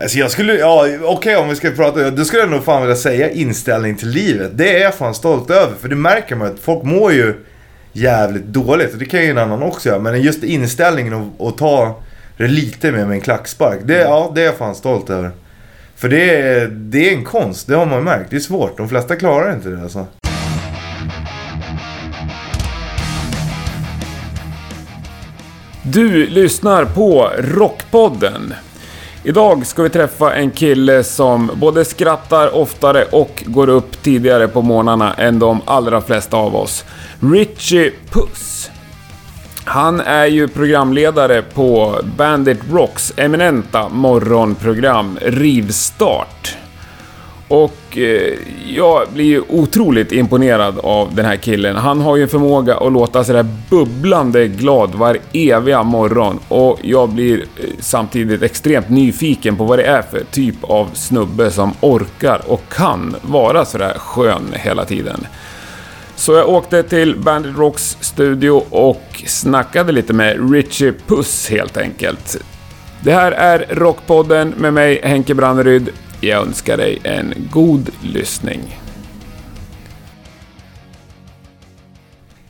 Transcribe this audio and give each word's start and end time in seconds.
Alltså 0.00 0.18
jag 0.18 0.30
skulle, 0.30 0.54
ja 0.54 0.86
okej 1.02 1.36
om 1.36 1.48
vi 1.48 1.56
ska 1.56 1.70
prata, 1.70 2.10
då 2.10 2.24
skulle 2.24 2.42
jag 2.42 2.50
nog 2.50 2.64
fan 2.64 2.82
vilja 2.82 2.96
säga 2.96 3.30
inställning 3.30 3.96
till 3.96 4.08
livet. 4.08 4.50
Det 4.54 4.76
är 4.76 4.82
jag 4.82 4.94
fan 4.94 5.14
stolt 5.14 5.50
över. 5.50 5.74
För 5.80 5.88
det 5.88 5.96
märker 5.96 6.36
man 6.36 6.46
att 6.52 6.60
folk 6.60 6.82
mår 6.82 7.12
ju 7.12 7.34
jävligt 7.92 8.44
dåligt. 8.44 8.92
Och 8.92 8.98
det 8.98 9.04
kan 9.04 9.20
ju 9.20 9.30
en 9.30 9.38
annan 9.38 9.62
också 9.62 9.88
göra. 9.88 9.98
Men 9.98 10.22
just 10.22 10.42
inställningen 10.42 11.32
och 11.36 11.58
ta 11.58 12.02
det 12.36 12.48
lite 12.48 12.92
mer 12.92 13.04
med 13.04 13.14
en 13.14 13.20
klackspark. 13.20 13.78
Det, 13.84 13.98
ja, 13.98 14.32
det 14.34 14.40
är 14.40 14.44
jag 14.44 14.56
fan 14.56 14.74
stolt 14.74 15.10
över. 15.10 15.30
För 15.96 16.08
det 16.08 16.30
är, 16.30 16.66
det 16.66 17.08
är 17.08 17.12
en 17.12 17.24
konst, 17.24 17.66
det 17.66 17.74
har 17.74 17.86
man 17.86 18.04
märkt. 18.04 18.30
Det 18.30 18.36
är 18.36 18.40
svårt. 18.40 18.76
De 18.76 18.88
flesta 18.88 19.16
klarar 19.16 19.54
inte 19.54 19.68
det 19.68 19.82
alltså. 19.82 20.06
Du 25.82 26.26
lyssnar 26.26 26.84
på 26.84 27.30
Rockpodden. 27.38 28.54
Idag 29.28 29.66
ska 29.66 29.82
vi 29.82 29.90
träffa 29.90 30.34
en 30.34 30.50
kille 30.50 31.04
som 31.04 31.50
både 31.54 31.84
skrattar 31.84 32.54
oftare 32.54 33.04
och 33.04 33.44
går 33.46 33.68
upp 33.68 34.02
tidigare 34.02 34.48
på 34.48 34.62
morgnarna 34.62 35.14
än 35.14 35.38
de 35.38 35.60
allra 35.64 36.00
flesta 36.00 36.36
av 36.36 36.56
oss. 36.56 36.84
Richie 37.20 37.92
Puss. 38.10 38.70
Han 39.64 40.00
är 40.00 40.26
ju 40.26 40.48
programledare 40.48 41.42
på 41.42 42.00
Bandit 42.16 42.60
Rocks 42.72 43.12
eminenta 43.16 43.88
morgonprogram 43.88 45.18
Rivstart. 45.22 46.56
Och 47.48 47.98
eh, 47.98 48.34
jag 48.66 49.08
blir 49.12 49.24
ju 49.24 49.42
otroligt 49.48 50.12
imponerad 50.12 50.78
av 50.78 51.14
den 51.14 51.24
här 51.24 51.36
killen. 51.36 51.76
Han 51.76 52.00
har 52.00 52.16
ju 52.16 52.22
en 52.22 52.28
förmåga 52.28 52.76
att 52.76 52.92
låta 52.92 53.24
sådär 53.24 53.46
bubblande 53.70 54.48
glad 54.48 54.94
var 54.94 55.18
eviga 55.32 55.82
morgon. 55.82 56.38
Och 56.48 56.78
jag 56.82 57.08
blir 57.08 57.38
eh, 57.38 57.64
samtidigt 57.80 58.42
extremt 58.42 58.88
nyfiken 58.88 59.56
på 59.56 59.64
vad 59.64 59.78
det 59.78 59.84
är 59.84 60.02
för 60.02 60.24
typ 60.30 60.64
av 60.64 60.90
snubbe 60.94 61.50
som 61.50 61.72
orkar 61.80 62.42
och 62.46 62.62
kan 62.68 63.16
vara 63.22 63.64
sådär 63.64 63.94
skön 63.98 64.52
hela 64.52 64.84
tiden. 64.84 65.26
Så 66.16 66.32
jag 66.32 66.48
åkte 66.48 66.82
till 66.82 67.16
Bandit 67.16 67.56
Rocks 67.56 67.96
studio 68.00 68.64
och 68.70 69.22
snackade 69.26 69.92
lite 69.92 70.12
med 70.12 70.52
Richie 70.52 70.94
Puss 71.06 71.48
helt 71.50 71.76
enkelt. 71.76 72.36
Det 73.00 73.12
här 73.12 73.32
är 73.32 73.66
Rockpodden 73.70 74.54
med 74.56 74.72
mig 74.72 75.00
Henke 75.04 75.34
Branneryd. 75.34 75.90
Jag 76.20 76.42
önskar 76.42 76.76
dig 76.76 76.98
en 77.04 77.34
god 77.52 77.90
lyssning. 78.02 78.78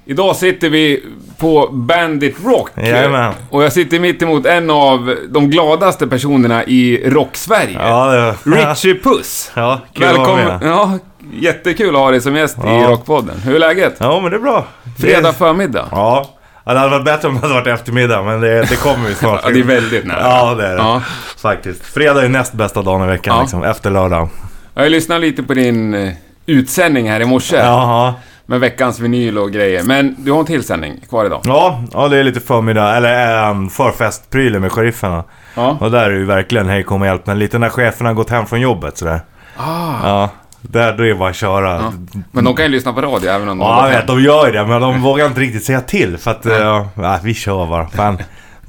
Idag 0.04 0.36
sitter 0.36 0.70
vi 0.70 1.02
på 1.38 1.68
Bandit 1.72 2.36
Rock. 2.44 2.70
Jajamän. 2.76 3.34
Och 3.50 3.64
jag 3.64 3.72
sitter 3.72 4.00
mitt 4.00 4.22
emot 4.22 4.46
en 4.46 4.70
av 4.70 5.16
de 5.28 5.50
gladaste 5.50 6.06
personerna 6.06 6.64
i 6.64 7.10
Rock-Sverige. 7.10 7.78
Ja, 7.80 8.06
det 8.12 8.34
Richie 8.70 8.94
Puss. 8.94 9.50
Ja, 9.54 9.80
kul 9.94 10.04
att 10.04 10.16
vara 10.16 10.26
Välkommen. 10.36 10.58
med. 10.60 10.70
Ja, 10.70 10.98
jättekul 11.32 11.88
att 11.96 12.00
ha 12.00 12.10
dig 12.10 12.20
som 12.20 12.36
gäst 12.36 12.58
i 12.58 12.60
Ja. 12.64 12.88
Rockpodden. 12.90 13.38
Hur 13.44 13.54
är 13.54 13.58
läget? 13.58 13.96
Ja, 13.98 14.20
men 14.20 14.30
det 14.30 14.36
är 14.36 14.40
bra. 14.40 14.66
Fredag 14.98 15.32
förmiddag. 15.32 15.88
Ja. 15.90 16.30
Ja, 16.68 16.74
det 16.74 16.78
hade 16.80 16.90
varit 16.90 17.04
bättre 17.04 17.28
om 17.28 17.34
det 17.34 17.40
hade 17.40 17.54
varit 17.54 17.66
eftermiddag, 17.66 18.22
men 18.22 18.40
det, 18.40 18.62
det 18.62 18.76
kommer 18.76 19.08
ju 19.08 19.14
snart. 19.14 19.40
Ja, 19.44 19.50
det 19.50 19.58
är 19.60 19.64
väldigt 19.64 20.06
nära. 20.06 20.20
Ja, 20.20 20.54
det 20.54 20.66
är 20.66 20.76
det. 20.76 20.82
Ja. 20.82 21.02
Faktiskt. 21.42 21.84
Fredag 21.84 22.24
är 22.24 22.28
näst 22.28 22.52
bästa 22.52 22.82
dagen 22.82 23.04
i 23.04 23.06
veckan, 23.06 23.34
Ja. 23.36 23.40
liksom. 23.42 23.64
Efter 23.64 23.90
lördag. 23.90 24.28
Jag 24.74 24.82
har 24.82 24.88
lyssnat 24.88 25.20
lite 25.20 25.42
på 25.42 25.54
din 25.54 25.94
eh, 25.94 26.12
utsändning 26.46 27.10
här 27.10 27.20
i 27.20 27.24
morse. 27.24 27.56
Jaha. 27.56 28.14
Med 28.46 28.60
veckans 28.60 29.00
vinyl 29.00 29.38
och 29.38 29.50
grejer. 29.52 29.82
Men 29.82 30.16
du 30.18 30.32
har 30.32 30.38
en 30.40 30.46
till 30.46 30.62
sändning 30.64 31.00
kvar 31.08 31.24
idag. 31.26 31.40
Ja, 31.44 31.82
ja, 31.92 32.08
det 32.08 32.16
är 32.16 32.24
lite 32.24 32.40
förmiddag, 32.40 32.96
eller 32.96 33.44
ähm, 33.50 33.68
förfestprylen 33.70 34.60
med 34.62 34.72
sherifferna. 34.72 35.24
Ja. 35.54 35.76
Och 35.80 35.90
där 35.90 36.10
är 36.10 36.14
ju 36.14 36.24
verkligen 36.24 36.68
hej 36.68 36.82
kom 36.82 37.00
och 37.02 37.06
hjälp 37.06 37.26
men 37.26 37.38
lite 37.38 37.58
när 37.58 37.68
cheferna 37.68 38.08
har 38.10 38.14
gått 38.14 38.30
hem 38.30 38.46
från 38.46 38.60
jobbet 38.60 38.98
sådär. 38.98 39.20
Ah. 39.56 39.92
Ja, 40.02 40.30
där 40.68 40.96
då 40.96 41.04
är 41.04 41.08
det 41.08 41.14
bara 41.14 41.30
att 41.30 41.36
köra. 41.36 41.70
Ja. 41.72 41.92
Men 42.32 42.44
de 42.44 42.54
kan 42.54 42.64
ju 42.64 42.70
lyssna 42.70 42.92
på 42.92 43.00
radio 43.02 43.30
även 43.30 43.48
om 43.48 43.58
de 43.58 43.64
Ja, 43.64 43.90
jag 43.90 43.98
vet, 43.98 44.06
de 44.06 44.22
gör 44.22 44.46
ju 44.46 44.52
det, 44.52 44.66
men 44.66 44.80
de 44.80 45.02
vågar 45.02 45.26
inte 45.26 45.40
riktigt 45.40 45.64
säga 45.64 45.80
till 45.80 46.18
för 46.18 46.30
att, 46.30 46.44
ja, 46.44 46.88
ja, 46.94 47.18
vi 47.22 47.34
kör 47.34 47.66
bara. 47.66 47.88
Fan, 47.88 48.18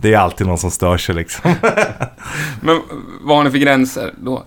det 0.01 0.13
är 0.13 0.17
alltid 0.17 0.47
någon 0.47 0.57
som 0.57 0.71
stör 0.71 0.97
sig 0.97 1.15
liksom. 1.15 1.55
Men 2.61 2.81
vad 3.21 3.37
har 3.37 3.43
ni 3.43 3.51
för 3.51 3.57
gränser 3.57 4.13
då? 4.17 4.43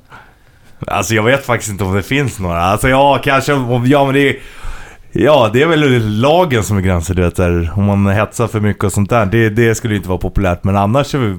Alltså 0.87 1.15
jag 1.15 1.23
vet 1.23 1.47
faktiskt 1.47 1.73
inte 1.73 1.85
om 1.85 1.95
det 1.95 2.03
finns 2.03 2.39
några. 2.39 2.63
Alltså 2.63 2.89
ja, 2.89 3.21
kanske, 3.25 3.53
ja 3.85 4.05
men 4.05 4.15
det 4.15 4.29
är... 4.29 4.37
Ja, 5.15 5.51
det 5.53 5.63
är 5.63 5.67
väl 5.67 6.21
lagen 6.21 6.65
som 6.65 6.77
är 6.77 6.81
gränsen, 6.81 7.17
du 7.17 7.23
vet 7.23 7.37
där, 7.37 7.73
Om 7.77 7.85
man 7.85 8.07
hetsar 8.07 8.47
för 8.47 8.61
mycket 8.61 8.85
och 8.85 8.93
sånt 8.93 9.11
där. 9.11 9.27
Det, 9.27 9.49
det 9.49 9.75
skulle 9.75 9.97
inte 9.97 10.09
vara 10.09 10.19
populärt, 10.19 10.65
men 10.65 10.77
annars 10.77 11.15
är 11.15 11.19
vi... 11.19 11.39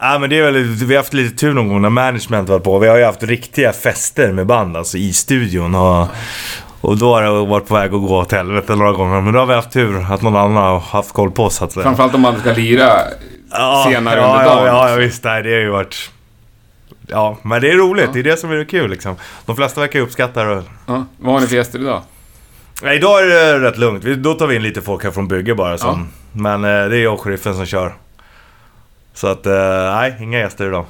Ja 0.00 0.18
men 0.18 0.30
det 0.30 0.38
är 0.38 0.42
väl, 0.42 0.62
vi 0.64 0.94
har 0.94 1.02
haft 1.02 1.14
lite 1.14 1.36
tur 1.36 1.52
någon 1.52 1.68
gång 1.68 1.82
när 1.82 1.90
management 1.90 2.48
var 2.48 2.58
på. 2.58 2.78
Vi 2.78 2.88
har 2.88 2.96
ju 2.96 3.04
haft 3.04 3.22
riktiga 3.22 3.72
fester 3.72 4.32
med 4.32 4.46
band, 4.46 4.76
alltså 4.76 4.98
i 4.98 5.12
studion. 5.12 5.74
Och, 5.74 6.08
och 6.80 6.98
då 6.98 7.14
har 7.14 7.22
det 7.22 7.46
varit 7.46 7.68
på 7.68 7.74
väg 7.74 7.94
att 7.94 8.00
gå 8.00 8.18
åt 8.18 8.32
helvete 8.32 8.76
några 8.76 8.92
gånger. 8.92 9.20
Men 9.20 9.32
då 9.32 9.38
har 9.38 9.46
vi 9.46 9.54
haft 9.54 9.72
tur 9.72 10.12
att 10.12 10.22
någon 10.22 10.36
annan 10.36 10.56
har 10.56 10.80
haft 10.80 11.12
koll 11.12 11.30
på 11.30 11.44
oss 11.44 11.62
att. 11.62 11.74
Framförallt 11.74 12.14
om 12.14 12.20
man 12.20 12.40
ska 12.40 12.52
lira 12.52 12.92
Ja, 13.50 13.84
senare 13.88 14.20
ja, 14.20 14.26
under 14.26 14.42
ja, 14.42 14.54
dagen. 14.54 14.66
Ja, 14.66 14.90
ja, 14.90 14.96
visst. 14.96 15.24
Nej, 15.24 15.42
det 15.42 15.50
har 15.50 15.58
ju 15.58 15.70
varit... 15.70 16.10
Ja, 17.06 17.36
men 17.42 17.60
det 17.60 17.70
är 17.70 17.76
roligt. 17.76 18.12
Det 18.12 18.18
är 18.18 18.22
det 18.22 18.36
som 18.36 18.50
är 18.50 18.64
kul 18.64 18.90
liksom. 18.90 19.16
De 19.46 19.56
flesta 19.56 19.80
verkar 19.80 19.98
ju 19.98 20.04
uppskatta 20.04 20.44
det. 20.44 20.62
Ja, 20.86 21.06
vad 21.18 21.32
har 21.32 21.40
ni 21.40 21.46
för 21.46 21.56
gäster 21.56 21.78
idag? 21.78 22.02
Nej, 22.82 22.96
idag 22.96 23.22
är 23.22 23.26
det 23.26 23.60
rätt 23.60 23.78
lugnt. 23.78 24.04
Då 24.04 24.34
tar 24.34 24.46
vi 24.46 24.56
in 24.56 24.62
lite 24.62 24.82
folk 24.82 25.04
här 25.04 25.10
från 25.10 25.28
bygge 25.28 25.54
bara. 25.54 25.78
Som, 25.78 26.08
Men 26.32 26.64
eh, 26.64 26.70
det 26.70 26.96
är 26.96 27.02
jag 27.02 27.14
och 27.14 27.20
sheriffen 27.20 27.54
som 27.54 27.66
kör. 27.66 27.94
Så 29.16 29.26
att, 29.26 29.46
eh, 29.46 29.52
nej, 29.94 30.16
inga 30.20 30.38
gäster 30.38 30.66
idag. 30.66 30.84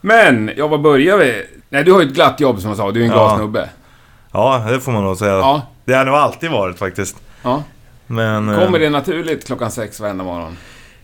Men, 0.00 0.50
ja 0.56 0.66
vad 0.68 0.80
börjar 0.82 1.16
vi? 1.18 1.46
Nej, 1.68 1.84
du 1.84 1.92
har 1.92 2.00
ju 2.00 2.06
ett 2.06 2.14
glatt 2.14 2.40
jobb 2.40 2.60
som 2.60 2.68
jag 2.70 2.76
sa. 2.76 2.90
Du 2.90 3.00
är 3.00 3.04
en 3.04 3.10
Ja. 3.10 3.14
glad 3.16 3.36
snubbe. 3.38 3.68
Ja, 4.32 4.64
det 4.70 4.80
får 4.80 4.92
man 4.92 5.04
nog 5.04 5.16
säga. 5.16 5.32
Ja. 5.32 5.62
Det 5.84 5.94
har 5.94 6.04
nog 6.04 6.14
alltid 6.14 6.50
varit 6.50 6.78
faktiskt. 6.78 7.16
ja. 7.42 7.62
Men... 8.06 8.48
eh, 8.48 8.64
Kommer 8.64 8.78
det 8.78 8.90
naturligt 8.90 9.46
klockan 9.46 9.70
sex 9.70 10.00
varenda 10.00 10.24
morgon? 10.24 10.56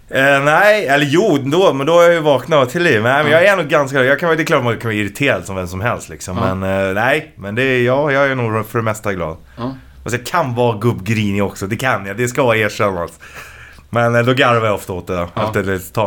Eh, 0.08 0.40
nej, 0.44 0.86
eller 0.86 1.06
jo, 1.06 1.38
då, 1.44 1.72
men 1.72 1.86
då 1.86 2.00
är 2.00 2.04
jag 2.04 2.12
ju 2.14 2.20
vaknat 2.20 2.70
till 2.70 2.82
liv. 2.82 3.02
Men 3.02 3.30
jag 3.30 3.44
är 3.44 3.56
nog 3.56 3.66
ganska... 3.68 4.04
Jag 4.04 4.18
kan, 4.20 4.36
det 4.36 4.42
är 4.42 4.46
klart 4.46 4.64
man 4.64 4.78
kan 4.78 4.88
vara 4.88 4.94
irriterad 4.94 5.44
som 5.44 5.56
vem 5.56 5.66
som 5.66 5.80
helst 5.80 6.08
liksom. 6.08 6.36
Ja. 6.38 6.54
Men 6.54 6.88
eh, 6.88 6.94
nej, 6.94 7.32
men 7.36 7.54
det 7.54 7.62
är, 7.62 7.82
ja, 7.82 8.12
jag 8.12 8.26
är 8.30 8.34
nog 8.34 8.66
för 8.66 8.78
det 8.78 8.84
mesta 8.84 9.12
glad. 9.12 9.36
Ja. 9.56 9.74
Och 10.04 10.10
så 10.10 10.16
jag 10.16 10.26
kan 10.26 10.54
vara 10.54 10.78
gubbgrinig 10.78 11.44
också, 11.44 11.66
det 11.66 11.76
kan 11.76 12.06
jag. 12.06 12.16
Det 12.16 12.28
ska 12.28 12.56
erkännas. 12.56 13.10
Men 13.94 14.14
eh, 14.14 14.22
då 14.22 14.32
garvar 14.34 14.66
jag 14.66 14.74
ofta 14.74 14.92
åt 14.92 15.06
det 15.06 15.26
Ja. 15.34 15.52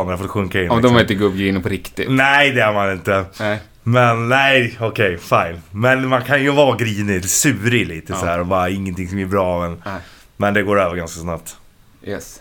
när 0.04 0.10
jag 0.10 0.18
fått 0.18 0.30
sjunka 0.30 0.58
in. 0.60 0.66
Ja, 0.66 0.74
liksom. 0.74 0.92
de 0.92 0.96
är 0.96 1.00
inte 1.00 1.14
gubbgrinig 1.14 1.62
på 1.62 1.68
riktigt. 1.68 2.06
Nej, 2.10 2.50
det 2.50 2.60
är 2.60 2.72
man 2.72 2.92
inte. 2.92 3.24
Nej. 3.40 3.58
Men 3.82 4.28
nej, 4.28 4.76
okej, 4.80 5.18
fine. 5.18 5.62
Men 5.70 6.08
man 6.08 6.22
kan 6.22 6.42
ju 6.42 6.50
vara 6.50 6.76
grinig, 6.76 7.24
surig 7.24 7.86
lite 7.88 8.12
Ja. 8.12 8.18
så 8.18 8.26
här 8.26 8.40
och 8.40 8.46
bara 8.46 8.68
ingenting 8.70 9.08
som 9.08 9.18
är 9.18 9.26
bra. 9.26 9.60
Men, 9.60 9.82
Nej. 9.84 10.00
men 10.36 10.54
det 10.54 10.62
går 10.62 10.80
över 10.80 10.96
ganska 10.96 11.20
snabbt. 11.20 11.56
Yes. 12.04 12.40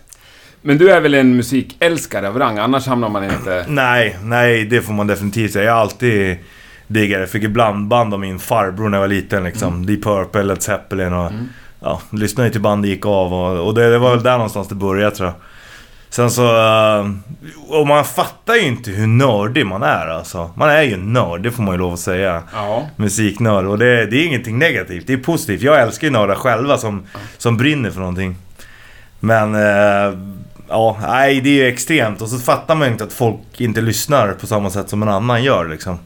Men 0.62 0.78
du 0.78 0.92
är 0.92 1.02
väl 1.02 1.14
en 1.14 1.36
musikälskare 1.36 2.28
av 2.28 2.40
rang? 2.40 2.58
Annars 2.58 2.88
hamnar 2.88 3.10
man 3.10 3.24
inte... 3.24 3.66
Nej, 3.68 4.18
nej, 4.24 4.66
det 4.66 4.82
får 4.82 4.94
man 4.94 5.08
definitivt 5.08 5.54
säga. 5.54 5.66
Jag 5.66 5.74
har 5.74 5.82
alltid 5.82 6.38
diggat 6.88 7.22
det. 7.22 7.28
Fick 7.28 7.44
ett 7.44 7.52
blandband 7.52 8.14
av 8.14 8.20
min 8.20 8.40
farbror 8.40 8.90
när 8.90 8.98
jag 8.98 9.02
var 9.02 9.08
liten 9.08 9.44
liksom. 9.44 9.74
Mm. 9.74 9.86
Deep 9.86 10.04
Purple, 10.04 10.44
Led 10.44 10.62
Zeppelin 10.62 11.14
och... 11.14 11.32
Ja, 11.80 12.02
lyssnade 12.12 12.48
ju 12.48 12.52
till 12.52 12.62
bandet 12.62 12.90
gick 12.90 13.06
av 13.06 13.34
och, 13.34 13.68
och 13.68 13.74
det, 13.74 13.90
det 13.90 13.98
var 13.98 14.10
väl 14.10 14.24
där 14.24 14.32
någonstans 14.32 14.68
det 14.68 14.76
började 14.76 15.16
tror 15.16 15.28
jag. 15.28 15.36
Sen 16.10 16.32
så... 16.32 16.58
eh, 16.58 17.10
och 17.70 17.88
man 17.88 18.06
fattar 18.06 18.56
ju 18.56 18.62
inte 18.62 18.92
hur 18.92 19.08
nördig 19.08 19.66
man 19.66 19.84
är 19.84 20.08
alltså. 20.08 20.52
Man 20.56 20.70
är 20.70 20.82
ju 20.82 20.98
nörd, 20.98 21.42
det 21.42 21.52
får 21.52 21.64
man 21.64 21.74
ju 21.74 21.80
lov 21.80 21.94
att 21.94 22.00
säga. 22.00 22.44
Ja. 22.54 22.88
Musiknörd. 22.96 23.66
Och 23.66 23.78
det, 23.78 24.06
det 24.06 24.18
är 24.18 24.26
ingenting 24.26 24.60
negativt, 24.60 25.08
det 25.08 25.14
är 25.14 25.18
positivt. 25.18 25.62
Jag 25.62 25.82
älskar 25.82 26.08
ju 26.08 26.12
nördar 26.14 26.36
själva 26.36 26.78
som, 26.78 27.04
som 27.38 27.58
brinner 27.58 27.92
för 27.92 28.00
någonting. 28.00 28.36
Men... 29.20 29.56
eh, 29.56 30.20
ja, 30.70 30.98
nej 31.02 31.42
det 31.42 31.50
är 31.50 31.54
ju 31.54 31.68
extremt. 31.68 32.22
Och 32.22 32.30
så 32.30 32.38
fattar 32.38 32.76
man 32.76 32.88
ju 32.88 32.92
inte 32.92 33.04
att 33.04 33.14
folk 33.14 33.40
inte 33.58 33.82
lyssnar 33.82 34.34
på 34.34 34.48
samma 34.48 34.70
sätt 34.70 34.90
som 34.90 35.02
en 35.02 35.10
annan 35.10 35.44
gör 35.44 35.68
liksom. 35.68 36.00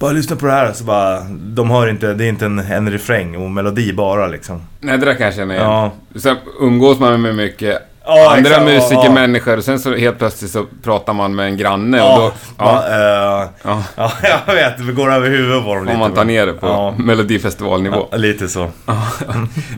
Bara 0.00 0.12
lyssna 0.12 0.36
på 0.36 0.46
det 0.46 0.52
här 0.52 0.72
så 0.72 0.84
bara... 0.84 1.20
De 1.30 1.70
hör 1.70 1.88
inte, 1.88 2.14
det 2.14 2.24
är 2.24 2.28
inte 2.28 2.44
en, 2.46 2.58
en 2.58 2.90
refräng 2.92 3.36
och 3.36 3.50
melodi 3.50 3.92
bara 3.92 4.26
liksom. 4.26 4.62
Nej, 4.80 4.98
det 4.98 5.04
där 5.06 5.14
kan 5.14 5.26
jag 5.26 5.34
känna 5.34 5.54
igen. 5.54 5.66
Ja. 5.66 5.92
Sen 6.20 6.36
umgås 6.60 6.98
man 6.98 7.22
med 7.22 7.34
mycket 7.34 7.82
Ja, 8.04 8.34
andra 8.36 8.50
exakt, 8.50 8.64
musiker, 8.64 9.04
ja. 9.04 9.12
människor 9.12 9.56
och 9.56 9.64
sen 9.64 9.78
så 9.78 9.94
helt 9.96 10.18
plötsligt 10.18 10.50
så 10.50 10.66
pratar 10.82 11.12
man 11.12 11.34
med 11.34 11.46
en 11.46 11.56
granne 11.56 11.96
Ja, 11.96 12.14
och 12.14 12.20
då... 12.20 12.32
ja. 12.58 12.84
Ja, 12.88 13.42
eh, 13.42 13.48
ja. 13.62 13.82
ja, 13.96 14.12
jag 14.46 14.54
vet. 14.54 14.86
Det 14.86 14.92
går 14.92 15.12
över 15.12 15.28
huvudet 15.30 15.64
på 15.64 15.74
dem 15.74 15.84
lite. 15.84 15.94
Om 15.94 16.00
man 16.00 16.12
tar 16.14 16.24
ner 16.24 16.46
det 16.46 16.52
på 16.52 16.66
Ja. 16.66 16.94
melodifestivalnivå. 16.98 18.08
Lite 18.12 18.48
så. 18.48 18.70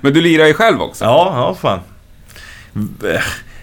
Men 0.00 0.12
du 0.12 0.20
lirar 0.20 0.46
ju 0.46 0.54
själv 0.54 0.82
också. 0.82 1.04
Ja, 1.04 1.32
ja 1.36 1.54
fan. 1.54 1.78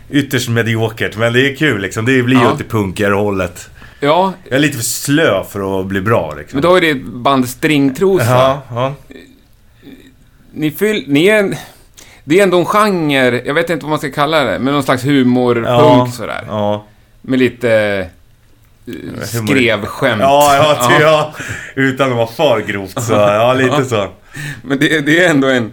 Ytterst 0.09 0.49
mediokert, 0.49 1.17
men 1.17 1.33
det 1.33 1.51
är 1.51 1.55
kul 1.55 1.81
liksom. 1.81 2.05
Det 2.05 2.23
blir 2.23 2.37
ju 2.37 2.43
Ja. 2.43 2.51
åt 2.51 2.57
det 2.57 2.63
punkigare 2.63 3.13
hållet. 3.13 3.69
Ja, 3.99 4.33
Jag 4.43 4.55
är 4.55 4.59
lite 4.59 4.77
för 4.77 4.83
slö 4.83 5.43
för 5.43 5.79
att 5.79 5.85
bli 5.85 6.01
bra 6.01 6.33
liksom. 6.37 6.57
men 6.57 6.61
då 6.63 6.79
ju 6.79 6.93
ditt 6.93 7.05
band 7.05 7.49
Stringtrosa. 7.49 8.25
Ja, 8.29 8.61
ja. 8.69 8.93
Ni, 10.51 10.71
fyll, 10.71 11.03
ni 11.07 11.27
är 11.27 11.39
en... 11.39 11.55
Det 12.23 12.39
är 12.39 12.43
ändå 12.43 12.59
en 12.59 12.65
genre, 12.65 13.41
jag 13.45 13.53
vet 13.53 13.69
inte 13.69 13.85
vad 13.85 13.89
man 13.89 13.99
ska 13.99 14.11
kalla 14.11 14.43
det, 14.43 14.59
men 14.59 14.73
någon 14.73 14.83
slags 14.83 15.05
humorpunk 15.05 15.67
ja, 15.67 16.11
sådär. 16.11 16.43
Ja. 16.47 16.85
Med 17.21 17.39
lite 17.39 18.09
skrev 19.23 19.85
skämt. 19.85 20.21
Ja, 20.21 20.55
ja, 20.55 20.87
ty, 20.97 21.03
ja. 21.03 21.33
Utan 21.75 22.11
att 22.11 22.17
vara 22.17 22.27
för 22.27 22.59
grovt 22.59 23.03
så, 23.03 23.13
ja 23.13 23.53
lite 23.53 23.85
så. 23.85 24.07
Men 24.61 24.79
det, 24.79 24.99
det 24.99 25.25
är 25.25 25.29
ändå 25.29 25.47
en... 25.47 25.71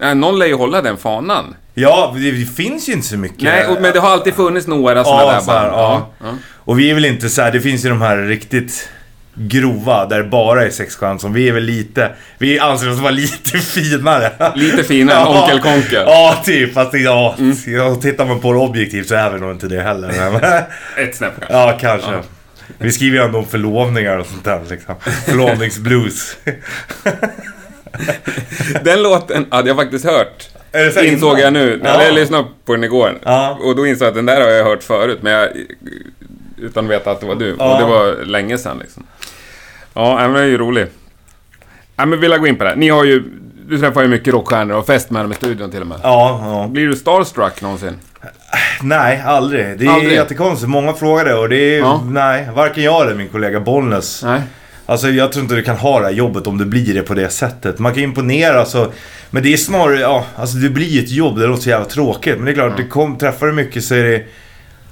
eh, 0.00 0.14
någon 0.14 0.38
lär 0.38 0.46
ju 0.46 0.54
hålla 0.54 0.82
den 0.82 0.96
fanan. 0.96 1.54
Ja, 1.74 2.14
det, 2.16 2.30
det 2.30 2.46
finns 2.46 2.88
ju 2.88 2.92
inte 2.92 3.06
så 3.08 3.16
mycket. 3.16 3.42
Nej, 3.42 3.66
och, 3.66 3.82
men 3.82 3.92
det 3.92 4.00
har 4.00 4.10
alltid 4.10 4.34
funnits 4.34 4.66
några 4.66 5.04
sådana 5.04 5.22
Ja, 5.22 5.32
där 5.32 5.40
så 5.40 5.52
här, 5.52 5.70
band. 5.70 5.74
ja. 5.80 6.10
ja. 6.20 6.26
Och 6.64 6.78
vi 6.78 6.90
är 6.90 6.94
väl 6.94 7.04
inte 7.04 7.28
så 7.28 7.42
här, 7.42 7.52
det 7.52 7.60
finns 7.60 7.84
ju 7.84 7.88
de 7.88 8.00
här 8.02 8.16
riktigt 8.16 8.88
grova 9.34 10.06
där 10.06 10.18
det 10.22 10.28
bara 10.28 10.64
är 10.66 10.70
sexchans 10.70 11.22
som 11.22 11.32
vi 11.32 11.48
är 11.48 11.52
väl 11.52 11.62
lite, 11.64 12.10
vi 12.38 12.58
anser 12.58 12.90
oss 12.90 12.98
vara 12.98 13.10
lite 13.10 13.58
finare. 13.58 14.52
Lite 14.54 14.84
finare 14.84 15.16
än 15.16 15.22
Ja. 15.22 15.42
Onkel 15.42 15.60
Konkel. 15.60 16.02
Ja, 16.06 16.42
typ. 16.44 16.74
Fast 16.74 16.94
ja, 16.94 17.36
ja, 17.66 17.94
tittar 17.94 18.24
man 18.26 18.40
på 18.40 18.52
det 18.52 18.58
objektivt 18.58 19.08
så 19.08 19.14
är 19.14 19.30
vi 19.30 19.40
nog 19.40 19.50
inte 19.50 19.68
det 19.68 19.82
heller. 19.82 20.08
Men, 20.40 20.42
Ett 21.06 21.16
snäpp 21.16 21.32
kanske. 21.40 21.54
ja, 21.56 21.78
kanske. 21.80 22.22
Vi 22.78 22.92
skriver 22.92 23.18
ju 23.18 23.24
ändå 23.24 23.38
om 23.38 23.46
förlovningar 23.46 24.16
och 24.16 24.26
sånt 24.26 24.44
där 24.44 24.60
liksom. 24.70 24.94
Förlovningsblues. 25.26 26.36
Den 28.82 29.02
låten 29.02 29.46
hade 29.50 29.68
jag 29.68 29.76
faktiskt 29.76 30.04
hört. 30.04 30.48
Är 30.72 30.90
här 30.94 31.04
Insåg 31.04 31.38
jag 31.38 31.52
nu. 31.52 31.80
Ja. 31.84 32.02
Jag 32.02 32.14
lyssnade 32.14 32.44
på 32.64 32.72
den 32.72 32.84
igår. 32.84 33.18
Ja. 33.22 33.58
Och 33.62 33.76
då 33.76 33.86
insåg 33.86 34.06
jag 34.06 34.08
att 34.08 34.14
den 34.14 34.26
där 34.26 34.40
har 34.40 34.48
jag 34.48 34.64
hört 34.64 34.82
förut. 34.82 35.18
Men 35.22 35.32
jag, 35.32 35.48
utan 36.58 36.84
att 36.84 36.90
veta 36.90 37.10
att 37.10 37.20
det 37.20 37.26
var 37.26 37.34
du. 37.34 37.56
Ja. 37.58 37.72
Och 37.72 37.80
det 37.80 37.86
var 37.86 38.24
länge 38.24 38.58
sedan 38.58 38.78
liksom. 38.78 39.06
Ja, 39.94 40.16
men 40.16 40.32
det 40.32 40.40
är 40.40 40.44
ju 40.44 40.58
roligt. 40.58 40.92
Ja, 41.96 42.06
men 42.06 42.20
vill 42.20 42.30
jag 42.30 42.40
gå 42.40 42.46
in 42.46 42.56
på 42.56 42.64
det? 42.64 42.76
Ni 42.76 42.88
har 42.88 43.04
ju... 43.04 43.22
Du 43.68 43.78
träffar 43.78 44.02
ju 44.02 44.08
mycket 44.08 44.34
rockstjärnor 44.34 44.76
och 44.76 44.86
fest 44.86 45.10
med 45.10 45.24
dem 45.24 45.32
i 45.32 45.34
studion 45.34 45.70
till 45.70 45.80
och 45.80 45.86
med. 45.86 45.98
Ja, 46.02 46.40
ja. 46.42 46.68
Blir 46.70 46.86
du 46.88 46.96
starstruck 46.96 47.62
någonsin? 47.62 47.94
Nej, 48.82 49.22
aldrig. 49.26 49.78
Det 49.78 49.86
är 49.86 49.90
Aldrig? 49.90 50.12
jättekonstigt. 50.12 50.68
Många 50.68 50.92
frågar 50.92 51.24
det 51.24 51.34
och 51.34 51.48
det 51.48 51.56
är... 51.56 51.78
Ja. 51.78 52.02
Nej, 52.04 52.48
varken 52.54 52.82
jag 52.84 53.02
eller 53.02 53.14
min 53.14 53.28
kollega 53.28 53.60
Bollnäs. 53.60 54.22
Nej. 54.24 54.40
Alltså 54.90 55.08
jag 55.08 55.32
tror 55.32 55.42
inte 55.42 55.54
du 55.54 55.62
kan 55.62 55.76
ha 55.76 56.00
det 56.00 56.06
här 56.06 56.12
jobbet 56.12 56.46
om 56.46 56.58
du 56.58 56.64
blir 56.64 56.94
det 56.94 57.02
på 57.02 57.14
det 57.14 57.30
sättet. 57.30 57.78
Man 57.78 57.94
kan 57.94 58.02
imponera 58.02 58.64
så. 58.64 58.92
Men 59.30 59.42
det 59.42 59.52
är 59.52 59.56
snarare, 59.56 60.00
ja, 60.00 60.24
alltså 60.36 60.56
det 60.56 60.70
blir 60.70 61.04
ett 61.04 61.10
jobb. 61.10 61.38
Det 61.38 61.46
låter 61.46 61.62
så 61.62 61.68
jävla 61.68 61.86
tråkigt. 61.86 62.36
Men 62.36 62.44
det 62.44 62.50
är 62.50 62.54
klart, 62.54 62.76
det 62.76 62.84
kom, 62.84 63.18
träffar 63.18 63.46
du 63.46 63.52
mycket 63.52 63.84
så 63.84 63.94
är 63.94 64.04
det... 64.04 64.24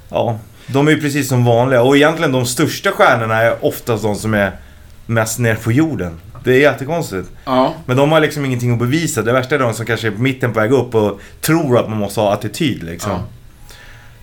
Ja, 0.09 0.39
de 0.67 0.87
är 0.87 0.91
ju 0.91 1.01
precis 1.01 1.27
som 1.27 1.45
vanliga. 1.45 1.81
Och 1.81 1.97
egentligen 1.97 2.31
de 2.31 2.45
största 2.45 2.91
stjärnorna 2.91 3.41
är 3.41 3.65
oftast 3.65 4.03
de 4.03 4.15
som 4.15 4.33
är 4.33 4.51
mest 5.05 5.39
ner 5.39 5.55
på 5.55 5.71
jorden. 5.71 6.19
Det 6.43 6.51
är 6.53 6.59
jättekonstigt. 6.59 7.29
Ja. 7.45 7.73
Men 7.85 7.97
de 7.97 8.11
har 8.11 8.19
liksom 8.19 8.45
ingenting 8.45 8.73
att 8.73 8.79
bevisa. 8.79 9.21
Det 9.21 9.33
värsta 9.33 9.55
är 9.55 9.59
de 9.59 9.73
som 9.73 9.85
kanske 9.85 10.07
är 10.07 10.11
på 10.11 10.21
mitten 10.21 10.53
på 10.53 10.59
väg 10.59 10.71
upp 10.71 10.95
och 10.95 11.19
tror 11.41 11.79
att 11.79 11.89
man 11.89 11.97
måste 11.97 12.19
ha 12.19 12.33
attityd 12.33 12.83
liksom. 12.83 13.11
Ja. 13.11 13.23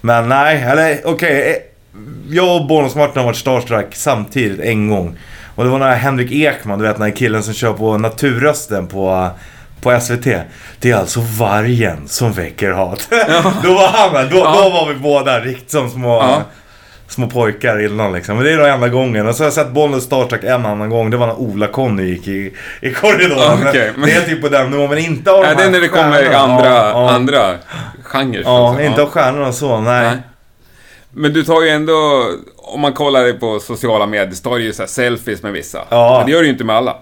Men 0.00 0.29
nej, 0.29 0.62
eller 0.62 1.00
okej. 1.05 1.50
eh, 1.50 1.56
jag 2.31 2.61
och 2.61 2.67
Bonus 2.67 2.94
Martin 2.94 3.17
har 3.19 3.25
varit 3.25 3.37
starstruck 3.37 3.94
samtidigt 3.94 4.61
en 4.61 4.90
gång. 4.90 5.17
Och 5.56 5.64
det 5.64 5.70
var 5.70 5.79
när 5.79 5.94
Henrik 5.97 6.32
Ekman, 6.32 6.79
du 6.79 6.85
vet 6.85 6.97
den 6.97 7.03
här 7.11 7.17
killen 7.17 7.43
som 7.43 7.55
kör 7.55 7.73
på 7.73 7.99
Naturrösten 7.99 8.87
på, 8.87 9.29
på 9.81 10.00
SVT. 10.00 10.25
Det 10.81 10.91
är 10.91 10.97
alltså 10.97 11.20
vargen 11.38 12.08
som 12.08 12.32
väcker 12.32 12.70
hat. 12.73 13.08
då 13.62 13.75
var 13.75 13.88
han 13.88 14.12
med. 14.12 14.31
Då, 14.31 14.37
Ja. 14.37 14.55
då 14.64 14.70
var 14.70 14.88
vi 14.88 14.94
båda 14.94 15.41
riktigt 15.41 15.70
som 15.70 15.91
små, 15.91 16.14
Ja. 16.17 16.43
små 17.08 17.26
pojkar 17.26 17.85
innan 17.87 18.12
liksom. 18.12 18.37
Men 18.37 18.44
det 18.44 18.53
är 18.53 18.56
den 18.56 18.73
enda 18.75 18.88
gången. 18.88 19.29
Och 19.29 19.35
så 19.35 19.43
har 19.43 19.47
jag 19.47 19.53
sett 19.55 19.70
Bollnäs 19.73 20.05
starstruck 20.05 20.44
en 20.44 20.67
annan 20.67 20.91
gång. 20.91 21.11
Det 21.11 21.17
var 21.17 21.26
när 21.26 21.35
Ola-Conny 21.41 22.03
gick 22.03 22.29
i, 22.29 22.55
i 22.81 22.91
korridoren. 22.93 23.41
Ja, 23.41 23.56
men- 23.97 24.03
Det 24.06 24.12
är 24.12 24.20
typ 24.20 24.43
på 24.43 24.49
den 24.49 24.70
nivån, 24.70 24.88
men 24.91 24.99
inte 24.99 25.31
av 25.31 25.37
de 25.43 25.47
Nej, 25.47 25.56
det 25.56 25.62
är 25.62 25.64
här 25.64 25.73
när 25.73 25.81
det 25.81 25.88
kommer 25.88 26.12
stjärnorna. 26.23 26.38
andra, 26.38 26.69
Ja, 26.69 26.88
ja. 26.91 27.11
andra 27.11 27.55
genrer. 28.03 28.43
Ja, 28.44 28.75
säga. 28.76 28.88
inte 28.88 29.03
av 29.03 29.08
stjärnorna 29.08 29.53
så, 29.53 29.81
nej. 29.81 30.03
Nej. 30.06 30.17
Men 31.19 31.32
du 31.32 31.43
tar 31.44 31.62
ju 31.62 31.69
ändå, 31.69 32.25
om 32.67 32.81
man 32.81 32.93
kollar 32.93 33.25
det 33.25 33.33
på 33.33 33.61
sociala 33.61 34.07
medier, 34.07 34.35
så 34.35 34.43
tar 34.43 34.57
du 34.57 34.65
ju 34.65 34.73
så 34.73 34.87
selfies 34.87 35.43
med 35.43 35.53
vissa. 35.53 35.79
Ja. 35.89 36.15
Men 36.19 36.27
det 36.27 36.33
gör 36.33 36.41
du 36.41 36.47
ju 36.47 36.53
inte 36.53 36.65
med 36.65 36.77
alla. 36.77 36.97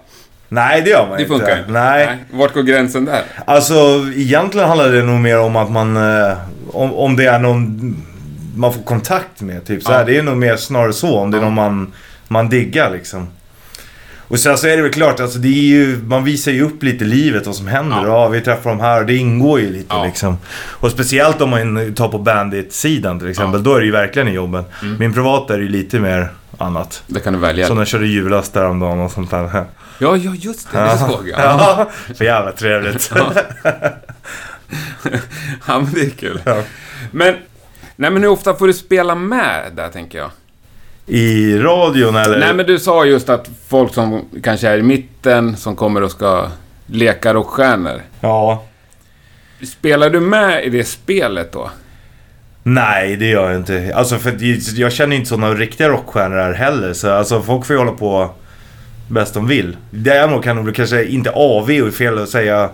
Nej, 0.49 0.81
det 0.81 0.89
gör 0.89 1.07
man 1.07 1.17
Det 1.17 1.23
inte. 1.23 1.33
funkar 1.33 1.55
ju 1.55 1.59
inte. 1.59 1.71
Nej. 1.71 2.17
Vart 2.31 2.53
går 2.53 2.63
gränsen 2.63 3.05
där? 3.05 3.23
Alltså, 3.45 3.73
egentligen 4.15 4.67
handlar 4.67 4.89
det 4.89 5.03
nog 5.03 5.19
mer 5.19 5.39
om 5.39 5.55
att 5.55 5.71
man... 5.71 5.97
Eh, 5.97 6.37
om, 6.73 6.93
om 6.93 7.15
det 7.15 7.25
är 7.25 7.39
någon 7.39 7.95
man 8.55 8.73
får 8.73 8.81
kontakt 8.81 9.41
med, 9.41 9.65
typ 9.65 9.83
så 9.83 9.91
här. 9.91 9.99
Ja. 9.99 10.05
Det 10.05 10.17
är 10.17 10.23
nog 10.23 10.37
mer 10.37 10.55
snarare 10.55 10.93
så, 10.93 11.19
om 11.19 11.31
det 11.31 11.37
är 11.37 11.41
någon 11.41 11.53
man, 11.53 11.93
man 12.27 12.49
diggar 12.49 12.91
liksom. 12.91 13.27
Och 14.27 14.39
sen 14.39 14.57
så 14.57 14.67
är 14.67 14.77
det 14.77 14.83
väl 14.83 14.91
klart, 14.93 15.19
alltså 15.19 15.39
det 15.39 15.47
är 15.47 15.63
ju, 15.63 15.97
man 16.03 16.23
visar 16.23 16.51
ju 16.51 16.61
upp 16.61 16.83
lite 16.83 17.05
livet, 17.05 17.45
vad 17.45 17.55
som 17.55 17.67
händer. 17.67 17.97
Ja. 17.97 18.07
Ja. 18.07 18.27
vi 18.27 18.41
träffar 18.41 18.69
dem 18.69 18.79
här 18.79 18.99
och 18.99 19.05
det 19.05 19.15
ingår 19.15 19.59
ju 19.59 19.69
lite 19.71 19.95
Ja. 19.95 20.05
liksom. 20.05 20.37
Och 20.55 20.91
speciellt 20.91 21.41
om 21.41 21.49
man 21.49 21.93
tar 21.95 22.07
på 22.07 22.17
Bandit-sidan 22.17 23.19
till 23.19 23.29
exempel, 23.29 23.63
då 23.63 23.73
är 23.75 23.79
det 23.79 23.85
ju 23.85 23.91
verkligen 23.91 24.27
i 24.27 24.31
jobben. 24.31 24.63
Mm. 24.81 24.97
Min 24.99 25.13
privata 25.13 25.53
är 25.53 25.59
ju 25.59 25.69
lite 25.69 25.99
mer 25.99 26.29
annat. 26.57 27.03
Det 27.07 27.19
kan 27.19 27.33
du 27.33 27.39
välja. 27.39 27.67
Som 27.67 27.75
när 27.75 27.81
jag 27.81 27.87
körde 27.87 28.07
julas 28.07 28.51
häromdagen 28.55 28.99
och 28.99 29.11
sånt 29.11 29.31
där. 29.31 29.65
Ja, 29.99 30.17
ja, 30.17 30.33
just 30.35 30.71
det. 30.71 30.79
Det 30.79 30.97
såg 30.97 31.27
jag. 31.27 31.39
Ja. 31.39 31.87
Ja, 32.07 32.13
för 32.15 32.25
jävla 32.25 32.51
trevligt. 32.51 33.11
Ja. 33.15 33.31
ja, 35.67 35.79
men 35.79 35.93
det 35.93 36.01
är 36.01 36.09
kul. 36.09 36.41
Ja. 36.45 36.61
Men, 37.11 37.35
nej 37.95 38.11
men 38.11 38.21
hur 38.23 38.29
ofta 38.29 38.53
får 38.55 38.67
du 38.67 38.73
spela 38.73 39.15
med 39.15 39.71
där, 39.75 39.89
tänker 39.89 40.17
jag? 40.17 40.29
I 41.07 41.57
radion 41.57 42.15
eller? 42.15 42.39
Nej, 42.39 42.53
men 42.53 42.65
du 42.65 42.79
sa 42.79 43.05
just 43.05 43.29
att 43.29 43.49
folk 43.67 43.93
som 43.93 44.25
kanske 44.43 44.67
är 44.67 44.77
i 44.77 44.81
mitten, 44.81 45.57
som 45.57 45.75
kommer 45.75 46.03
och 46.03 46.11
ska 46.11 46.47
leka 46.85 47.33
rockstjärnor. 47.33 48.01
Ja. 48.21 48.63
Spelar 49.77 50.09
du 50.09 50.19
med 50.19 50.65
i 50.65 50.69
det 50.69 50.83
spelet 50.83 51.51
då? 51.51 51.69
Nej, 52.63 53.15
det 53.15 53.25
gör 53.25 53.49
jag 53.51 53.59
inte. 53.59 53.91
Alltså 53.95 54.17
för 54.17 54.35
jag 54.79 54.91
känner 54.93 55.15
inte 55.15 55.29
sådana 55.29 55.53
riktiga 55.53 55.89
rockstjärnor 55.89 56.35
här 56.37 56.53
heller. 56.53 56.93
Så 56.93 57.11
alltså 57.11 57.41
folk 57.41 57.65
får 57.65 57.73
ju 57.73 57.77
hålla 57.79 57.91
på 57.91 58.29
bäst 59.07 59.33
de 59.33 59.47
vill. 59.47 59.77
Däremot 59.91 60.43
kan 60.43 60.55
de 60.65 60.73
kanske 60.73 61.05
inte 61.05 61.31
AV 61.31 61.69
och 61.87 61.93
fel 61.93 62.17
att 62.23 62.29
säga. 62.29 62.69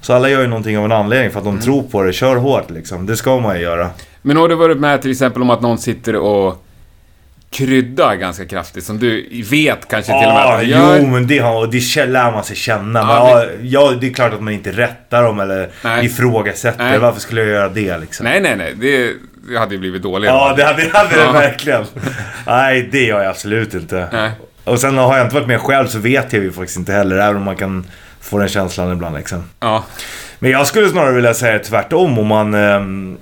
Så 0.00 0.12
alla 0.12 0.28
gör 0.28 0.40
ju 0.40 0.46
någonting 0.46 0.78
av 0.78 0.84
en 0.84 0.92
anledning 0.92 1.30
för 1.30 1.38
att 1.38 1.44
de 1.44 1.50
Mm. 1.54 1.62
tror 1.64 1.82
på 1.82 2.02
det. 2.02 2.12
Kör 2.12 2.36
hårt 2.36 2.70
liksom. 2.70 3.06
Det 3.06 3.16
ska 3.16 3.40
man 3.40 3.56
ju 3.56 3.62
göra. 3.62 3.90
Men 4.22 4.36
har 4.36 4.48
du 4.48 4.54
varit 4.54 4.78
med 4.78 5.02
till 5.02 5.10
exempel 5.10 5.42
om 5.42 5.50
att 5.50 5.60
någon 5.60 5.78
sitter 5.78 6.16
och 6.16 6.65
kryddar 7.56 8.14
ganska 8.14 8.44
kraftigt, 8.46 8.84
som 8.84 8.98
du 8.98 9.42
vet 9.50 9.88
kanske 9.88 10.12
till 10.12 10.28
och 10.28 10.34
med 10.34 10.44
att 10.44 10.52
Ja, 10.52 10.58
de 10.60 10.66
gör? 10.66 10.98
jo 11.00 11.06
men 11.06 11.26
det, 11.26 11.38
har, 11.38 11.66
det 11.66 12.06
lär 12.06 12.32
man 12.32 12.44
sig 12.44 12.56
känna. 12.56 12.82
Men, 13.06 13.16
Ja, 13.16 13.42
ja, 13.44 13.46
ja, 13.62 13.92
det 14.00 14.06
är 14.06 14.12
klart 14.14 14.32
att 14.32 14.40
man 14.42 14.54
inte 14.54 14.72
rättar 14.72 15.22
dem 15.22 15.40
eller 15.40 15.68
Nej. 15.84 16.06
ifrågasätter. 16.06 16.84
Nej. 16.84 16.98
Varför 16.98 17.20
skulle 17.20 17.40
jag 17.40 17.50
göra 17.50 17.68
det 17.68 17.98
liksom? 17.98 18.24
Nej, 18.24 18.40
nej, 18.40 18.56
nej. 18.56 18.74
Det, 18.80 19.12
det 19.52 19.58
hade 19.58 19.74
ju 19.74 19.80
blivit 19.80 20.02
dåligt. 20.02 20.28
Ja, 20.30 20.54
det 20.56 20.64
hade, 20.64 20.82
det 20.82 20.98
hade 20.98 21.16
Ja. 21.16 21.26
det 21.26 21.32
verkligen. 21.32 21.84
Nej, 22.46 22.88
det 22.92 23.02
gör 23.04 23.20
jag 23.22 23.30
absolut 23.30 23.74
inte. 23.74 24.08
Nej. 24.12 24.30
Och 24.64 24.78
sen 24.80 24.98
har 24.98 25.16
jag 25.16 25.26
inte 25.26 25.34
varit 25.34 25.48
med 25.48 25.60
själv 25.60 25.86
så 25.86 25.98
vet 25.98 26.32
jag 26.32 26.42
ju 26.42 26.52
faktiskt 26.52 26.78
inte 26.78 26.92
heller. 26.92 27.16
Även 27.18 27.36
om 27.36 27.42
man 27.42 27.56
kan 27.56 27.86
få 28.20 28.38
den 28.38 28.48
känslan 28.48 28.92
ibland 28.92 29.16
liksom. 29.16 29.44
Ja. 29.60 29.84
Men 30.38 30.50
jag 30.50 30.66
skulle 30.66 30.88
snarare 30.88 31.12
vilja 31.14 31.34
säga 31.34 31.58
tvärtom. 31.58 32.18
Om 32.18 32.26
man, 32.26 32.54
ehm, 32.54 33.16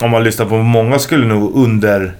om 0.00 0.10
man 0.10 0.24
lyssnar 0.24 0.46
på 0.46 0.56
många 0.56 0.98
skulle 0.98 1.26
nog 1.26 1.56
under... 1.56 2.12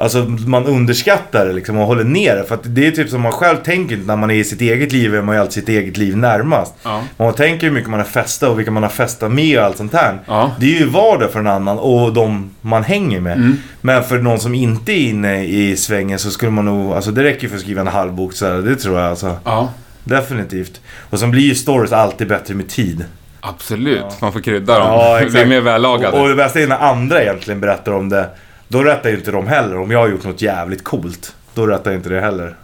Alltså 0.00 0.18
man 0.46 0.66
underskattar 0.66 1.46
det 1.46 1.52
liksom 1.52 1.78
och 1.78 1.86
håller 1.86 2.04
ner 2.04 2.36
det. 2.36 2.44
För 2.44 2.54
att 2.54 2.60
det 2.64 2.86
är 2.86 2.90
typ 2.90 3.10
som 3.10 3.20
man 3.20 3.32
själv 3.32 3.56
tänker 3.56 3.96
när 3.96 4.16
man 4.16 4.30
är 4.30 4.34
i 4.34 4.44
sitt 4.44 4.60
eget 4.60 4.92
liv. 4.92 5.14
Är 5.14 5.22
man 5.22 5.34
ju 5.34 5.40
alltid 5.40 5.52
sitt 5.52 5.68
eget 5.68 5.96
liv 5.96 6.16
närmast. 6.16 6.74
Ja. 6.82 7.02
Man 7.16 7.34
tänker 7.34 7.66
hur 7.66 7.74
mycket 7.74 7.90
man 7.90 8.00
har 8.00 8.06
festat 8.06 8.48
och 8.48 8.58
vilka 8.58 8.70
man 8.70 8.82
har 8.82 8.90
festat 8.90 9.32
med 9.32 9.58
och 9.58 9.64
allt 9.64 9.76
sånt 9.76 9.92
här. 9.92 10.18
Ja. 10.26 10.52
Det 10.60 10.66
är 10.76 10.78
ju 10.80 10.86
vardag 10.86 11.30
för 11.30 11.38
en 11.38 11.46
annan 11.46 11.78
och 11.78 12.12
de 12.12 12.50
man 12.60 12.84
hänger 12.84 13.20
med. 13.20 13.36
Mm. 13.36 13.56
Men 13.80 14.04
för 14.04 14.18
någon 14.18 14.40
som 14.40 14.54
inte 14.54 14.92
är 14.92 15.08
inne 15.08 15.44
i 15.44 15.76
svängen 15.76 16.18
så 16.18 16.30
skulle 16.30 16.50
man 16.50 16.64
nog... 16.64 16.92
Alltså 16.92 17.10
det 17.10 17.22
räcker 17.22 17.48
för 17.48 17.56
att 17.56 17.62
skriva 17.62 17.80
en 17.80 17.86
halvbok 17.86 18.32
så 18.32 18.46
här, 18.46 18.52
Det 18.54 18.76
tror 18.76 18.98
jag 19.00 19.10
alltså. 19.10 19.36
Ja. 19.44 19.72
Definitivt. 20.04 20.80
Och 21.10 21.18
sen 21.18 21.30
blir 21.30 21.42
ju 21.42 21.54
stories 21.54 21.92
alltid 21.92 22.28
bättre 22.28 22.54
med 22.54 22.68
tid. 22.68 23.04
Absolut. 23.40 24.20
Man 24.20 24.32
får 24.32 24.40
krydda 24.40 24.78
dem. 24.78 24.88
Ja, 24.88 25.20
exakt. 25.26 25.48
mer 25.48 25.60
vällagade. 25.60 26.16
Och, 26.16 26.22
och 26.22 26.28
det 26.28 26.34
bästa 26.34 26.60
är 26.60 26.66
när 26.66 26.78
andra 26.78 27.22
egentligen 27.22 27.60
berättar 27.60 27.92
om 27.92 28.08
det. 28.08 28.28
Då 28.72 28.82
rättar 28.82 29.10
ju 29.10 29.16
inte 29.16 29.30
de 29.30 29.46
heller. 29.46 29.78
Om 29.78 29.90
jag 29.90 29.98
har 29.98 30.08
gjort 30.08 30.24
något 30.24 30.42
jävligt 30.42 30.84
coolt. 30.84 31.34
Då 31.54 31.66
rättar 31.66 31.92
inte 31.92 32.08
det 32.08 32.20
heller. 32.20 32.54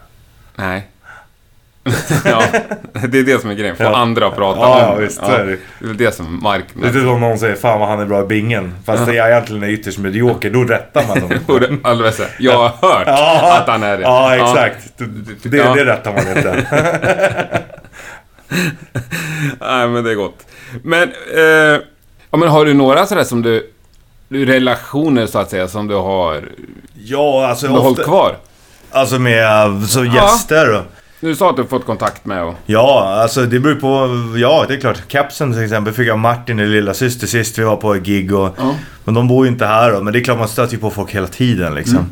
Nej. 0.56 0.86
ja, 2.24 2.42
det 3.08 3.18
är 3.18 3.22
det 3.22 3.40
som 3.40 3.50
är 3.50 3.54
grejen. 3.54 3.76
Få 3.76 3.82
Ja. 3.82 3.96
andra 3.96 4.26
att 4.26 4.36
prata 4.36 4.60
Ja, 4.60 4.74
om 4.74 4.80
ja, 4.92 4.94
visst, 4.94 5.16
så 5.18 5.30
är 5.32 5.44
det. 5.44 5.56
det 5.78 5.88
är 5.90 5.94
det 6.06 6.12
som 6.14 6.24
Det 6.26 6.30
är 6.38 6.42
marknaden... 6.42 6.92
som 6.92 7.20
någon 7.20 7.38
säger 7.38 7.54
fan 7.54 7.80
vad 7.80 7.88
han 7.88 8.00
är 8.00 8.04
bra 8.06 8.22
i 8.22 8.26
bingen. 8.26 8.74
Fast 8.84 9.06
det 9.06 9.14
jag 9.14 9.30
egentligen 9.30 9.62
är 9.62 9.68
ytterst 9.68 9.98
medioker. 9.98 10.50
Då 10.50 10.64
rättar 10.64 11.04
man 11.08 11.20
dem. 12.00 12.12
Säga. 12.12 12.28
Jag 12.38 12.58
har 12.58 12.68
hört 12.68 13.06
Ja, 13.06 13.58
att 13.60 13.68
han 13.68 13.82
är 13.82 13.96
det. 13.96 14.02
Ja, 14.02 14.34
exakt. 14.36 14.92
Det, 15.42 15.56
Ja. 15.56 15.74
det 15.74 15.84
rättar 15.84 16.12
man 16.12 16.28
inte. 16.28 16.66
Nej, 19.60 19.88
men 19.88 20.04
det 20.04 20.10
är 20.10 20.14
gott. 20.14 20.46
Men, 20.82 21.02
eh, 21.34 21.80
ja, 22.30 22.36
men 22.38 22.48
har 22.48 22.64
du 22.64 22.74
några 22.74 23.06
sådär 23.06 23.24
som 23.24 23.42
du... 23.42 23.72
Relationer 24.28 25.26
så 25.26 25.38
att 25.38 25.50
säga 25.50 25.68
som 25.68 25.86
du 25.86 25.94
har 25.94 26.48
Ja, 26.94 27.46
alltså 27.46 27.66
behållit 27.66 27.98
ofta, 27.98 28.04
kvar? 28.10 28.36
Alltså 28.90 29.18
med 29.18 29.82
så 29.88 30.04
gäster 30.04 30.74
och... 30.76 30.82
Du 31.20 31.36
sa 31.36 31.50
att 31.50 31.56
du 31.56 31.64
fått 31.64 31.86
kontakt 31.86 32.26
med 32.26 32.44
och... 32.44 32.54
Ja, 32.66 33.18
alltså 33.22 33.42
det 33.42 33.60
beror 33.60 33.74
på... 33.74 34.08
Ja, 34.38 34.64
det 34.68 34.74
är 34.74 34.80
klart. 34.80 35.08
Capsen 35.08 35.52
till 35.52 35.62
exempel 35.62 35.94
fick 35.94 36.08
jag 36.08 36.18
Martin, 36.18 36.58
eller 36.58 36.70
lilla 36.70 36.94
syster 36.94 37.26
sist 37.26 37.58
vi 37.58 37.62
var 37.62 37.76
på 37.76 37.94
ett 37.94 38.02
gig 38.02 38.34
och... 38.34 38.54
Ja. 38.58 38.74
Men 39.04 39.14
de 39.14 39.28
bor 39.28 39.46
ju 39.46 39.52
inte 39.52 39.66
här 39.66 39.92
då. 39.92 40.02
Men 40.02 40.12
det 40.12 40.18
är 40.18 40.24
klart 40.24 40.38
man 40.38 40.48
stöter 40.48 40.74
ju 40.74 40.80
på 40.80 40.90
folk 40.90 41.10
hela 41.10 41.26
tiden 41.26 41.74
liksom. 41.74 41.96
Mm. 41.96 42.10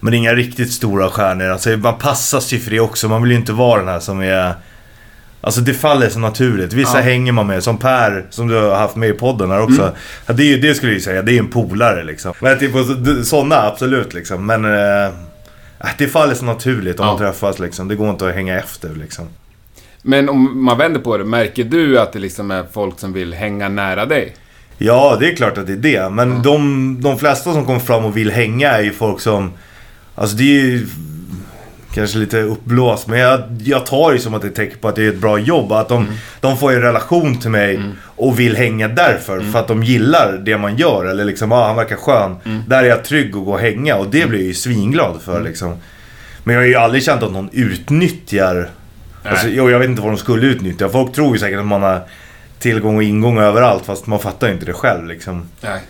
Men 0.00 0.10
det 0.10 0.16
är 0.16 0.18
inga 0.18 0.34
riktigt 0.34 0.72
stora 0.72 1.10
stjärnor. 1.10 1.48
Alltså 1.48 1.70
man 1.70 1.98
passas 1.98 2.52
ju 2.52 2.58
för 2.58 2.70
det 2.70 2.80
också. 2.80 3.08
Man 3.08 3.22
vill 3.22 3.30
ju 3.30 3.36
inte 3.36 3.52
vara 3.52 3.80
den 3.80 3.88
här 3.88 4.00
som 4.00 4.20
är... 4.20 4.54
Alltså 5.44 5.60
det 5.60 5.74
faller 5.74 6.08
så 6.08 6.18
naturligt. 6.18 6.72
Vissa 6.72 6.98
Ja. 6.98 7.02
hänger 7.04 7.32
man 7.32 7.46
med. 7.46 7.62
Som 7.62 7.78
Per, 7.78 8.26
som 8.30 8.48
du 8.48 8.54
har 8.54 8.76
haft 8.76 8.96
med 8.96 9.08
i 9.08 9.12
podden 9.12 9.50
här 9.50 9.60
också. 9.62 9.82
Mm. 9.82 9.94
Ja, 10.26 10.34
det, 10.34 10.44
ju- 10.44 10.58
det 10.60 10.74
skulle 10.74 10.92
jag 10.92 10.96
ju 10.98 11.00
säga, 11.04 11.22
det 11.22 11.32
är 11.32 11.38
en 11.38 11.48
polare 11.48 12.04
liksom. 12.04 12.32
Men 12.40 12.58
typ 12.58 12.72
sådana 13.24 13.56
absolut 13.62 14.14
liksom. 14.14 14.46
Men... 14.46 14.64
Eh, 14.64 15.12
det 15.98 16.06
faller 16.08 16.34
så 16.34 16.44
naturligt 16.44 17.00
om 17.00 17.06
Ja. 17.06 17.12
man 17.12 17.18
träffas 17.20 17.58
liksom. 17.58 17.88
Det 17.88 17.94
går 17.94 18.10
inte 18.10 18.28
att 18.28 18.34
hänga 18.34 18.58
efter 18.58 18.90
liksom. 18.94 19.24
Men 20.02 20.28
om 20.28 20.64
man 20.64 20.78
vänder 20.78 21.00
på 21.00 21.16
det, 21.18 21.24
märker 21.24 21.64
du 21.64 21.98
att 22.00 22.12
det 22.12 22.18
liksom 22.18 22.50
är 22.50 22.64
folk 22.72 22.98
som 22.98 23.12
vill 23.12 23.34
hänga 23.34 23.68
nära 23.68 24.06
dig? 24.06 24.34
Ja, 24.78 25.16
det 25.20 25.30
är 25.32 25.36
klart 25.36 25.58
att 25.58 25.66
det 25.66 25.72
är 25.72 25.76
det. 25.76 26.10
Men 26.10 26.42
de, 26.42 26.96
de 27.00 27.18
flesta 27.18 27.52
som 27.52 27.64
kommer 27.64 27.80
fram 27.80 28.04
och 28.04 28.16
vill 28.16 28.30
hänga 28.30 28.70
är 28.70 28.82
ju 28.82 28.92
folk 28.92 29.20
som... 29.20 29.52
Alltså 30.14 30.36
det 30.36 30.42
är 30.42 30.46
ju 30.64 30.86
kanske 31.94 32.18
lite 32.18 32.40
uppblåst, 32.40 33.08
men 33.08 33.18
jag, 33.18 33.42
jag 33.64 33.86
tar 33.86 34.12
det 34.12 34.18
som 34.18 34.34
att 34.34 34.42
det 34.42 34.48
är 34.48 34.52
tecken 34.52 34.78
på 34.80 34.88
att 34.88 34.96
det 34.96 35.04
är 35.04 35.08
ett 35.08 35.20
bra 35.20 35.38
jobb. 35.38 35.72
Att 35.72 35.88
de, 35.88 36.06
de 36.40 36.56
får 36.56 36.72
en 36.72 36.80
relation 36.80 37.38
till 37.38 37.50
mig 37.50 37.80
och 38.16 38.40
vill 38.40 38.56
hänga 38.56 38.88
därför. 38.88 39.40
För 39.40 39.58
att 39.58 39.68
de 39.68 39.82
gillar 39.82 40.40
det 40.44 40.58
man 40.58 40.76
gör. 40.76 41.04
Eller 41.04 41.24
liksom, 41.24 41.52
ah, 41.52 41.66
han 41.66 41.76
verkar 41.76 41.96
skön. 41.96 42.36
Där 42.68 42.84
är 42.84 42.88
jag 42.88 43.04
trygg 43.04 43.36
att 43.36 43.44
gå 43.44 43.52
och 43.52 43.60
hänga. 43.60 43.96
Och 43.96 44.06
det 44.10 44.28
blir 44.28 44.38
jag 44.38 44.46
ju 44.46 44.54
svinglad 44.54 45.22
för 45.22 45.40
liksom. 45.40 45.76
Men 46.44 46.54
jag 46.54 46.62
har 46.62 46.66
ju 46.66 46.74
aldrig 46.74 47.02
känt 47.02 47.22
att 47.22 47.32
någon 47.32 47.50
utnyttjar... 47.52 48.70
Alltså, 49.22 49.48
jo, 49.48 49.70
jag 49.70 49.78
vet 49.78 49.88
inte 49.88 50.02
vad 50.02 50.10
de 50.10 50.16
skulle 50.18 50.46
utnyttja. 50.46 50.88
Folk 50.88 51.12
tror 51.12 51.32
ju 51.32 51.38
säkert 51.38 51.58
att 51.58 51.66
man 51.66 51.82
har 51.82 52.00
tillgång 52.58 52.96
och 52.96 53.02
ingång 53.02 53.38
överallt. 53.38 53.86
Fast 53.86 54.06
man 54.06 54.18
fattar 54.18 54.46
ju 54.46 54.52
inte 54.52 54.66
det 54.66 54.72
själv 54.72 55.06
liksom. 55.06 55.48
Nej. 55.60 55.80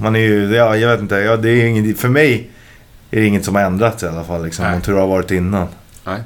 Man 0.00 0.16
är 0.16 0.20
ju, 0.20 0.54
ja, 0.54 0.76
jag 0.76 0.90
vet 0.90 1.00
inte. 1.00 1.16
Ja, 1.16 1.36
det 1.36 1.50
är 1.50 1.66
inget, 1.66 1.98
för 1.98 2.08
mig 2.08 2.50
är 3.10 3.20
det 3.20 3.26
inget 3.26 3.44
som 3.44 3.54
har 3.54 3.62
ändrats 3.62 4.02
i 4.02 4.06
alla 4.06 4.24
fall. 4.24 4.44
Liksom, 4.44 4.64
Nej. 4.64 4.74
mot 4.74 4.88
hur 4.88 4.92
det 4.94 5.00
har 5.00 5.06
varit 5.06 5.30
innan. 5.30 5.66
Nej. 6.04 6.20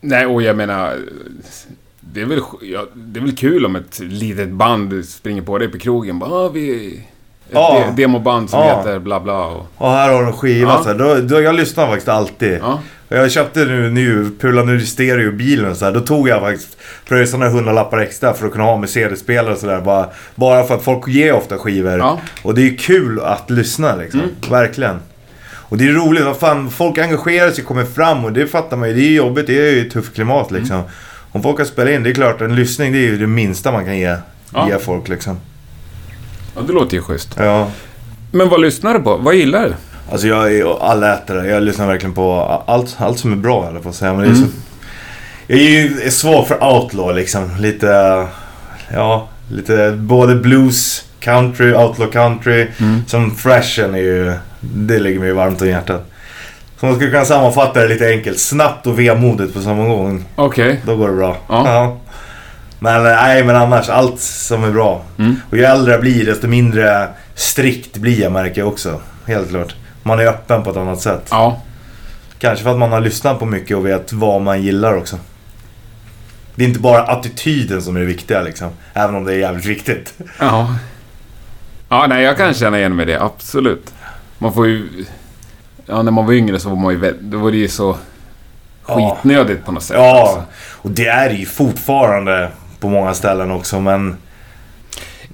Nej, 0.00 0.26
och 0.26 0.42
jag 0.42 0.56
menar... 0.56 0.96
Det 2.00 2.20
är 2.20 2.24
väl, 2.26 2.40
ja, 2.62 2.86
det 2.94 3.20
är 3.20 3.24
väl 3.24 3.36
kul 3.36 3.66
om 3.66 3.76
ett 3.76 3.98
litet 4.00 4.48
band 4.50 5.04
springer 5.04 5.42
på 5.42 5.58
dig 5.58 5.68
på 5.68 5.78
krogen. 5.78 6.18
Bara, 6.18 6.30
ah, 6.30 6.48
vi... 6.48 6.86
Ett 6.96 7.54
Ja. 7.54 7.84
de- 7.96 8.02
demoband 8.02 8.50
som 8.50 8.60
Ja. 8.60 8.78
heter 8.78 8.98
bla 8.98 9.20
bla 9.20 9.46
och... 9.46 9.66
Och 9.76 9.90
här 9.90 10.12
har 10.12 10.20
du 10.22 10.26
en 10.26 10.32
skiva. 10.32 10.70
Ja. 10.70 10.82
Så 10.82 10.88
här, 10.88 10.98
då, 10.98 11.14
då, 11.14 11.40
jag 11.40 11.54
lyssnar 11.54 11.86
faktiskt 11.86 12.08
alltid. 12.08 12.58
Ja. 12.62 12.80
Jag 13.08 13.30
köpte 13.32 13.64
nu, 13.64 13.90
nu 13.90 14.30
Pula 14.40 14.62
nu 14.64 14.80
stereo 14.80 15.32
bilen 15.32 15.76
så 15.76 15.84
här, 15.84 15.92
Då 15.92 16.00
tog 16.00 16.28
jag 16.28 16.40
faktiskt 16.40 16.76
pröjsade 17.08 17.38
några 17.44 17.52
hundralappar 17.52 17.98
extra 17.98 18.34
för 18.34 18.46
att 18.46 18.52
kunna 18.52 18.64
ha 18.64 18.76
med 18.76 18.90
CD-spelare 18.90 19.52
och 19.54 19.58
sådär. 19.60 19.80
Bara, 19.80 20.06
bara 20.34 20.64
för 20.64 20.74
att 20.74 20.82
folk 20.82 21.08
ger 21.08 21.32
ofta 21.32 21.58
skivor. 21.58 21.98
Ja. 21.98 22.20
Och 22.42 22.54
det 22.54 22.62
är 22.68 22.76
kul 22.76 23.20
att 23.20 23.50
lyssna 23.50 23.96
liksom. 23.96 24.20
Verkligen. 24.50 24.96
Och 25.72 25.78
det 25.78 25.84
är 25.88 25.92
roligt. 25.92 26.24
Vad 26.24 26.36
fan, 26.36 26.70
folk 26.70 26.98
engagerar 26.98 27.50
sig, 27.50 27.64
kommer 27.64 27.84
fram 27.84 28.24
och 28.24 28.32
det 28.32 28.46
fattar 28.46 28.76
man 28.76 28.88
ju. 28.88 28.94
Det 28.94 29.00
är 29.02 29.12
jobbigt. 29.12 29.46
Det 29.46 29.58
är 29.68 29.70
ju 29.72 29.86
ett 29.86 29.92
tufft 29.92 30.14
klimat 30.14 30.50
liksom. 30.50 30.82
Om 31.32 31.42
folk 31.42 31.58
har 31.58 31.64
spelat 31.64 31.90
in, 31.92 32.02
det 32.02 32.10
är 32.10 32.14
klart 32.14 32.40
en 32.40 32.54
lyssning 32.54 32.92
det 32.92 32.98
är 32.98 33.02
ju 33.02 33.18
det 33.18 33.26
minsta 33.26 33.72
man 33.72 33.84
kan 33.84 33.98
ge, 33.98 34.16
Ja. 34.54 34.68
ge 34.68 34.78
folk 34.78 35.08
liksom. 35.08 35.36
ja, 36.56 36.60
det 36.66 36.72
låter 36.72 36.96
ju 36.96 37.02
schysst. 37.02 37.34
Ja. 37.38 37.70
Men 38.32 38.48
vad 38.48 38.60
lyssnar 38.60 38.94
du 38.94 39.00
på? 39.00 39.16
Vad 39.16 39.34
gillar 39.34 39.62
du? 39.64 39.74
Alltså 40.12 40.26
jag 40.26 40.54
är 40.54 40.90
allätare. 40.90 41.46
Jag 41.48 41.62
lyssnar 41.62 41.86
verkligen 41.86 42.14
på 42.14 42.62
allt, 42.66 42.96
allt 42.98 43.18
som 43.18 43.32
är 43.32 43.36
bra 43.36 43.68
eller 43.68 43.80
på 43.80 43.88
att 43.88 43.94
säga. 43.94 44.12
Men 44.14 44.20
det 44.22 44.26
är 44.30 44.34
Mm. 44.36 44.48
så, 44.48 44.54
jag 45.46 45.58
är 45.60 45.64
ju 46.04 46.10
svag 46.10 46.48
för 46.48 46.64
outlaw 46.64 47.14
liksom. 47.20 47.50
Lite, 47.58 47.86
ja, 48.92 49.28
lite 49.50 49.92
både 49.92 50.34
blues, 50.36 51.04
country, 51.20 51.72
outlaw 51.74 52.12
country. 52.12 52.66
Mm. 52.80 53.02
Som 53.06 53.30
thrashen 53.36 53.94
är 53.94 53.98
ju, 53.98 54.32
det 54.62 54.98
ligger 54.98 55.20
mig 55.20 55.32
varmt 55.32 55.62
om 55.62 55.68
hjärtat. 55.68 56.10
Så 56.80 56.86
man 56.86 56.94
skulle 56.94 57.10
kunna 57.10 57.24
sammanfatta 57.24 57.80
det 57.80 57.88
lite 57.88 58.08
enkelt. 58.08 58.38
Snabbt 58.38 58.86
och 58.86 58.98
vemodigt 59.00 59.54
på 59.54 59.60
samma 59.60 59.84
gång. 59.84 60.24
Okej. 60.34 60.80
Då 60.86 60.96
går 60.96 61.08
det 61.08 61.14
bra. 61.14 61.36
Ja. 61.48 61.98
Men 62.78 62.96
eh, 63.06 63.12
nej, 63.12 63.44
men 63.44 63.56
annars 63.56 63.88
allt 63.88 64.20
som 64.20 64.64
är 64.64 64.70
bra. 64.70 65.02
Mm. 65.18 65.36
Och 65.50 65.56
ju 65.56 65.64
äldre 65.64 65.92
jag 65.92 66.00
blir 66.00 66.26
desto 66.26 66.48
mindre 66.48 67.08
strikt 67.34 67.96
blir 67.96 68.20
jag 68.20 68.32
märker 68.32 68.60
jag 68.60 68.68
också. 68.68 69.00
Helt 69.26 69.48
klart. 69.48 69.74
Man 70.02 70.20
är 70.20 70.26
öppen 70.26 70.62
på 70.62 70.70
ett 70.70 70.76
annat 70.76 71.00
sätt. 71.00 71.26
Ja. 71.30 71.60
Kanske 72.38 72.64
för 72.64 72.70
att 72.70 72.78
man 72.78 72.92
har 72.92 73.00
lyssnat 73.00 73.38
på 73.38 73.46
mycket 73.46 73.76
och 73.76 73.86
vet 73.86 74.12
vad 74.12 74.42
man 74.42 74.62
gillar 74.62 74.96
också. 74.96 75.18
Det 76.54 76.64
är 76.64 76.68
inte 76.68 76.80
bara 76.80 77.02
attityden 77.02 77.82
som 77.82 77.96
är 77.96 78.00
det 78.00 78.06
viktiga 78.06 78.42
liksom. 78.42 78.70
Även 78.94 79.14
om 79.14 79.24
det 79.24 79.32
är 79.32 79.38
jävligt 79.38 79.66
viktigt. 79.66 80.14
Ja. 80.38 80.74
Ja, 81.88 82.06
nej, 82.08 82.24
jag 82.24 82.36
kan 82.36 82.54
känna 82.54 82.78
igen 82.78 82.96
mig 82.96 83.06
det. 83.06 83.22
Absolut. 83.22 83.92
Man 84.42 84.52
får 84.54 84.66
ju... 84.66 85.04
Ja, 85.86 86.02
när 86.02 86.12
man 86.12 86.26
var 86.26 86.32
yngre 86.32 86.58
så 86.58 86.68
var 86.68 86.76
man 86.76 86.92
ju... 86.92 87.14
Då 87.20 87.38
var 87.38 87.50
det 87.50 87.56
ju 87.56 87.68
så 87.68 87.96
Ja. 88.86 89.16
skitnödigt 89.22 89.64
på 89.64 89.72
något 89.72 89.82
sätt. 89.82 89.96
Ja, 89.96 90.20
alltså. 90.20 90.42
och 90.82 90.90
det 90.90 91.06
är 91.06 91.28
det 91.28 91.34
ju 91.34 91.46
fortfarande 91.46 92.48
på 92.80 92.88
många 92.88 93.14
ställen 93.14 93.50
också 93.50 93.80
men... 93.80 94.16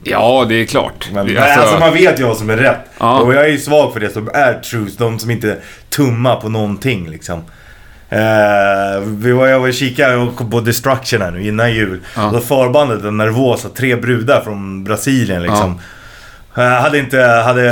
Ja, 0.04 0.46
det 0.48 0.54
är 0.54 0.64
klart. 0.66 1.08
Men 1.12 1.26
Det- 1.26 1.38
alltså, 1.38 1.60
alltså 1.60 1.78
man 1.78 1.92
vet 1.92 2.20
ju 2.20 2.24
vad 2.24 2.36
som 2.36 2.50
är 2.50 2.56
rätt. 2.56 2.78
Ja. 2.98 3.20
Och 3.20 3.34
jag 3.34 3.44
är 3.44 3.48
ju 3.48 3.58
svag 3.58 3.92
för 3.92 4.00
det 4.00 4.10
som 4.12 4.30
är 4.34 4.54
truth. 4.54 4.92
De 4.98 5.18
som 5.18 5.30
inte 5.30 5.58
tummar 5.90 6.36
på 6.36 6.48
någonting 6.48 7.08
liksom. 7.10 7.42
Eh, 8.10 9.00
vi 9.04 9.32
var, 9.32 9.46
jag 9.46 9.60
var 9.60 9.68
och 9.68 9.74
kikade 9.74 10.28
på 10.50 10.60
Destruction 10.60 11.22
här 11.22 11.30
nu 11.30 11.46
innan 11.48 11.72
jul. 11.74 12.00
Ja. 12.16 12.30
Då 12.32 12.40
förbandet 12.40 13.04
är 13.04 13.10
nervösa. 13.10 13.68
Tre 13.68 13.96
brudar 13.96 14.40
från 14.40 14.84
Brasilien 14.84 15.42
liksom. 15.42 15.80
Jag 16.62 16.80
hade 16.80 16.98
inte 16.98 17.20
hade 17.22 17.62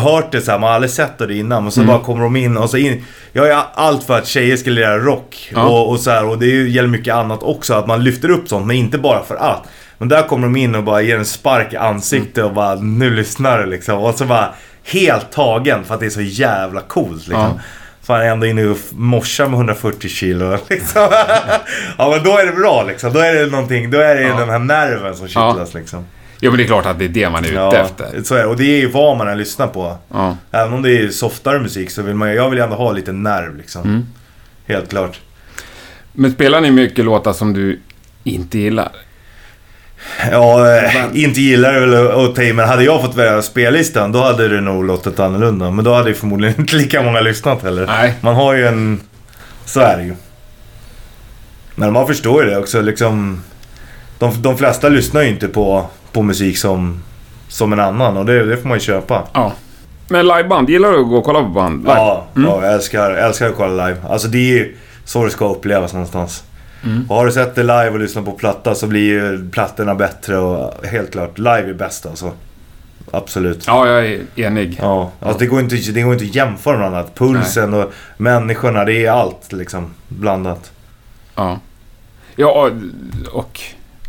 hört 0.00 0.32
det 0.32 0.40
så 0.40 0.50
här, 0.50 0.58
man 0.58 0.68
har 0.68 0.74
aldrig 0.74 0.90
sett 0.90 1.18
det 1.18 1.34
innan. 1.34 1.62
Men 1.62 1.72
så 1.72 1.80
Mm. 1.80 1.94
bara 1.94 2.04
kommer 2.04 2.22
de 2.22 2.36
in 2.36 2.56
och 2.56 2.70
så 2.70 2.76
in. 2.76 3.04
Jag 3.32 3.48
är 3.48 3.62
allt 3.74 4.04
för 4.04 4.18
att 4.18 4.26
tjejer 4.26 4.56
ska 4.56 4.70
lära 4.70 4.98
rock. 4.98 5.50
Ja. 5.54 5.62
Och, 5.68 5.90
och 5.90 6.00
så 6.00 6.10
här, 6.10 6.24
och 6.28 6.38
det 6.38 6.46
gäller 6.46 6.88
mycket 6.88 7.14
annat 7.14 7.42
också. 7.42 7.74
Att 7.74 7.86
man 7.86 8.04
lyfter 8.04 8.30
upp 8.30 8.48
sånt, 8.48 8.66
men 8.66 8.76
inte 8.76 8.98
bara 8.98 9.22
för 9.24 9.34
att. 9.36 9.62
Men 9.98 10.08
där 10.08 10.22
kommer 10.22 10.42
de 10.46 10.56
in 10.56 10.74
och 10.74 10.82
bara 10.84 11.00
ger 11.02 11.16
en 11.18 11.24
spark 11.24 11.72
i 11.72 11.76
ansiktet 11.76 12.44
och 12.44 12.52
bara 12.52 12.74
nu 12.74 13.10
lyssnar 13.10 13.58
du 13.58 13.66
liksom. 13.66 13.98
Och 13.98 14.14
så 14.14 14.24
bara 14.24 14.48
helt 14.84 15.32
tagen 15.32 15.84
för 15.84 15.94
att 15.94 16.00
det 16.00 16.06
är 16.06 16.10
så 16.10 16.20
jävla 16.20 16.80
coolt 16.80 17.26
liksom. 17.28 17.40
Ja. 17.56 17.60
Fan 18.02 18.22
ändå 18.22 18.46
inne 18.46 18.66
och 18.66 18.76
morsar 18.90 19.46
med 19.46 19.54
140 19.54 20.08
kilo 20.08 20.58
liksom. 20.70 21.08
ja 21.98 22.10
men 22.10 22.24
då 22.24 22.38
är 22.38 22.46
det 22.46 22.52
bra 22.52 22.84
liksom. 22.88 23.12
Då 23.12 23.18
är 23.20 23.34
det 23.34 23.46
någonting, 23.46 23.90
då 23.90 23.98
är 23.98 24.14
det 24.14 24.22
Ja. 24.22 24.34
den 24.38 24.48
här 24.50 24.58
nerven 24.58 25.16
som 25.16 25.26
Ja. 25.34 25.50
kittlas 25.50 25.74
liksom. 25.74 26.06
Jo, 26.44 26.50
men 26.50 26.58
det 26.58 26.64
är 26.64 26.66
klart 26.66 26.86
att 26.86 26.98
det 26.98 27.04
är 27.04 27.08
det 27.08 27.30
man 27.30 27.44
är 27.44 27.48
ute 27.48 27.54
Ja, 27.56 27.76
efter. 27.76 28.22
så 28.24 28.34
är. 28.34 28.46
Och 28.46 28.56
det 28.56 28.64
är 28.64 28.78
ju 28.78 28.90
vad 28.90 29.16
man 29.16 29.28
än 29.28 29.38
lyssnar 29.38 29.66
på. 29.66 29.96
Ja. 30.12 30.36
Även 30.50 30.72
om 30.72 30.82
det 30.82 30.90
är 30.98 31.08
softare 31.08 31.58
musik 31.60 31.90
så 31.90 32.02
vill 32.02 32.14
man 32.14 32.34
jag 32.34 32.50
vill 32.50 32.58
ändå 32.60 32.76
ha 32.76 32.92
lite 32.92 33.12
nerv 33.12 33.56
liksom. 33.56 33.82
Mm. 33.82 34.06
Helt 34.66 34.90
klart. 34.90 35.20
Men 36.12 36.32
spelar 36.32 36.60
ni 36.60 36.70
mycket 36.70 37.04
låtar 37.04 37.32
som 37.32 37.52
du 37.52 37.80
inte 38.24 38.58
gillar? 38.58 38.90
Ja, 40.30 40.76
eh, 40.76 40.94
Men- 40.94 41.16
inte 41.16 41.40
gillar 41.40 41.80
väl 41.80 41.94
att 42.26 42.34
ta 42.34 42.42
men 42.42 42.68
hade 42.68 42.84
jag 42.84 43.00
fått 43.02 43.16
välja 43.16 43.42
spellistan 43.42 44.12
då 44.12 44.22
hade 44.22 44.48
det 44.48 44.60
nog 44.60 44.84
låtit 44.84 45.20
annorlunda. 45.20 45.70
Men 45.70 45.84
då 45.84 45.94
hade 45.94 46.08
ju 46.08 46.14
förmodligen 46.14 46.54
inte 46.60 46.76
lika 46.76 47.02
många 47.02 47.20
lyssnat 47.20 47.62
heller. 47.62 47.86
Nej. 47.86 48.14
Man 48.20 48.34
har 48.34 48.54
ju 48.54 48.66
en... 48.66 49.00
Så 49.64 49.80
är 49.80 49.96
det 49.96 50.02
ju. 50.04 50.14
Men 51.74 51.92
man 51.92 52.06
förstår 52.06 52.44
ju 52.44 52.50
det 52.50 52.58
också 52.58 52.80
liksom. 52.80 53.42
De, 54.18 54.42
de 54.42 54.58
flesta 54.58 54.88
lyssnar 54.88 55.22
ju 55.22 55.28
inte 55.28 55.48
på, 55.48 55.86
på 56.12 56.22
musik 56.22 56.58
som, 56.58 57.02
som 57.48 57.72
en 57.72 57.80
annan 57.80 58.16
och 58.16 58.26
det, 58.26 58.44
det 58.44 58.56
får 58.56 58.68
man 58.68 58.76
ju 58.78 58.84
köpa. 58.84 59.22
Ja. 59.32 59.52
Men 60.08 60.26
liveband, 60.26 60.70
gillar 60.70 60.92
du 60.92 61.00
att 61.00 61.08
gå 61.08 61.16
och 61.16 61.24
kolla 61.24 61.42
på 61.42 61.48
band? 61.48 61.80
Live? 61.82 61.94
Ja, 61.94 62.26
Mm. 62.36 62.48
ja 62.50 62.64
jag 62.64 62.74
älskar, 62.74 63.10
jag 63.10 63.26
älskar 63.26 63.48
att 63.48 63.56
kolla 63.56 63.86
live. 63.86 63.98
Alltså 64.08 64.28
det 64.28 64.38
är 64.38 64.52
ju 64.58 64.76
så 65.04 65.24
det 65.24 65.30
ska 65.30 65.48
upplevas 65.54 65.92
någonstans. 65.92 66.44
Mm. 66.84 67.06
Och 67.08 67.16
har 67.16 67.26
du 67.26 67.32
sett 67.32 67.54
det 67.54 67.62
live 67.62 67.90
och 67.90 67.98
lyssnat 67.98 68.24
på 68.24 68.32
platta 68.32 68.74
så 68.74 68.86
blir 68.86 69.00
ju 69.02 69.50
plattorna 69.50 69.94
bättre 69.94 70.38
och 70.38 70.86
helt 70.86 71.12
klart, 71.12 71.38
live 71.38 71.68
är 71.68 71.74
bäst 71.74 72.06
alltså. 72.06 72.32
Absolut. 73.10 73.64
Ja, 73.66 73.86
jag 73.88 74.06
är 74.06 74.20
enig. 74.36 74.78
Ja, 74.80 75.10
alltså 75.20 75.38
det 75.38 75.46
går 75.46 75.60
inte, 75.60 75.76
det 75.76 76.02
går 76.02 76.12
inte 76.12 76.24
att 76.24 76.34
jämföra 76.34 76.78
med 76.78 76.86
annat. 76.86 77.14
Pulsen 77.14 77.74
och 77.74 77.92
människorna, 78.16 78.84
det 78.84 79.06
är 79.06 79.10
allt 79.10 79.52
liksom 79.52 79.90
blandat. 80.08 80.72
Ja. 81.34 81.58
Ja, 82.36 82.70
och 83.32 83.60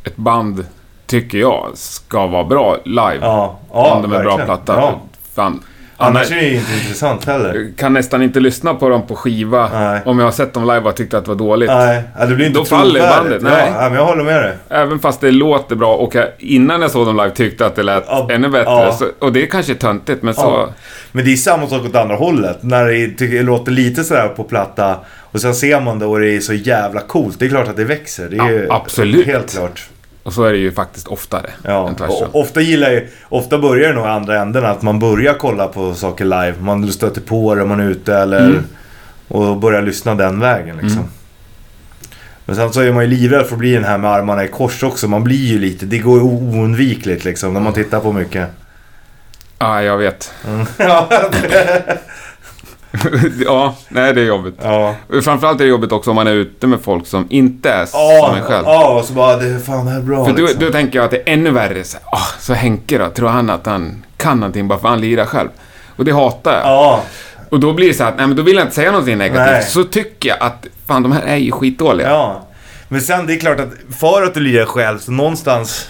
ett 0.04 0.16
band 0.16 0.66
tycker 1.06 1.38
jag 1.38 1.70
ska 1.74 2.28
vara 2.28 2.44
bra 2.44 2.78
live. 2.86 3.18
Ja, 3.22 3.60
ja 3.74 3.94
om 3.96 4.02
de 4.02 4.12
är 4.14 4.24
bra 4.24 4.38
verkligen. 4.38 4.46
platta. 4.46 4.74
Ja. 4.82 5.02
Fan. 5.36 5.64
Annars 5.98 6.32
är 6.32 6.36
det 6.36 6.42
ju 6.42 6.56
inte 6.56 6.74
intressant 6.74 7.26
heller. 7.26 7.72
kan 7.78 7.94
nästan 7.94 8.22
inte 8.22 8.40
lyssna 8.40 8.74
på 8.74 8.90
dem 8.90 9.02
på 9.08 9.16
skiva 9.16 9.70
Nej. 9.74 10.02
om 10.06 10.20
jag 10.20 10.26
har 10.26 10.32
sett 10.32 10.54
dem 10.54 10.64
live 10.64 10.80
och 10.80 10.96
tyckt 10.96 11.14
att 11.14 11.26
det 11.26 11.32
var 11.32 11.36
dåligt. 11.36 11.70
Nej, 11.70 12.04
ja, 12.20 12.26
det 12.26 12.36
blir 12.36 12.46
inte 12.46 12.60
Då 12.60 12.66
faller 12.66 13.00
bandet, 13.00 13.42
nej. 13.42 13.72
Ja, 13.76 13.82
men 13.90 13.94
jag 13.94 14.06
håller 14.06 14.24
med 14.24 14.44
dig. 14.44 14.54
Även 14.70 15.00
fast 15.00 15.22
det 15.22 15.32
låter 15.32 15.76
bra 15.76 15.96
och 15.96 16.16
jag 16.16 16.28
innan 16.40 16.82
jag 16.82 16.92
såg 16.92 17.06
dem 17.06 17.18
live 17.18 17.30
tyckte 17.30 17.66
att 17.66 17.76
det 17.76 17.84
lät 17.84 18.04
Ja, 18.08 18.28
ännu 18.32 18.50
bättre. 18.50 18.72
ja. 18.72 18.92
Så, 18.92 19.06
och 19.20 19.34
det 19.34 19.44
är 19.44 19.48
kanske 19.48 19.76
töntigt, 19.76 20.24
men 20.24 20.34
så... 20.34 20.70
Men 21.12 21.26
det 21.26 21.32
är 21.32 21.36
samma 21.36 21.68
sak 21.68 21.86
åt 21.86 21.96
andra 21.96 22.16
hållet. 22.16 22.58
När 22.64 22.86
det, 22.86 23.08
det 23.28 23.44
låter 23.44 23.72
lite 23.72 24.04
sådär 24.04 24.28
på 24.28 24.44
platta 24.44 24.96
och 25.32 25.42
sen 25.42 25.56
ser 25.56 25.82
man 25.82 26.00
det 26.00 26.06
och 26.06 26.20
det 26.20 26.36
är 26.36 26.40
så 26.40 26.54
jävla 26.54 27.02
coolt. 27.02 27.40
Det 27.40 27.46
är 27.46 27.50
klart 27.50 27.68
att 27.68 27.78
det 27.78 27.84
växer. 27.86 28.30
Det 28.30 28.38
är 28.38 28.50
ju 28.50 28.68
absolut. 28.70 29.26
helt 29.26 29.52
klart. 29.56 29.90
Och 30.24 30.34
så 30.34 30.44
är 30.44 30.52
det 30.52 30.58
ju 30.58 30.72
faktiskt 30.72 31.08
oftare 31.08 31.50
Ja, 31.64 31.90
än 31.90 31.96
tvärtom. 31.96 32.30
ofta 32.34 32.62
gillar 32.62 32.92
jag, 32.92 33.04
ofta 33.30 33.58
börjar 33.58 33.90
det 33.90 33.96
nog 33.96 34.06
i 34.06 34.10
andra 34.10 34.42
änden 34.42 34.66
att 34.66 34.82
man 34.82 35.00
börjar 35.00 35.34
kolla 35.34 35.68
på 35.68 35.94
saker 35.94 36.26
live. 36.26 36.54
Man 36.60 36.92
stöter 36.92 37.22
på 37.22 37.56
det, 37.56 37.66
man 37.66 37.80
är 37.80 37.90
ute 37.90 38.16
eller 38.16 38.40
Mm. 38.46 38.64
och 39.28 39.58
börjar 39.58 39.82
lyssna 39.82 40.16
den 40.16 40.40
vägen 40.40 40.76
liksom. 40.78 41.00
Mm. 41.00 41.10
Men 42.46 42.56
sen 42.56 42.74
så 42.74 42.82
är 42.82 42.92
man 42.94 43.04
ju 43.04 43.10
livrädd 43.10 43.46
för 43.46 43.54
att 43.56 43.60
bli 43.60 43.74
den 43.74 43.84
här 43.84 43.98
med 43.98 44.12
armarna 44.12 44.44
i 44.44 44.48
kors 44.48 44.84
också. 44.84 45.08
Man 45.08 45.24
blir 45.24 45.46
ju 45.46 45.60
lite, 45.60 45.86
det 45.86 45.98
går 45.98 46.18
ju 46.18 46.24
oundvikligt 46.24 47.26
liksom 47.26 47.54
när 47.54 47.60
man 47.60 47.74
tittar 47.74 48.00
på 48.00 48.12
mycket. 48.12 48.48
Ja, 49.60 49.82
jag 49.84 49.98
vet. 49.98 50.34
Mm. 50.48 50.66
ja, 53.46 53.76
nej 53.90 54.14
det 54.14 54.22
är 54.22 54.26
jobbigt. 54.26 54.56
ja. 54.62 54.96
Framförallt 55.24 55.60
är 55.60 55.64
det 55.64 55.70
jobbigt 55.70 55.92
också 55.92 56.10
om 56.10 56.16
man 56.16 56.28
är 56.28 56.32
ute 56.32 56.68
med 56.68 56.82
folk 56.82 57.08
som 57.08 57.28
inte 57.30 57.70
är 57.70 57.88
Ja, 57.94 58.26
som 58.28 58.36
en 58.38 58.44
själv. 58.44 58.64
ja, 58.68 59.00
och 59.00 59.06
så 59.06 59.14
bara, 59.14 59.36
det, 59.38 59.60
fan 59.60 59.86
det 59.86 59.92
här 59.92 59.98
är 60.00 60.04
bra 60.04 60.26
För 60.26 60.32
då, 60.34 60.42
liksom. 60.42 60.60
då 60.66 60.72
tänker 60.72 61.00
jag 61.00 61.06
att 61.06 61.12
det 61.12 61.18
är 61.30 61.34
ännu 61.34 61.52
värre. 61.52 61.84
Så, 61.84 61.98
ah, 62.12 62.28
så 62.40 62.54
Henke 62.54 62.98
då, 62.98 63.10
tror 63.10 63.30
han 63.30 63.50
att 63.50 63.66
han 63.66 64.06
kan 64.18 64.40
någonting 64.40 64.68
bara 64.68 64.80
för 64.80 64.88
han 64.88 65.02
lirar 65.02 65.26
själv? 65.26 65.50
Och 65.96 66.06
det 66.06 66.12
hatar 66.12 66.54
jag. 66.54 66.62
Ja, 66.66 67.04
Och 67.50 67.60
då 67.60 67.74
blir 67.74 67.88
det 67.88 67.94
så 67.94 68.04
att, 68.04 68.18
nej 68.18 68.28
men 68.28 68.36
då 68.38 68.44
vill 68.44 68.56
jag 68.56 68.64
inte 68.64 68.76
säga 68.76 68.92
någonting 68.92 69.18
negativt. 69.18 69.52
Nej. 69.52 69.64
Så 69.64 69.84
tycker 69.84 70.30
jag 70.30 70.38
att, 70.42 70.68
fan 70.88 71.04
de 71.04 71.12
här 71.12 71.22
är 71.22 71.36
ju 71.38 71.52
skitdåliga. 71.52 72.10
ja. 72.10 72.48
Men 72.88 73.02
sen 73.02 73.28
det 73.28 73.34
är 73.34 73.40
klart 73.40 73.60
att 73.60 73.70
för 74.00 74.24
att 74.24 74.34
du 74.34 74.40
lirar 74.40 74.66
själv 74.66 75.00
så 75.00 75.12
någonstans 75.12 75.90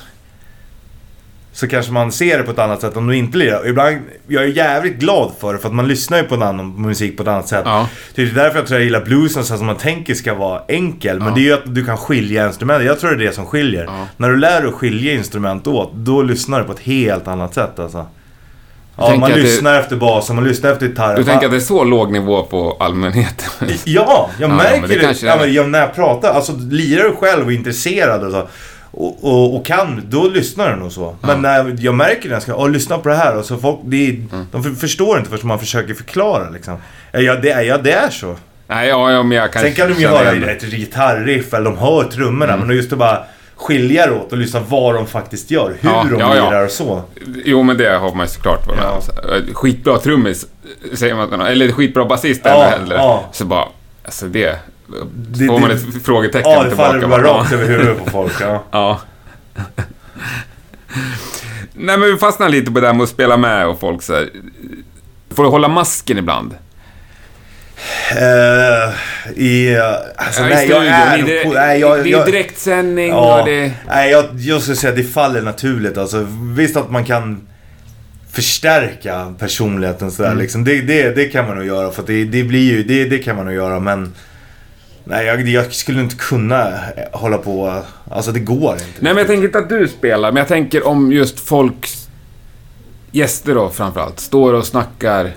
så 1.56 1.68
kanske 1.68 1.92
man 1.92 2.12
ser 2.12 2.38
det 2.38 2.44
på 2.44 2.52
ett 2.52 2.60
annat 2.60 2.82
sätt 2.82 2.98
om 2.98 3.08
du 3.08 3.16
inte 3.16 3.38
lirar. 3.38 3.60
Och 3.60 3.68
Ibland, 3.68 3.98
jag 4.28 4.44
är 4.44 4.48
jävligt 4.48 4.96
glad 5.00 5.32
för 5.40 5.54
det 5.54 5.60
för 5.60 5.68
att 5.68 5.74
man 5.76 5.88
lyssnar 5.88 6.18
ju 6.18 6.24
på 6.24 6.36
en 6.36 6.44
annan 6.44 6.82
musik 6.82 7.18
på 7.18 7.24
ett 7.24 7.30
annat 7.30 7.48
sätt. 7.48 7.62
Ja. 7.66 7.88
Det 8.16 8.22
är 8.22 8.26
därför 8.26 8.58
jag 8.60 8.68
tror 8.68 8.80
jag 8.80 8.86
gillar 8.86 9.06
bluesen 9.06 9.44
så 9.44 9.54
att 9.54 9.62
man 9.62 9.76
tänker 9.78 10.14
ska 10.14 10.34
vara 10.34 10.62
enkel. 10.68 11.20
Men 11.20 11.28
Ja. 11.28 11.34
det 11.36 11.40
är 11.42 11.44
ju 11.44 11.54
att 11.54 11.76
du 11.76 11.86
kan 11.86 11.98
skilja 11.98 12.48
instrument. 12.48 12.84
Jag 12.84 13.00
tror 13.00 13.12
det 13.12 13.24
är 13.24 13.28
det 13.28 13.36
som 13.36 13.46
skiljer. 13.46 13.84
Ja. 13.84 14.08
När 14.18 14.30
du 14.30 14.38
lär 14.38 14.60
dig 14.62 14.70
att 14.70 14.76
skilja 14.76 15.14
instrument 15.14 15.68
åt, 15.68 15.94
då 15.94 16.22
lyssnar 16.22 16.60
du 16.60 16.66
på 16.66 16.72
ett 16.74 16.80
helt 16.80 17.28
annat 17.28 17.54
sätt 17.54 17.80
alltså. 17.80 18.06
Ja, 18.98 19.10
man 19.16 19.24
att 19.24 19.30
det- 19.38 19.42
lyssnar 19.42 19.80
efter 19.80 19.96
basen, 19.96 20.36
man 20.36 20.46
lyssnar 20.46 20.72
efter 20.72 20.88
gitarren. 20.88 21.16
Du 21.16 21.24
tänker 21.24 21.46
att 21.46 21.52
det 21.52 21.58
är 21.58 21.62
så 21.62 21.84
låg 21.84 22.12
nivå 22.12 22.44
på 22.44 22.78
allmänheten? 22.80 23.70
Ja, 23.84 24.30
jag 24.40 24.50
Ja, 24.50 24.56
märker 24.56 24.80
men 24.82 24.90
det 24.90 24.96
det. 24.96 25.02
kanske 25.02 25.26
ja, 25.28 25.36
men, 25.40 25.54
ja, 25.54 25.64
när 25.64 25.80
jag 25.80 25.96
pratar. 25.96 26.34
Alltså, 26.34 26.54
lirar 26.72 27.04
du 27.04 27.16
själv 27.16 27.46
och 27.46 27.52
är 27.52 27.56
intresserad 27.56 28.24
och, 28.24 28.32
så, 28.32 28.48
och, 28.94 29.24
och, 29.24 29.56
och 29.56 29.66
kan, 29.66 30.02
då 30.10 30.28
lyssnar 30.28 30.70
du 30.70 30.76
nog 30.76 30.92
så. 30.92 31.16
Men 31.22 31.42
när 31.42 31.76
jag 31.80 31.96
märker 31.96 32.30
när 32.30 32.36
jag 32.36 32.44
ska 32.44 32.68
lyssna 32.68 32.98
på 32.98 33.10
det 33.10 33.16
här. 33.16 33.38
Och 33.38 33.46
så 33.46 33.58
folk, 33.58 33.80
det 33.84 34.10
Mm. 34.10 34.48
De 34.52 34.64
för, 34.64 34.70
förstår 34.70 35.18
inte 35.18 35.30
förrän 35.30 35.48
man 35.48 35.60
försöker 35.60 35.94
förklara. 35.94 36.50
Liksom. 36.50 36.78
Ja, 37.12 37.36
det 37.36 37.50
är, 37.50 37.62
ja, 37.62 37.78
det 37.78 37.92
är 37.92 38.10
så. 38.10 38.36
Nej, 38.68 38.90
ja, 38.90 39.12
ja, 39.12 39.24
men 39.24 39.38
jag 39.38 39.54
kan 39.54 39.62
Sen 39.62 39.74
kan 39.74 39.90
de 39.90 40.00
ju 40.02 40.08
höra 40.08 40.52
ett 40.52 40.64
gitarriff 40.64 41.54
eller 41.54 41.66
de 41.66 41.78
hör 41.78 42.04
trummorna. 42.04 42.54
Mm. 42.54 42.68
Men 42.68 42.76
just 42.76 42.94
att 42.94 43.00
bara 43.00 43.24
skilja 43.56 44.06
det 44.06 44.12
åt 44.14 44.32
och 44.32 44.38
lyssna 44.38 44.60
vad 44.70 44.96
de 44.96 45.08
faktiskt 45.08 45.52
gör. 45.52 45.78
Hur 45.82 45.90
Ja, 45.90 46.06
de 46.10 46.20
ja, 46.20 46.36
ja. 46.36 46.50
lirar 46.50 46.66
och 46.66 46.72
så. 46.72 47.02
Jo, 47.46 47.64
men 47.64 47.78
det 47.78 47.90
har 47.98 48.16
man 48.16 48.26
ju 48.26 48.32
såklart 48.32 48.68
med 48.68 48.76
Ja. 48.82 49.02
eh, 49.36 49.54
Skitbra 49.54 49.98
trummis, 49.98 50.46
säger 50.94 51.16
man. 51.16 51.42
Eller 51.42 51.72
skitbra 51.72 52.06
basist 52.06 52.42
Ja, 52.44 52.74
ja. 52.90 53.24
Så 53.32 53.46
bara, 53.46 53.66
alltså 54.06 54.26
det... 54.26 54.60
Det- 55.28 55.46
får 55.46 55.60
man 55.60 55.70
det- 55.70 55.76
ett 55.76 56.04
frågetecken 56.06 56.52
Ja, 56.52 56.64
det 56.64 56.70
tillbaka. 56.70 56.92
faller 56.94 57.08
bara 57.08 57.22
Ja. 57.28 57.34
rakt 57.34 57.52
över 57.54 57.68
huvudet 57.68 57.98
på 58.06 58.10
folk. 58.10 58.34
Ja. 58.42 58.64
Ja. 58.72 59.00
Nej, 61.74 61.98
men 61.98 62.02
vi 62.12 62.18
fastnar 62.18 62.50
lite 62.50 62.72
på 62.72 62.80
det 62.80 62.88
där 62.88 62.94
med 62.94 63.04
att 63.04 63.10
spela 63.10 63.38
med 63.38 63.68
och 63.68 63.80
folk 63.80 64.02
så 64.02 64.14
här. 64.14 64.30
Får 65.36 65.44
du 65.44 65.50
hålla 65.50 65.68
masken 65.68 66.18
ibland? 66.18 66.56
Eh, 68.12 68.94
I... 69.44 69.78
Alltså, 70.16 70.42
Ja, 70.42 70.48
i 70.48 70.54
nej, 70.54 70.70
jag 70.70 70.86
är... 70.86 71.18
det, 71.24 71.44
på- 71.44 71.54
nej, 71.54 71.80
jag, 71.80 71.98
det 71.98 72.02
är 72.02 72.12
jag, 72.12 72.28
ju 72.28 72.32
direktsändning 72.32 73.10
Ja, 73.10 73.40
och 73.42 73.46
det... 73.48 73.72
nej, 73.88 74.12
jag, 74.12 74.26
jag 74.38 74.62
skulle 74.62 74.76
säga 74.78 74.90
att 74.92 74.98
det 74.98 75.04
faller 75.04 75.42
naturligt. 75.42 75.98
Alltså, 75.98 76.28
visst 76.56 76.78
att 76.78 76.92
man 76.92 77.06
kan 77.06 77.48
förstärka 78.32 79.34
personligheten 79.40 80.12
sådär 80.12 80.30
Mm. 80.30 80.42
liksom. 80.42 80.64
Det, 80.64 80.82
det, 80.82 81.16
det 81.16 81.26
kan 81.26 81.48
man 81.48 81.56
nog 81.58 81.66
göra. 81.66 81.92
För 81.92 82.04
det, 82.08 82.24
det 82.26 82.44
blir 82.44 82.72
ju, 82.72 82.84
det, 82.84 83.06
det 83.06 83.18
kan 83.18 83.36
man 83.36 83.46
nog 83.46 83.54
göra 83.56 83.80
men... 83.80 84.14
Nej, 85.04 85.26
jag, 85.26 85.48
jag 85.48 85.74
skulle 85.74 86.02
inte 86.02 86.16
kunna 86.16 86.68
eh, 86.70 87.04
hålla 87.12 87.38
på... 87.38 87.84
Alltså 88.12 88.32
det 88.32 88.40
går 88.40 88.74
inte. 88.74 88.86
Nej, 89.00 89.14
men 89.14 89.18
jag 89.18 89.28
tänker 89.28 89.46
inte 89.46 89.58
att 89.60 89.70
du 89.70 89.88
spelar, 89.88 90.32
men 90.32 90.40
jag 90.40 90.48
tänker 90.48 90.88
om 90.88 91.12
just 91.12 91.40
folks 91.40 92.08
gäster 93.12 93.56
då 93.56 93.70
framförallt, 93.70 94.20
står 94.20 94.54
och 94.54 94.66
snackar 94.66 95.32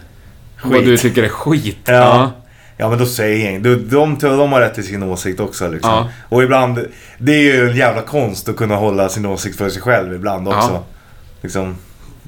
vad 0.65 0.73
Skit. 0.73 0.85
du 0.85 0.97
tycker 0.97 1.23
är 1.23 1.29
skit. 1.29 1.79
Ja. 1.85 2.33
Ja 2.79 2.89
men 2.89 2.99
då 2.99 3.07
säger 3.07 3.53
jag 3.53 3.63
de, 3.63 3.75
de, 3.75 4.19
de 4.21 4.53
har 4.53 4.61
rätt 4.61 4.75
till 4.75 4.87
sin 4.87 5.03
åsikt 5.03 5.41
också 5.41 5.69
liksom. 5.69 5.91
Ja. 5.91 6.09
Och 6.29 6.43
ibland, 6.43 6.87
det 7.19 7.33
är 7.33 7.43
ju 7.43 7.71
en 7.71 7.77
jävla 7.77 8.03
konst 8.03 8.49
att 8.49 8.57
kunna 8.57 8.77
hålla 8.77 9.09
sin 9.09 9.27
åsikt 9.27 9.59
för 9.59 9.69
sig 9.69 9.83
själv 9.83 10.15
ibland 10.15 10.49
också. 10.49 10.71
Ja. 10.73 10.85
Liksom, 11.41 11.77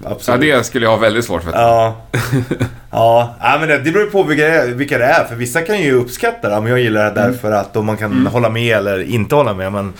Ja, 0.04 0.10
absolut. 0.10 0.40
det 0.40 0.64
skulle 0.64 0.86
jag 0.86 0.90
ha 0.90 0.96
väldigt 0.98 1.24
svårt 1.24 1.42
för. 1.42 1.52
Ja. 1.52 1.96
ja. 2.90 3.34
ja 3.40 3.56
men 3.60 3.68
det, 3.68 3.78
det 3.78 3.90
beror 3.92 4.06
på 4.06 4.22
vilka 4.22 4.64
vilka 4.64 4.98
det 4.98 5.04
är. 5.04 5.24
För 5.24 5.34
vissa 5.36 5.62
kan 5.62 5.80
ju 5.80 5.92
uppskatta 5.92 6.48
det. 6.48 6.60
Men 6.60 6.70
jag 6.70 6.80
gillar 6.80 7.04
det 7.04 7.20
Mm. 7.20 7.32
därför 7.32 7.52
att 7.52 7.76
om 7.76 7.86
man 7.86 7.96
kan 7.96 8.26
hålla 8.26 8.50
med 8.50 8.76
eller 8.76 9.02
inte 9.02 9.34
hålla 9.34 9.54
med. 9.54 9.72
Men 9.72 9.92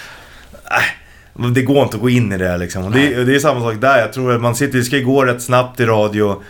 äh, 1.41 1.47
det 1.51 1.63
går 1.63 1.83
inte 1.83 1.97
att 1.97 2.03
gå 2.03 2.11
in 2.11 2.33
i 2.33 2.39
det 2.39 2.57
liksom. 2.57 2.91
Det, 2.93 3.25
det 3.25 3.35
är 3.35 3.39
samma 3.39 3.61
sak 3.61 3.75
där. 3.81 3.99
Jag 3.99 4.13
tror 4.13 4.35
att 4.35 4.41
man 4.41 4.55
sitter, 4.55 4.79
det 4.79 4.85
ska 4.85 4.97
ju 4.97 5.05
gå 5.05 5.25
rätt 5.25 5.43
snabbt 5.43 5.81
i 5.81 5.85
radio. 5.85 6.43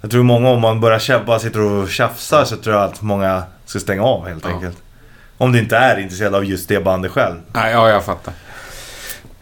Jag 0.00 0.10
tror 0.10 0.22
många 0.22 0.48
om 0.50 0.60
man 0.60 0.80
börjar 0.80 1.24
bara 1.24 1.38
sitter 1.38 1.60
och 1.60 1.88
tjafsar 1.90 2.44
så 2.44 2.56
tror 2.56 2.76
jag 2.76 2.84
att 2.84 3.02
många 3.02 3.42
ska 3.66 3.78
stänga 3.78 4.02
av 4.02 4.28
helt 4.28 4.44
Ja. 4.44 4.50
enkelt. 4.54 4.76
Om 5.38 5.52
du 5.52 5.58
inte 5.58 5.76
är 5.76 5.98
intresserad 6.00 6.34
av 6.34 6.44
just 6.44 6.68
det 6.68 6.84
bandet 6.84 7.12
själv. 7.12 7.34
Nej, 7.52 7.72
ja, 7.72 7.88
jag 7.90 8.04
fattar. 8.04 8.34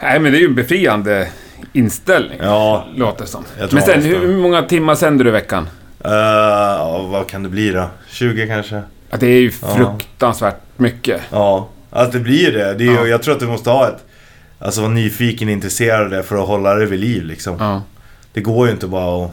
Nej, 0.03 0.19
men 0.21 0.33
det 0.33 0.39
är 0.39 0.41
ju 0.41 0.47
en 0.47 0.55
befriande 0.55 1.29
inställning, 1.73 2.39
Ja. 2.43 2.87
låter 2.97 3.25
som. 3.25 3.45
Men 3.71 3.83
sen, 3.83 4.03
hur 4.03 4.37
många 4.37 4.63
timmar 4.63 4.95
sänder 4.95 5.25
du 5.25 5.31
i 5.31 5.33
veckan? 5.33 5.69
Uh, 6.07 6.13
ja, 6.13 7.07
vad 7.11 7.27
kan 7.29 7.43
det 7.43 7.49
bli 7.49 7.71
då? 7.71 7.89
20 8.11 8.47
kanske? 8.47 8.83
Ja, 9.11 9.17
det 9.21 9.27
är 9.27 9.41
ju 9.41 9.53
Ja. 9.63 9.75
fruktansvärt 9.77 10.57
mycket. 10.77 11.21
Ja, 11.31 11.69
alltså 11.91 12.19
det 12.19 12.25
blir 12.25 12.53
det. 12.53 12.75
det 12.75 12.85
är 12.87 12.95
Ja. 12.95 13.07
Jag 13.07 13.23
tror 13.23 13.35
att 13.35 13.41
du 13.41 13.47
måste 13.47 13.71
ha 13.71 13.89
ett... 13.89 14.05
Alltså 14.59 14.81
vara 14.81 14.91
nyfiken, 14.93 15.49
intresserad 15.49 16.03
av 16.03 16.11
det 16.11 16.23
för 16.23 16.37
att 16.43 16.47
hålla 16.49 16.75
det 16.75 16.87
vid 16.87 17.01
liv 17.01 17.25
liksom. 17.25 17.57
Ja. 17.61 17.83
Det 18.33 18.41
går 18.41 18.67
ju 18.67 18.73
inte 18.73 18.87
bara 18.87 19.25
att... 19.25 19.31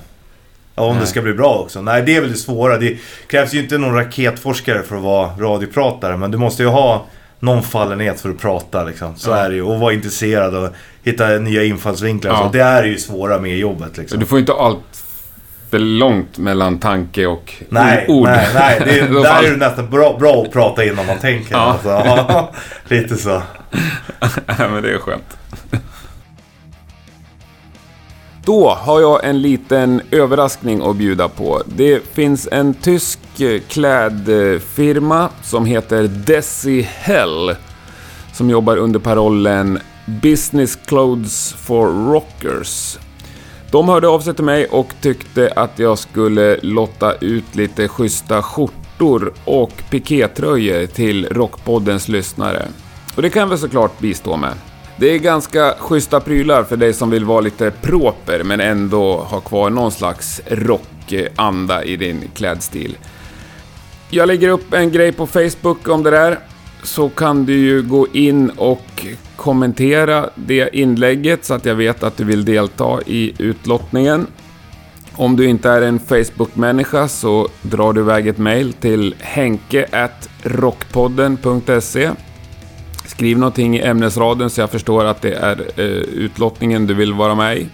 Ja, 0.76 0.84
om 0.84 0.92
Nej. 0.96 1.02
det 1.02 1.08
ska 1.08 1.22
bli 1.22 1.34
bra 1.34 1.54
också. 1.54 1.82
Nej, 1.82 2.04
det 2.06 2.16
är 2.16 2.22
väl 2.22 2.32
det 2.32 2.38
svåra. 2.38 2.78
Det 2.78 2.98
krävs 3.28 3.54
ju 3.54 3.60
inte 3.60 3.78
någon 3.78 3.96
raketforskare 3.96 4.84
för 4.84 4.96
att 4.96 5.02
vara 5.02 5.30
radiopratare. 5.40 6.18
Men 6.18 6.32
du 6.32 6.38
måste 6.38 6.64
ju 6.64 6.70
ha 6.70 7.06
någon 7.40 7.64
fallenhet 7.64 8.22
för 8.22 8.30
att 8.30 8.40
prata 8.40 8.84
liksom. 8.84 9.16
Så 9.16 9.30
Ja. 9.30 9.36
är 9.38 9.50
det 9.50 9.56
ju. 9.56 9.62
Och 9.62 9.80
vara 9.80 9.94
intresserad 9.94 10.56
och 10.56 10.70
hitta 11.04 11.28
nya 11.28 11.64
infallsvinklar. 11.64 12.32
Ja. 12.32 12.38
Så 12.44 12.50
det 12.58 12.64
är 12.64 12.84
ju 12.84 12.98
svåra 12.98 13.40
med 13.40 13.58
jobbet 13.58 13.98
liksom. 13.98 14.20
du 14.20 14.26
får 14.26 14.40
inte 14.40 14.54
allt 14.54 15.04
för 15.72 15.80
långt 15.80 16.38
mellan 16.38 16.80
tanke 16.80 17.26
och 17.26 17.54
Nej, 17.70 18.06
ord. 18.08 18.28
nej, 18.28 18.48
nej. 18.54 18.82
Det, 18.86 19.14
Då 19.14 19.20
där 19.24 19.44
är 19.44 19.52
det 19.52 19.58
nästan 19.58 19.90
bra, 19.90 20.18
bra 20.20 20.42
att 20.42 20.52
prata 20.52 20.86
innan 20.86 21.06
man 21.06 21.18
tänker. 21.20 21.56
Ja. 21.56 21.60
Alltså, 21.84 22.48
lite 22.88 23.16
så. 23.16 23.30
Nej, 24.60 24.70
men 24.70 24.84
det 24.84 24.94
är 24.94 24.98
skönt. 24.98 25.38
Då 28.50 28.70
har 28.70 29.02
jag 29.02 29.26
en 29.26 29.42
liten 29.42 30.02
överraskning 30.12 30.82
att 30.82 30.96
bjuda 30.96 31.30
på. 31.30 31.62
Det 31.66 32.04
finns 32.14 32.48
en 32.52 32.74
tysk 32.74 33.20
eh, 33.42 33.62
klädfirma 33.68 35.30
som 35.44 35.66
heter 35.66 36.04
Desi 36.04 36.82
Hell 36.82 37.56
som 38.34 38.50
jobbar 38.50 38.78
under 38.78 39.00
parollen 39.00 39.80
Business 40.22 40.76
Clothes 40.76 41.54
for 41.54 42.12
Rockers. 42.12 42.98
De 43.72 43.90
hörde 43.90 44.08
av 44.08 44.20
sig 44.20 44.34
till 44.34 44.44
mig 44.44 44.66
och 44.66 44.94
tyckte 45.02 45.54
att 45.56 45.80
jag 45.80 46.00
skulle 46.00 46.60
lotta 46.62 47.14
ut 47.14 47.56
lite 47.56 47.88
schyssta 47.88 48.42
skjortor 48.42 49.34
och 49.46 49.84
pikétröjor 49.90 50.86
till 50.86 51.28
Rockpoddens 51.32 52.08
lyssnare. 52.08 52.68
Och 53.16 53.22
det 53.22 53.30
kan 53.30 53.40
jag 53.40 53.48
väl 53.48 53.58
såklart 53.58 54.00
bistå 54.00 54.38
med. 54.38 54.54
Det 55.00 55.16
är 55.16 55.18
ganska 55.18 55.76
schyssta 55.80 56.20
prylar 56.20 56.64
för 56.64 56.78
dig 56.78 56.94
som 56.94 57.10
vill 57.10 57.26
vara 57.26 57.42
lite 57.42 57.72
proper 57.72 58.44
men 58.44 58.60
ändå 58.60 59.18
ha 59.18 59.40
kvar 59.40 59.70
någon 59.70 59.92
slags 59.92 60.42
rockanda 60.48 61.84
i 61.84 61.96
din 61.96 62.24
klädstil. 62.34 62.98
Jag 64.10 64.28
lägger 64.28 64.50
upp 64.50 64.74
en 64.74 64.92
grej 64.92 65.12
på 65.12 65.28
Facebook 65.28 65.88
om 65.88 66.04
det 66.04 66.10
där. 66.10 66.40
Så 66.84 67.10
kan 67.10 67.46
du 67.46 67.58
ju 67.58 67.82
gå 67.82 68.08
in 68.14 68.50
och 68.50 69.06
kommentera 69.36 70.30
det 70.36 70.76
inlägget 70.76 71.46
så 71.46 71.54
att 71.54 71.66
jag 71.66 71.76
vet 71.76 72.04
att 72.04 72.18
du 72.18 72.24
vill 72.24 72.46
delta 72.46 73.00
i 73.06 73.34
utlottningen. 73.38 74.28
Om 75.16 75.36
du 75.36 75.46
inte 75.46 75.70
är 75.70 75.82
en 75.82 76.00
Facebook-människa 76.00 77.08
så 77.08 77.48
drar 77.62 77.94
du 77.94 78.02
iväg 78.02 78.28
ett 78.28 78.38
mail 78.38 78.74
till 78.74 79.16
henke.rockpodden.se 79.20 82.12
Skriv 83.20 83.38
någonting 83.38 83.78
i 83.78 83.82
ämnesraden 83.82 84.50
så 84.50 84.62
jag 84.62 84.70
förstår 84.70 85.06
att 85.06 85.22
det 85.22 85.34
är 85.34 85.60
eh, 85.76 85.86
utlottningen 85.86 86.88
du 86.88 86.94
vill 86.94 87.14
vara 87.14 87.36
med 87.36 87.58
i. 87.58 87.68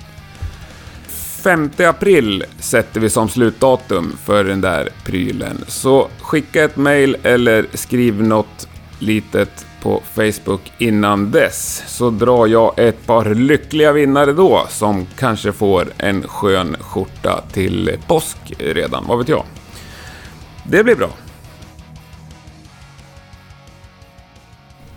5 1.43 1.69
april 1.77 2.43
sätter 2.59 2.99
vi 2.99 3.09
som 3.09 3.29
slutdatum 3.29 4.17
för 4.23 4.43
den 4.43 4.61
där 4.61 4.89
prylen. 5.03 5.63
Så 5.67 6.07
skicka 6.21 6.63
ett 6.63 6.75
mail 6.75 7.17
eller 7.23 7.65
skriv 7.73 8.23
något 8.23 8.67
litet 8.99 9.65
på 9.81 10.01
Facebook 10.13 10.71
innan 10.77 11.31
dess. 11.31 11.83
Så 11.87 12.09
drar 12.09 12.47
jag 12.47 12.79
ett 12.79 13.05
par 13.05 13.35
lyckliga 13.35 13.91
vinnare 13.91 14.33
då 14.33 14.65
som 14.69 15.07
kanske 15.17 15.51
får 15.51 15.87
en 15.97 16.27
skön 16.27 16.75
skjorta 16.79 17.43
till 17.51 17.91
påsk 18.07 18.37
redan, 18.57 19.05
vad 19.07 19.17
vet 19.17 19.29
jag. 19.29 19.43
Det 20.63 20.83
blir 20.83 20.95
bra. 20.95 21.09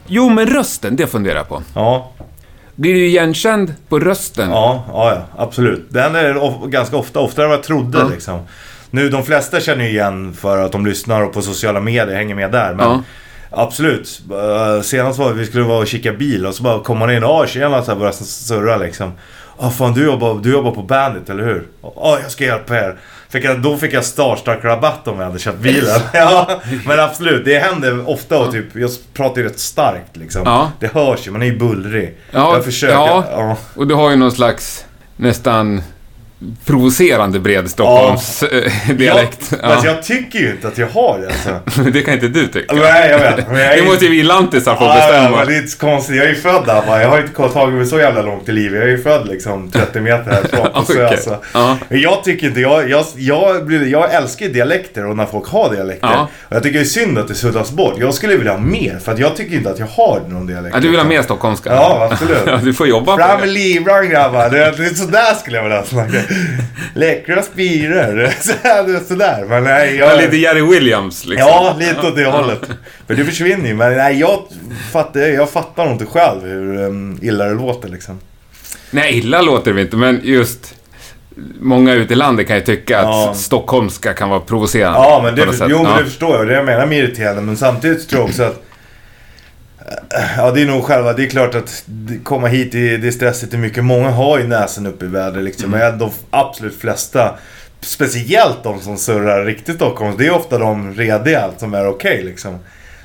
Jo, 0.09 0.29
men 0.29 0.47
rösten, 0.47 0.97
det 0.97 1.07
funderar 1.07 1.37
jag 1.37 1.49
på. 1.49 1.63
Ja, 1.75 2.13
Blir 2.75 2.95
du 2.95 3.07
igenkänd 3.07 3.75
på 3.89 3.99
rösten? 3.99 4.51
ja, 4.51 4.85
ja, 4.93 5.15
ja 5.15 5.43
absolut. 5.45 5.87
Den 5.91 6.15
är 6.17 6.37
of- 6.37 6.67
ganska 6.71 6.97
ofta, 6.97 7.21
oftare 7.21 7.45
än 7.47 7.51
vad 7.51 7.59
jag 7.59 7.65
trodde 7.65 7.99
Ja. 7.99 8.09
liksom. 8.09 8.41
Nu, 8.91 9.09
de 9.09 9.25
flesta 9.25 9.61
känner 9.61 9.85
ju 9.85 9.91
igen 9.91 10.35
för 10.35 10.59
att 10.59 10.73
de 10.73 10.87
lyssnar 10.87 11.23
och 11.23 11.33
på 11.33 11.43
sociala 11.43 11.81
medier, 11.81 12.17
hänger 12.17 12.35
med 12.35 12.53
där. 12.53 12.75
Men 12.75 12.87
Ja. 12.87 13.03
absolut. 13.51 14.23
Uh, 14.33 14.81
senast 14.83 15.19
var 15.19 15.33
vi 15.33 15.47
skulle 15.47 15.65
vara 15.65 15.79
och 15.79 15.87
kika 15.87 16.13
bil 16.13 16.47
och 16.47 16.55
så 16.55 16.63
bara 16.63 16.81
kom 16.83 16.99
man 16.99 17.11
in. 17.11 17.23
Ja, 17.23 17.47
tjena, 17.47 17.83
så 17.83 17.91
här 17.91 17.99
började 17.99 18.17
surra 18.17 18.77
liksom. 18.77 19.13
Ja, 19.61 19.71
fan 19.71 19.93
du 19.95 20.05
jobbar, 20.05 20.35
du 20.43 20.53
jobbar 20.53 20.71
på 20.71 20.83
Bandit, 20.83 21.31
eller 21.31 21.45
hur? 21.45 21.67
Ja, 21.83 22.19
jag 22.23 22.31
ska 22.31 22.45
hjälpa 22.45 22.77
er. 22.77 22.97
Fick 23.31 23.45
jag, 23.45 23.63
då 23.63 23.77
fick 23.77 23.93
jag 23.93 24.05
Starstruck-rabatt 24.05 25.09
om 25.09 25.19
jag 25.19 25.27
hade 25.27 25.39
köpt 25.39 25.59
bilen. 25.59 26.01
ja, 26.13 26.61
men 26.87 27.01
absolut, 27.01 27.45
det 27.45 27.59
händer 27.59 28.09
ofta 28.09 28.39
och 28.39 28.53
typ, 28.53 28.77
jag 28.77 28.91
pratar 29.15 29.41
ju 29.41 29.49
rätt 29.49 29.59
starkt 29.59 30.17
liksom. 30.17 30.43
Ja. 30.45 30.73
Det 30.81 30.95
hörs 30.95 31.27
ju, 31.27 31.31
man 31.31 31.43
är 31.43 31.47
ju 31.47 31.59
bullrig. 31.59 32.17
Ja, 32.31 32.55
jag 32.55 32.65
försöker. 32.65 32.95
ja. 32.95 33.57
Och 33.75 33.87
du 33.87 33.95
har 33.95 34.11
ju 34.11 34.17
någon 34.17 34.33
slags 34.33 34.85
nästan 35.17 35.83
provocerande 36.67 37.41
bred 37.41 37.71
Stockholms 37.71 38.43
eh, 38.43 38.73
dialekt. 38.95 39.53
Ja, 39.63 39.69
Alltså 39.69 39.87
jag 39.87 40.03
tycker 40.03 40.39
ju 40.39 40.51
inte 40.51 40.69
att 40.69 40.79
jag 40.79 40.87
har 40.87 41.19
det 41.19 41.27
alltså. 41.27 41.83
det 41.91 42.03
kan 42.03 42.15
inte 42.15 42.29
du 42.29 42.47
tycka. 42.47 42.75
Nej, 42.75 43.11
jag 43.11 43.19
vet. 43.19 43.49
Men 43.49 43.59
jag 43.61 43.73
är 43.73 43.77
Det 43.77 43.83
måste 43.89 44.05
ju 44.05 44.11
vi 44.11 44.23
lantisar 44.23 44.77
få 44.77 44.85
Ja, 44.85 44.89
ja, 44.99 45.07
bestämma. 45.13 45.37
men 45.37 45.47
det 45.47 45.55
är 45.55 45.57
inte 45.57 45.69
så 45.71 45.79
konstigt. 45.79 46.17
Jag 46.17 46.25
är 46.25 46.29
ju 46.29 46.35
född 46.35 46.67
där 46.67 46.83
bara. 46.87 47.03
Jag 47.03 47.09
har 47.09 47.19
inte 47.19 47.49
tagit 47.53 47.75
mig 47.75 47.87
så 47.87 47.99
jävla 47.99 48.23
långt 48.23 48.49
i 48.49 48.53
livet. 48.53 48.79
Jag 48.81 48.89
är 48.89 48.93
ju 48.93 49.03
född 49.03 49.29
liksom 49.29 49.71
30 49.71 50.01
meter 50.01 50.31
härifrån 50.31 50.69
Okej. 50.75 50.97
Sösa. 50.97 51.39
Ja. 51.55 51.79
Men 51.89 52.01
jag 52.01 52.25
tycker 52.25 52.47
inte, 52.47 52.61
jag, 52.61 52.91
jag, 52.91 53.05
jag, 53.17 53.67
blir, 53.67 53.87
jag 53.87 54.15
älskar 54.15 54.47
ju 54.47 54.53
dialekter 54.53 55.07
och 55.07 55.17
när 55.17 55.27
folk 55.27 55.49
har 55.49 55.71
dialekter. 55.75 56.09
Ja. 56.13 56.29
Och 56.49 56.57
jag 56.57 56.63
tycker 56.63 56.79
det 56.79 56.85
är 56.85 56.87
synd 56.89 57.19
att 57.19 57.29
det 57.29 57.35
suddas 57.35 57.71
bort. 57.71 57.95
Jag 57.99 58.15
skulle 58.15 58.37
vilja 58.37 58.53
ha 58.53 58.61
mer 58.61 58.99
för 59.05 59.13
att 59.13 59.19
jag 59.19 59.37
tycker 59.37 59.57
inte 59.57 59.71
att 59.71 59.79
jag 59.79 59.87
har 59.87 60.21
någon 60.29 60.47
dialekt. 60.47 60.75
Ja, 60.75 60.81
du 60.81 60.89
vill 60.89 60.99
ha 61.01 61.07
mer 61.07 61.23
stockholmska? 61.23 61.71
Ja, 61.75 62.09
absolut. 62.13 62.39
Ja, 62.47 62.57
du 62.63 62.75
får 62.75 62.87
jobba 62.89 63.13
på 63.17 63.23
Fram 63.23 63.41
med 63.41 63.49
det. 63.49 63.53
livrang 63.53 64.09
grabbar. 64.09 64.51
Det, 64.51 64.59
det 64.77 64.85
är 64.85 64.95
sådär 64.95 65.35
skulle 65.41 65.57
jag 65.57 65.63
vilja 65.65 65.83
snacka. 65.85 66.19
Läckra 66.95 67.43
spiror. 67.43 68.29
Så- 68.41 69.05
Sådär. 69.09 69.45
Men 69.49 69.65
nej, 69.65 69.97
Ja, 69.97 70.07
jag... 70.07 70.19
lite 70.19 70.37
Jerry 70.37 70.63
Williams 70.63 71.27
liksom. 71.27 71.49
Ja, 71.49 71.77
lite 71.79 72.07
åt 72.09 72.17
det 72.17 72.25
hållet. 72.25 72.61
För 73.07 73.15
det 73.15 73.25
försvinner 73.25 73.69
ju. 73.69 73.75
Men 73.75 73.97
nej, 73.97 74.21
jag 74.21 74.43
fattar, 74.93 75.21
jag 75.21 75.51
fattar 75.51 75.93
inte 75.93 76.07
själv 76.07 76.43
hur 76.43 76.77
um, 76.83 77.19
illa 77.23 77.45
det 77.45 77.55
låter 77.55 77.89
liksom. 77.89 78.19
Nej, 78.91 79.19
illa 79.19 79.43
låter 79.43 79.73
det 79.75 79.81
inte, 79.83 79.97
men 79.97 80.21
just... 80.25 80.75
Många 81.61 81.93
ute 81.95 82.13
i 82.13 82.17
landet 82.17 82.47
kan 82.47 82.57
ju 82.57 82.63
tycka 82.63 82.93
Ja. 83.03 83.31
att 83.31 83.37
stockholmska 83.37 84.13
kan 84.15 84.29
vara 84.29 84.41
provocerande. 84.41 84.99
Ja, 84.99 85.21
men 85.25 85.35
det, 85.35 85.43
jo, 85.69 85.83
men 85.83 85.93
ja. 85.93 85.99
det 85.99 86.05
förstår 86.05 86.37
jag. 86.37 86.47
Det 86.47 86.55
jag 86.55 86.65
menar 86.65 86.87
med 86.87 86.99
irriterande. 86.99 87.43
Men 87.43 87.57
samtidigt 87.57 88.09
tror 88.09 88.21
jag 88.23 88.29
också 88.29 88.43
att... 88.43 88.63
Ja, 90.37 90.51
det 90.51 90.63
är 90.63 90.67
nog 90.67 90.85
själva. 90.85 91.13
Det 91.13 91.25
är 91.25 91.29
klart 91.29 91.55
att 91.55 91.85
komma 92.25 92.47
hit, 92.47 92.73
det, 92.73 92.97
det 92.97 93.07
är 93.07 93.11
stressigt. 93.11 93.51
Det 93.51 93.57
är 93.57 93.61
mycket. 93.61 93.85
Många 93.85 94.11
har 94.11 94.39
ju 94.39 94.47
näsen 94.47 94.87
uppe 94.87 95.05
i 95.05 95.09
vädret 95.09 95.45
liksom. 95.45 95.75
Mm. 95.75 95.81
Men 95.81 95.99
de 95.99 96.11
absolut 96.31 96.81
flesta, 96.81 97.35
speciellt 97.81 98.63
de 98.63 98.81
som 98.81 98.97
surrar 98.97 99.45
riktigt 99.45 99.77
Stockholm, 99.77 100.15
det 100.19 100.27
är 100.27 100.35
ofta 100.35 100.59
de 100.59 100.95
rediga 100.95 101.51
som 101.57 101.75
är 101.75 101.89
okej 101.89 102.23
liksom. 102.23 102.59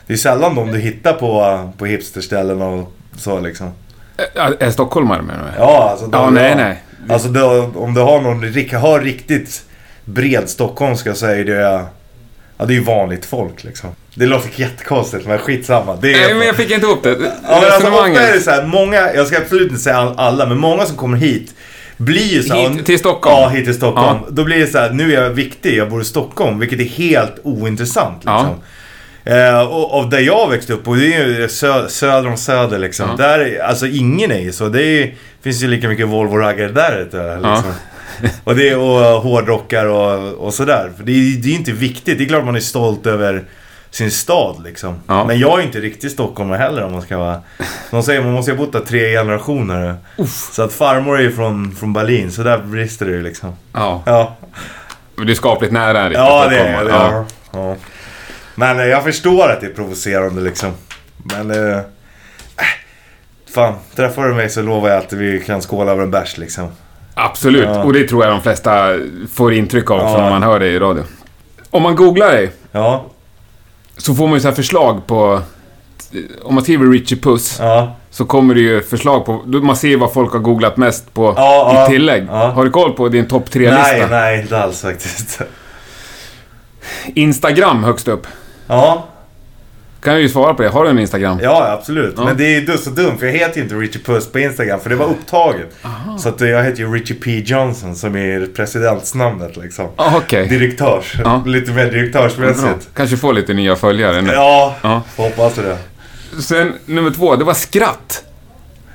Det 0.07 0.13
är 0.13 0.17
sällan 0.17 0.55
de 0.55 0.71
du 0.71 0.79
hittar 0.79 1.13
på, 1.13 1.71
på 1.77 1.85
hipsterställen 1.85 2.61
och 2.61 2.93
så 3.17 3.39
liksom. 3.39 3.71
Är, 4.17 4.63
är 4.63 4.71
stockholmare 4.71 5.21
menar 5.21 5.43
du? 5.43 5.51
Ja, 5.57 5.89
alltså... 5.91 6.09
Ja, 6.11 6.29
nej, 6.29 6.55
nej. 6.55 6.83
Alltså 7.09 7.27
då, 7.27 7.71
om 7.75 7.93
du 7.93 8.01
har 8.01 8.21
någon, 8.21 8.81
har 8.81 8.99
riktigt 8.99 9.65
bred 10.05 10.49
stockholmska 10.49 11.15
så 11.15 11.25
är 11.25 11.43
det... 11.43 11.85
Ja, 12.63 12.67
det 12.67 12.73
är 12.73 12.75
ju 12.75 12.83
vanligt 12.83 13.25
folk 13.25 13.63
liksom. 13.63 13.89
Det 14.15 14.25
låter 14.25 14.49
jättekonstigt 14.61 15.27
men 15.27 15.37
skitsamma. 15.39 15.95
Det 16.01 16.13
är, 16.13 16.19
Nej, 16.25 16.33
men 16.35 16.47
jag 16.47 16.55
fick 16.55 16.71
inte 16.71 16.85
ihop 16.85 17.03
det. 17.03 17.09
ja, 17.09 17.17
men 17.43 17.53
alltså, 17.73 17.89
ofta 17.91 18.21
är 18.21 18.33
det 18.33 18.39
så 18.41 18.51
här, 18.51 18.65
många, 18.65 19.13
jag 19.13 19.27
ska 19.27 19.37
absolut 19.37 19.69
inte 19.71 19.83
säga 19.83 19.97
all- 19.97 20.13
alla, 20.19 20.45
men 20.45 20.57
många 20.57 20.85
som 20.85 20.95
kommer 20.97 21.17
hit 21.17 21.53
blir 21.97 22.33
ju 22.33 22.43
så 22.43 22.53
här, 22.53 22.69
Hit 22.69 22.85
till 22.85 22.99
Stockholm? 22.99 23.35
Ja, 23.41 23.47
hit 23.49 23.65
till 23.65 23.73
Stockholm. 23.73 24.17
Ja. 24.21 24.27
Då 24.29 24.43
blir 24.43 24.59
det 24.59 24.67
så 24.67 24.77
här, 24.77 24.89
nu 24.91 25.13
är 25.15 25.21
jag 25.23 25.29
viktig, 25.29 25.77
jag 25.77 25.89
bor 25.89 26.01
i 26.01 26.05
Stockholm, 26.05 26.59
vilket 26.59 26.79
är 26.79 26.83
helt 26.83 27.35
ointressant 27.43 28.21
Ja. 28.25 28.37
liksom. 28.37 28.63
Eh, 29.37 29.61
och, 29.61 29.99
och 29.99 30.09
där 30.09 30.19
jag 30.19 30.49
växte 30.49 30.73
upp, 30.73 30.87
och 30.87 30.95
det 30.97 31.13
är 31.13 31.27
ju 31.27 31.49
sö, 31.49 31.89
söder 31.89 32.29
om 32.29 32.37
söder 32.37 32.79
liksom. 32.79 33.05
Ja. 33.09 33.15
Där, 33.27 33.39
är- 33.39 33.59
alltså 33.63 33.87
ingen 33.87 34.31
är 34.31 34.39
ju 34.39 34.51
så. 34.51 34.67
Det 34.69 34.83
är, 34.83 35.13
finns 35.43 35.63
ju 35.63 35.67
lika 35.67 35.87
mycket 35.89 36.07
Volvo-raggare 36.07 36.71
där 36.71 36.99
ute. 37.01 37.33
Liksom. 37.35 37.73
Och 38.43 38.55
det 38.55 38.75
och 38.75 39.21
hårdrockar 39.21 39.85
och, 39.85 40.33
och 40.33 40.53
sådär. 40.53 40.91
För 40.97 41.03
det 41.03 41.11
är 41.11 41.37
det 41.43 41.49
är 41.49 41.55
inte 41.55 41.71
viktigt. 41.71 42.17
Det 42.17 42.23
är 42.23 42.27
klart 42.27 42.45
man 42.45 42.55
är 42.55 42.59
stolt 42.59 43.05
över 43.05 43.43
sin 43.89 44.11
stad 44.11 44.63
liksom. 44.63 44.95
Ja. 45.07 45.25
Men 45.25 45.39
jag 45.39 45.59
är 45.59 45.63
inte 45.63 45.79
riktigt 45.79 46.11
stockholmare 46.11 46.57
heller 46.57 46.83
om 46.83 46.91
man 46.91 47.01
ska 47.01 47.17
vara... 47.17 47.41
De 47.91 48.03
säger 48.03 48.21
man 48.21 48.31
måste 48.33 48.51
ha 48.51 48.57
bott 48.57 48.73
där 48.73 48.79
tre 48.79 49.11
generationer. 49.11 49.95
Så 50.51 50.63
att 50.63 50.73
farmor 50.73 51.17
är 51.17 51.21
ju 51.21 51.31
från, 51.31 51.75
från 51.75 51.93
Berlin, 51.93 52.31
så 52.31 52.43
där 52.43 52.57
brister 52.57 53.05
det 53.05 53.11
ju 53.11 53.23
liksom. 53.23 53.55
Ja, 53.73 54.03
Ja, 54.05 54.35
men 55.15 55.27
det 55.27 55.33
är 55.33 55.35
skapligt 55.35 55.73
nära 55.73 56.01
en 56.01 56.09
riktig 56.09 56.23
ja 56.23 56.47
det 56.49 56.59
är 56.59 56.85
det. 56.85 56.91
Ja. 56.91 57.11
Ja. 57.11 57.25
Ja. 57.51 57.75
Men 58.55 58.79
eh, 58.79 58.85
jag 58.85 59.03
förstår 59.03 59.49
att 59.49 59.61
det 59.61 59.67
är 59.67 59.73
provocerande 59.73 60.41
liksom. 60.41 60.71
Men... 61.17 61.51
Eh, 61.51 61.77
äh, 61.77 61.83
fan, 63.53 63.73
träffar 63.95 64.27
du 64.27 64.33
mig 64.33 64.49
så 64.49 64.61
lovar 64.61 64.89
jag 64.89 64.97
att 64.97 65.13
vi 65.13 65.39
kan 65.39 65.61
skåla 65.61 65.91
över 65.91 66.03
en 66.03 66.11
bärs 66.11 66.37
liksom. 66.37 66.71
Absolut, 67.15 67.63
Ja. 67.69 67.83
och 67.83 67.93
det 67.93 68.07
tror 68.07 68.23
jag 68.23 68.33
de 68.33 68.41
flesta 68.41 68.89
får 69.33 69.53
intryck 69.53 69.91
av 69.91 69.97
Ja. 69.99 70.17
när 70.17 70.29
man 70.29 70.43
hör 70.43 70.59
det 70.59 70.67
i 70.67 70.79
radio. 70.79 71.03
Om 71.69 71.83
man 71.83 71.95
googlar 71.95 72.27
dig 72.31 72.51
Ja, 72.71 73.05
så 73.97 74.15
får 74.15 74.27
man 74.27 74.33
ju 74.33 74.39
så 74.39 74.47
här 74.47 74.55
förslag 74.55 75.07
på... 75.07 75.41
Om 76.43 76.55
man 76.55 76.63
skriver 76.63 76.85
Richie 76.91 77.17
Puss 77.17 77.57
ja. 77.61 77.95
så 78.09 78.25
kommer 78.25 78.55
det 78.55 78.61
ju 78.61 78.81
förslag 78.83 79.25
på... 79.25 79.33
Man 79.45 79.75
ser 79.75 79.97
vad 79.97 80.13
folk 80.13 80.31
har 80.33 80.39
googlat 80.39 80.77
mest 80.77 81.13
på 81.13 81.31
i 81.87 81.89
tillägg. 81.91 82.27
Har 82.27 82.63
du 82.65 82.71
koll 82.71 82.93
på 82.93 83.09
din 83.09 83.27
topp 83.27 83.51
tre-lista? 83.51 83.81
Nej, 83.83 84.07
nej, 84.09 84.41
inte 84.41 84.59
alls 84.63 84.81
faktiskt. 84.81 85.41
Instagram 87.15 87.83
högst 87.83 88.07
upp. 88.07 88.27
Ja, 88.67 89.05
Kan 90.03 90.13
jag 90.13 90.21
ju 90.21 90.29
svara 90.29 90.53
på 90.53 90.63
det. 90.63 90.69
Har 90.69 90.83
du 90.83 90.89
en 90.89 90.99
Instagram? 90.99 91.39
ja 91.43 91.71
absolut. 91.79 92.13
Ja. 92.17 92.25
Men 92.25 92.37
det 92.37 92.55
är 92.55 92.61
ju 92.61 92.77
så 92.77 92.89
dumt 92.89 93.17
för 93.19 93.25
jag 93.25 93.33
heter 93.33 93.57
ju 93.57 93.63
inte 93.63 93.75
Richie 93.75 94.01
Puss 94.05 94.31
på 94.31 94.39
Instagram 94.39 94.79
för 94.79 94.89
det 94.89 94.95
var 94.95 95.05
upptaget. 95.05 95.67
Så 96.19 96.29
att 96.29 96.41
jag 96.41 96.63
heter 96.63 96.79
ju 96.79 96.93
Richie 96.93 97.17
P 97.17 97.39
Johnson 97.45 97.95
som 97.95 98.15
är 98.15 98.45
presidentsnamnet 98.55 99.57
liksom. 99.57 99.87
Ah, 99.95 100.17
Okej. 100.17 100.47
Direktörs. 100.47 101.15
Ja. 101.23 101.43
Lite 101.45 101.71
mer 101.71 101.85
direktörsmässigt. 101.91 102.89
Kanske 102.95 103.17
får 103.17 103.33
lite 103.33 103.53
nya 103.53 103.75
följare 103.75 104.21
nu. 104.21 104.31
Ja, 104.33 104.75
Ja. 104.81 105.01
hoppas 105.17 105.55
det. 105.55 105.77
Sen 106.41 106.73
nummer 106.85 107.11
två, 107.11 107.35
det 107.35 107.43
var 107.43 107.53
skratt. 107.53 108.23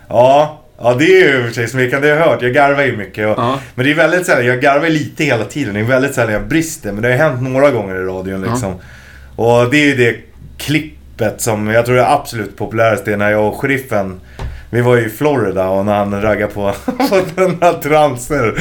Ja, 0.09 0.63
ja 0.79 0.95
det 0.99 1.05
är 1.05 1.29
ju 1.33 1.39
i 1.47 1.51
och 1.51 1.55
för 1.55 1.67
sig 1.67 1.91
kan 1.91 2.01
det 2.03 2.09
har 2.11 2.17
jag 2.17 2.27
hört. 2.27 2.43
Jag 2.43 2.55
garvar 2.55 2.83
ju 2.83 2.97
mycket. 2.97 3.27
Och, 3.29 3.43
Ja. 3.45 3.59
Men 3.75 3.85
det 3.87 3.93
är 3.93 3.95
väldigt 3.95 4.27
sällan, 4.27 4.47
jag 4.47 4.61
garvar 4.61 4.89
lite 4.89 5.25
hela 5.25 5.45
tiden. 5.45 5.75
Det 5.75 5.81
är 5.81 5.85
väldigt 5.85 6.15
sällan 6.15 6.33
jag 6.33 6.49
brister. 6.49 6.93
Men 6.93 7.03
det 7.03 7.09
har 7.09 7.13
ju 7.13 7.19
hänt 7.23 7.43
några 7.43 7.71
gånger 7.71 7.95
i 7.97 8.05
radion 8.05 8.43
liksom. 8.43 8.75
Och 9.37 9.71
det 9.71 9.77
är 9.77 9.87
ju 9.87 9.95
det 9.97 10.17
klippet 11.19 11.41
som 11.41 11.67
jag 11.69 11.87
tror 11.87 11.99
är 11.99 12.15
absolut 12.15 12.57
populärast. 12.57 13.09
Är 13.09 13.17
när 13.17 13.31
jag 13.31 13.49
och 13.49 13.61
sheriffen 13.61 14.21
vi 14.71 14.81
var 14.81 14.97
ju 14.97 15.07
i 15.07 15.09
Florida 15.09 15.69
och 15.69 15.87
när 15.87 15.95
han 15.99 16.23
raggade 16.23 16.53
på, 16.53 16.73
på 16.87 17.21
den 17.35 17.59
här 17.61 17.73
transer 17.73 18.55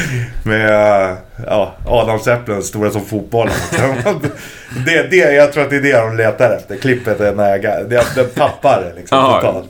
med 0.44 1.18
ja, 1.48 1.76
adamsäpplen 1.88 2.64
stora 2.64 2.92
som 2.92 3.06
fotbollen. 3.06 3.54
det, 4.86 5.08
det, 5.12 5.16
jag 5.16 5.54
tror 5.54 5.64
att 5.64 5.70
det 5.70 5.76
är 5.76 5.82
det 5.82 5.98
de 6.00 6.18
letar 6.18 6.52
efter. 6.52 6.78
Klippet 6.78 7.20
är 7.20 7.34
när 7.36 7.50
jag, 7.50 7.62
det, 7.90 8.06
det 8.16 8.24
tappar 8.24 8.82
det 8.82 9.00
liksom 9.00 9.18
Ja. 9.18 9.42
totalt. 9.42 9.70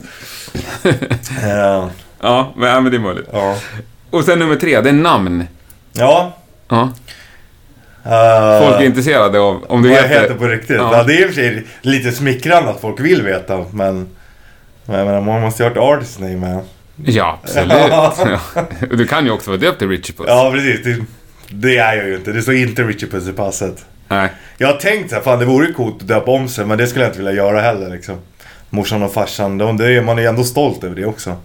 Ja, 1.43 1.89
Ja, 2.21 2.53
men, 2.55 2.69
ja, 2.69 2.81
men 2.81 2.91
det 2.91 2.97
är 2.97 3.01
möjligt. 3.01 3.27
ja. 3.31 3.55
Och 4.09 4.23
sen 4.23 4.39
nummer 4.39 4.55
tre, 4.55 4.81
det 4.81 4.89
är 4.89 4.93
namn. 4.93 5.47
Ja. 5.93 6.33
Ja. 6.69 6.89
Eh, 8.07 8.69
Folk 8.69 8.81
är 8.81 8.85
intresserade 8.85 9.39
av 9.39 9.63
om 9.69 9.81
du 9.81 9.89
vad 9.89 9.97
jag 9.97 10.03
heter... 10.03 10.21
heter 10.21 10.35
på 10.35 10.47
riktigt. 10.47 10.77
Ja. 10.77 10.97
Ja. 10.97 11.03
det 11.03 11.13
är 11.13 11.21
i 11.21 11.23
och 11.23 11.27
för 11.27 11.35
sig 11.35 11.63
lite 11.81 12.11
smickrande 12.11 12.69
att 12.69 12.81
folk 12.81 12.99
vill 12.99 13.21
veta. 13.21 13.57
Men, 13.71 14.07
men, 14.85 15.05
men 15.07 15.25
man 15.25 15.41
måste 15.41 15.63
ju 15.63 15.69
ha 15.69 15.71
ett 15.75 15.81
artist 15.81 16.19
name 16.19 16.35
med. 16.35 16.59
Ja, 17.05 17.39
absolut. 17.43 17.73
Ja. 17.89 18.43
Du 18.91 19.07
kan 19.07 19.25
ju 19.25 19.31
också 19.31 19.49
vara 19.49 19.59
döpt 19.59 19.79
till 19.79 19.89
Richie 19.89 20.15
Puss. 20.15 20.25
Ja, 20.29 20.51
precis. 20.53 20.83
Det 20.83 21.05
Det 21.49 21.77
är 21.77 21.95
jag 21.95 22.07
ju 22.07 22.15
inte. 22.15 22.31
Det 22.31 22.41
står 22.41 22.53
inte 22.53 22.83
Richie 22.83 23.09
Puss 23.09 23.27
i 23.27 23.33
passet. 23.33 23.85
Nej. 24.07 24.29
Jag 24.57 24.67
har 24.67 24.77
tänkt 24.77 25.09
så 25.09 25.15
här, 25.15 25.21
fan 25.21 25.39
det 25.39 25.45
vore 25.45 25.73
coolt 25.73 25.95
att 26.01 26.07
döpa 26.07 26.31
om 26.31 26.49
sig, 26.49 26.65
men 26.65 26.77
det 26.77 26.87
skulle 26.87 27.03
jag 27.05 27.09
inte 27.09 27.17
vilja 27.19 27.33
göra 27.33 27.61
heller 27.61 27.89
liksom. 27.89 28.15
Morsan 28.69 29.03
och 29.03 29.13
farsan, 29.13 29.57
de, 29.57 29.77
det 29.77 30.01
man 30.01 30.17
är 30.17 30.21
ju 30.21 30.27
ändå 30.27 30.43
stolt 30.43 30.83
över 30.83 30.95
det 30.95 31.05
också. 31.05 31.35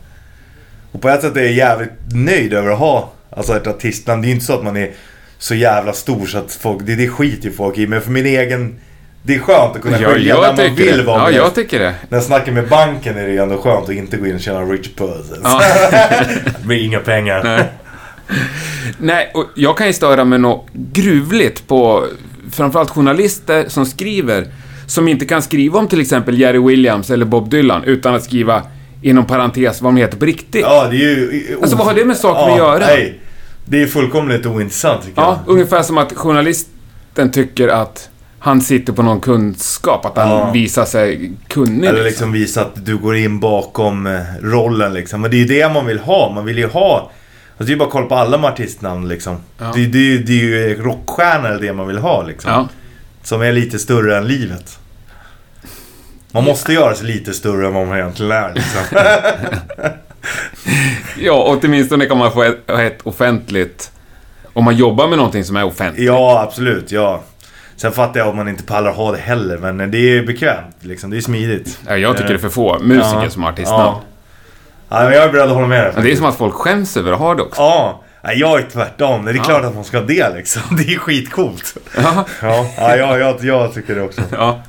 Och 0.92 1.01
på 1.03 1.09
ett 1.09 1.22
sätt 1.22 1.37
är 1.37 1.40
jag 1.40 1.53
jävligt 1.53 1.90
nöjd 2.14 2.53
över 2.53 2.70
att 2.70 2.79
ha 2.79 3.12
alltså 3.31 3.57
ett 3.57 3.66
artistnamn. 3.66 4.22
Det 4.22 4.27
är 4.27 4.29
ju 4.29 4.35
inte 4.35 4.46
så 4.46 4.55
att 4.55 4.64
man 4.64 4.77
är 4.77 4.90
så 5.43 5.55
jävla 5.55 5.93
stor 5.93 6.27
så 6.27 6.39
att 6.39 6.53
folk, 6.53 6.87
det, 6.87 6.95
det 6.95 7.09
skiter 7.09 7.45
ju 7.49 7.53
folk 7.55 7.79
i. 7.79 7.87
Men 7.87 8.01
för 8.01 8.11
min 8.11 8.27
egen, 8.27 8.75
det 9.23 9.35
är 9.35 9.39
skönt 9.39 9.77
att 9.77 9.83
kunna 9.83 10.01
Ja, 10.01 10.09
skilja 10.09 10.35
när 10.41 10.57
man 10.69 10.75
vill 10.77 10.97
det. 10.97 11.03
vara 11.03 11.19
Ja, 11.19 11.25
med. 11.25 11.35
jag 11.35 11.55
tycker 11.55 11.79
det. 11.79 11.95
När 12.09 12.19
jag 12.19 12.25
snackar 12.25 12.53
med 12.53 12.69
banken 12.69 13.19
är 13.19 13.29
det 13.29 13.37
ändå 13.37 13.59
skönt 13.59 13.89
att 13.89 13.95
inte 13.95 14.17
gå 14.17 14.27
in 14.27 14.35
och 14.35 14.41
tjäna 14.41 14.61
rich 14.61 14.89
puss. 14.97 15.27
Ja. 15.45 15.63
med 16.65 16.81
inga 16.81 17.01
pengar. 17.01 17.41
Nej. 17.45 17.65
Nej, 18.99 19.31
och 19.35 19.47
jag 19.55 19.77
kan 19.77 19.87
ju 19.87 19.93
störa 19.93 20.25
mig 20.25 20.39
något 20.39 20.67
gruvligt 20.73 21.67
på 21.69 22.07
framförallt 22.53 22.91
journalister 22.91 23.65
som 23.69 23.87
skriver, 23.87 24.47
som 24.87 25.09
inte 25.09 25.25
kan 25.27 25.43
skriva 25.43 25.79
om 25.79 25.89
till 25.89 26.01
exempel 26.01 26.41
Jerry 26.41 26.59
Williams 26.59 27.11
eller 27.11 27.25
Bob 27.27 27.51
Dylan 27.51 27.85
utan 27.85 28.15
att 28.15 28.25
skriva 28.25 28.63
inom 29.03 29.27
parentes 29.27 29.81
vad 29.83 29.93
de 29.95 29.97
heter 30.01 30.19
på 30.19 30.25
riktigt. 30.25 30.63
Ja, 30.63 30.89
det 30.91 30.97
är 30.97 31.01
ju... 31.01 31.57
Alltså, 31.63 31.77
vad 31.77 31.87
har 31.87 31.95
det 31.95 32.05
med 32.05 32.17
saken 32.17 32.43
ja, 32.43 32.53
att 32.53 32.59
göra? 32.59 32.87
Nej. 32.87 33.19
Det 33.73 33.83
är 33.83 33.87
fullkomligt 33.87 34.47
ointressant 34.47 35.03
tycker 35.05 35.23
Ja, 35.23 35.39
jag. 35.47 35.53
ungefär 35.53 35.83
som 35.83 35.99
att 35.99 36.13
journalisten 36.13 37.31
tycker 37.33 37.69
att 37.69 38.09
han 38.39 38.61
sitter 38.61 38.93
på 38.93 39.03
någon 39.03 39.21
kunskap, 39.21 40.05
att 40.07 40.17
han 40.17 40.29
Ja. 40.29 40.51
visar 40.51 40.85
sig 40.85 41.33
kunnig. 41.49 41.89
Eller 41.89 42.05
liksom 42.05 42.33
visa 42.33 42.61
att 42.63 42.87
du 42.87 42.97
går 42.97 43.17
in 43.17 43.41
bakom 43.41 44.07
eh, 44.07 44.21
rollen 44.43 44.95
liksom. 44.95 45.21
Men 45.21 45.31
det 45.31 45.37
är 45.37 45.39
ju 45.39 45.45
det 45.45 45.69
man 45.73 45.87
vill 45.87 45.99
ha. 45.99 46.33
Man 46.35 46.45
vill 46.45 46.59
ju 46.59 46.67
ha... 46.69 46.99
Alltså 46.99 47.11
det 47.59 47.65
är 47.65 47.71
ju 47.71 47.77
bara 47.77 47.85
att 47.85 47.93
kolla 47.93 48.07
på 48.07 48.15
alla 48.15 48.49
artistnamn 48.49 49.09
liksom. 49.09 49.37
Ja. 49.59 49.73
Det, 49.75 49.87
det, 49.87 50.19
det 50.19 50.33
är 50.33 50.45
ju 50.69 50.83
rockstjärnor 50.83 51.59
det 51.61 51.73
man 51.73 51.87
vill 51.87 51.99
ha 51.99 52.23
liksom. 52.23 52.51
Ja. 52.51 52.69
Som 53.23 53.43
är 53.43 53.53
lite 53.53 53.79
större 53.79 54.17
än 54.19 54.27
livet. 54.27 54.79
Man 56.33 56.45
måste 56.45 56.73
göra 56.73 56.95
sig 56.95 57.07
lite 57.07 57.33
större 57.33 57.67
än 57.67 57.75
vad 57.75 57.87
man 57.87 57.99
egentligen 57.99 58.33
är 58.33 58.55
liksom. 58.55 58.81
ja, 61.19 61.33
och 61.33 61.65
åtminstone 61.65 62.07
kan 62.07 62.19
man 62.19 62.33
få 62.33 62.43
ett, 62.43 62.71
ett 62.71 62.99
offentligt... 63.03 63.91
Om 64.55 64.65
man 64.65 64.77
jobbar 64.77 65.09
med 65.09 65.19
någonting 65.19 65.45
som 65.45 65.57
är 65.57 65.65
offentligt. 65.65 66.07
ja, 66.07 66.41
absolut. 66.49 66.91
Ja. 66.93 67.23
Sen 67.77 67.93
fattar 67.93 68.21
jag 68.21 68.29
om 68.29 68.37
man 68.37 68.49
inte 68.49 68.63
pallar 68.63 68.93
ha 68.93 69.13
det 69.13 69.19
heller. 69.19 69.59
Men 69.73 69.91
det 69.91 69.99
är 69.99 70.23
bekvämt 70.27 70.77
liksom. 70.81 71.11
Det 71.11 71.17
är 71.17 71.21
smidigt. 71.21 71.79
Ja, 71.89 71.97
jag 71.97 72.17
tycker 72.17 72.29
det 72.29 72.35
är 72.35 72.39
för 72.39 72.49
få 72.49 72.79
musiker 72.79 73.23
Ja. 73.23 73.31
som 73.31 73.43
har 73.43 73.51
artistnamn. 73.51 73.83
Ja. 73.83 74.03
ja, 74.89 75.05
men 75.05 75.13
jag 75.13 75.23
är 75.25 75.33
beredd 75.33 75.49
att 75.49 75.55
hålla 75.55 75.67
med 75.67 75.85
dig. 75.85 75.93
Men 75.95 76.05
det 76.05 76.13
är 76.13 76.17
som 76.17 76.27
att 76.27 76.37
folk 76.37 76.55
skäms 76.55 76.97
över 76.97 77.13
att 77.13 77.19
ha 77.19 77.35
det 77.35 77.43
också. 77.43 77.61
Ja, 77.63 78.03
Nej, 78.25 78.39
jag 78.39 78.59
är 78.61 78.67
tvärtom. 78.73 79.25
Det 79.25 79.31
är 79.31 79.35
Ja. 79.35 79.43
klart 79.43 79.65
att 79.65 79.75
man 79.75 79.85
ska 79.85 79.99
ha 79.99 80.05
det 80.07 80.35
liksom. 80.35 80.63
Det 80.77 80.95
är 80.95 80.99
skitcoolt. 80.99 81.77
Ja. 81.97 82.25
Ja, 82.43 82.67
ja 82.77 82.97
jag, 82.97 83.21
jag, 83.21 83.37
jag 83.45 83.75
tycker 83.75 83.95
det 83.95 84.03
också. 84.03 84.21
Ja. 84.31 84.63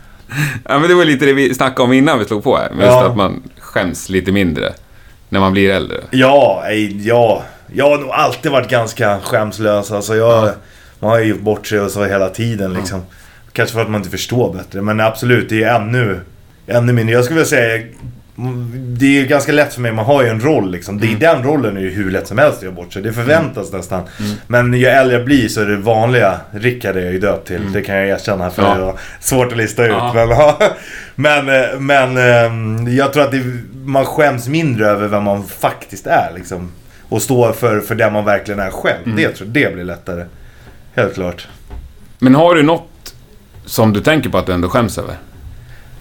ja, 0.70 0.80
men 0.80 0.90
det 0.90 0.96
var 0.96 1.06
lite 1.06 1.26
det 1.26 1.34
vi 1.34 1.54
snackade 1.54 1.82
om 1.84 1.94
innan 1.94 2.20
vi 2.20 2.26
slog 2.26 2.44
på 2.44 2.58
här. 2.58 2.70
Just 2.70 2.84
Ja. 2.84 3.06
att 3.06 3.18
man 3.18 3.44
skäms 3.60 4.10
lite 4.10 4.32
mindre 4.32 4.74
när 5.34 5.40
man 5.40 5.52
blir 5.52 5.70
äldre. 5.70 5.98
Ja, 6.12 6.64
ja. 7.04 7.44
Jag 7.74 7.90
har 7.90 7.98
nog 7.98 8.10
alltid 8.10 8.52
varit 8.52 8.70
ganska 8.70 9.20
skämslös. 9.20 9.92
Alltså 9.92 10.16
jag, 10.16 10.48
Ja. 10.48 10.54
Man 11.00 11.12
har 11.12 11.20
ju 11.20 11.26
gjort 11.26 11.42
bort 11.42 11.68
sig 11.68 11.80
och 11.80 11.92
så 11.92 12.06
hela 12.06 12.30
tiden 12.30 12.74
liksom. 12.74 13.02
Kanske 13.52 13.74
för 13.74 13.82
att 13.82 13.90
man 13.90 14.00
inte 14.00 14.10
förstår 14.10 14.54
bättre. 14.54 14.82
Men 14.82 15.00
absolut, 15.00 15.50
det 15.50 15.64
är 15.64 15.76
ännu, 15.76 16.20
ännu 16.68 16.94
mindre. 16.94 17.16
Jag 17.16 17.26
skulle 17.26 17.40
vilja 17.40 17.50
säga... 17.50 17.84
Det 18.88 19.06
är 19.06 19.22
ju 19.22 19.26
ganska 19.26 19.52
lätt 19.52 19.74
för 19.74 19.82
mig, 19.82 19.92
man 19.92 20.06
har 20.06 20.24
ju 20.24 20.30
en 20.30 20.40
roll 20.40 20.72
liksom. 20.72 21.00
Det 21.00 21.12
är, 21.12 21.16
Den 21.16 21.44
rollen 21.44 21.78
är 21.78 21.82
ju 21.82 21.90
hur 21.90 22.12
lätt 22.12 22.28
som 22.28 22.38
helst 22.38 22.58
att 22.58 22.64
göra 22.64 22.74
bort 22.74 22.94
sig. 22.94 23.02
Det 23.02 23.14
förväntas 23.14 23.72
nästan. 23.72 24.04
Men 24.48 24.74
ju 24.74 24.86
äldre 24.86 25.18
jag 25.18 25.26
blir 25.26 25.48
så 25.48 25.62
är 25.62 25.66
det 25.66 25.78
vanliga 25.78 26.40
Rickard 26.52 26.96
är 26.98 27.02
jag 27.02 27.12
ju 27.14 27.20
döpt 27.20 27.48
till. 27.48 27.72
Det 27.72 27.82
kan 27.82 27.96
jag 27.96 28.08
erkänna 28.08 28.50
för 28.50 28.62
Ja. 28.64 28.76
det 28.76 28.82
var 28.82 29.00
svårt 29.20 29.52
att 29.52 29.58
lista 29.58 29.86
ut. 29.86 29.92
Ja. 29.92 30.58
Men, 31.16 31.46
men, 31.46 31.64
eh, 31.64 31.80
men 31.80 32.88
eh, 32.88 32.94
jag 32.94 33.14
tror 33.14 33.24
att 33.24 33.32
det, 33.32 33.44
man 33.86 34.06
skäms 34.06 34.48
mindre 34.48 34.88
över 34.88 35.08
vem 35.08 35.24
man 35.24 35.44
faktiskt 35.44 36.08
är 36.08 36.32
liksom. 36.36 36.72
Och 37.10 37.22
stå 37.22 37.54
för, 37.54 37.80
för 37.80 37.96
det 37.96 38.10
man 38.12 38.26
verkligen 38.26 38.60
är 38.60 38.70
själv. 38.70 39.16
Det 39.16 39.30
tror 39.30 39.48
jag 39.48 39.54
det 39.54 39.74
blir 39.74 39.84
lättare. 39.84 40.26
Helt 40.96 41.14
klart. 41.14 41.48
Men 42.20 42.36
har 42.36 42.56
du 42.56 42.64
något 42.64 43.16
som 43.66 43.94
du 43.94 44.02
tänker 44.02 44.30
på 44.30 44.38
att 44.38 44.46
du 44.46 44.54
ändå 44.54 44.70
skäms 44.70 44.98
över? 44.98 45.16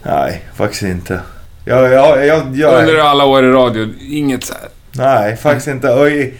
Nej, 0.03 0.43
faktiskt 0.55 0.83
inte. 0.83 1.19
Jag, 1.65 1.91
jag, 1.93 2.25
jag, 2.25 2.55
jag, 2.55 2.79
Under 2.79 2.99
alla 2.99 3.25
år 3.25 3.45
i 3.45 3.49
radio, 3.51 3.87
inget 4.09 4.43
så 4.43 4.53
här. 4.53 4.69
Nej, 4.91 5.35
faktiskt 5.35 5.67
inte. 5.67 5.93
Oj. 5.93 6.33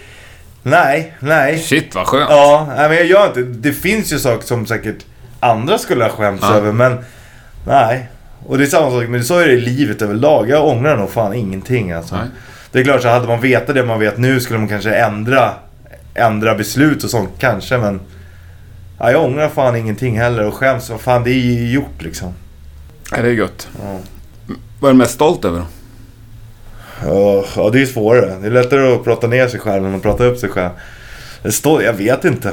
Nej, 0.63 1.13
nej. 1.19 1.59
Shit 1.59 1.95
vad 1.95 2.07
skönt. 2.07 2.29
Ja, 2.29 2.67
nej, 2.77 2.89
men 2.89 2.97
jag 2.97 3.05
gör 3.05 3.27
inte. 3.27 3.41
Det 3.41 3.73
finns 3.73 4.13
ju 4.13 4.19
saker 4.19 4.45
som 4.47 4.65
säkert 4.65 5.05
andra 5.39 5.77
skulle 5.77 6.03
ha 6.03 6.11
skämts 6.11 6.43
Ja. 6.49 6.55
över, 6.55 6.71
men 6.71 6.97
nej. 7.67 8.09
Och 8.45 8.57
det 8.57 8.63
är 8.63 8.67
samma 8.67 8.91
sak, 8.91 9.09
men 9.09 9.23
så 9.23 9.39
är 9.39 9.47
det 9.47 9.53
i 9.53 9.61
livet 9.61 10.01
överlag. 10.01 10.49
Jag 10.49 10.67
ångrar 10.67 10.97
nog 10.97 11.11
fan 11.11 11.33
ingenting 11.33 11.91
alltså. 11.91 12.15
Nej. 12.15 12.25
Det 12.71 12.79
är 12.79 12.83
klart, 12.83 13.01
så 13.01 13.07
hade 13.07 13.27
man 13.27 13.41
vetat 13.41 13.75
det 13.75 13.83
man 13.85 13.99
vet 13.99 14.17
nu 14.17 14.39
skulle 14.39 14.59
man 14.59 14.67
kanske 14.69 14.95
ändra, 14.95 15.53
ändra 16.13 16.55
beslut 16.55 17.03
och 17.03 17.09
sånt 17.09 17.29
kanske, 17.39 17.77
men... 17.77 18.01
Ja, 18.99 19.11
jag 19.11 19.23
ångrar 19.23 19.49
fan 19.49 19.75
ingenting 19.75 20.19
heller 20.19 20.45
och 20.47 20.53
skäms. 20.53 20.89
Vad 20.89 21.01
fan, 21.01 21.23
det 21.23 21.29
är 21.29 21.33
ju 21.33 21.71
gjort 21.71 22.01
liksom. 22.01 22.33
Ja, 23.11 23.17
det 23.21 23.27
är 23.27 23.33
gött. 23.33 23.67
Ja. 23.83 23.97
Vad 24.83 24.89
är 24.89 24.93
du 24.93 24.97
mest 24.97 25.13
stolt 25.13 25.45
över? 25.45 25.63
Ja, 27.03 27.45
ja, 27.55 27.69
det 27.69 27.81
är 27.81 27.85
svårare. 27.85 28.37
Det 28.41 28.47
är 28.47 28.51
lättare 28.51 28.93
att 28.93 29.03
prata 29.03 29.27
ner 29.27 29.47
sig 29.47 29.59
själv 29.59 29.85
än 29.85 29.95
att 29.95 30.01
prata 30.01 30.25
upp 30.25 30.37
sig 30.37 30.49
själv. 30.49 30.69
Det 31.43 31.51
står, 31.51 31.83
jag 31.83 31.93
vet 31.93 32.25
inte. 32.25 32.51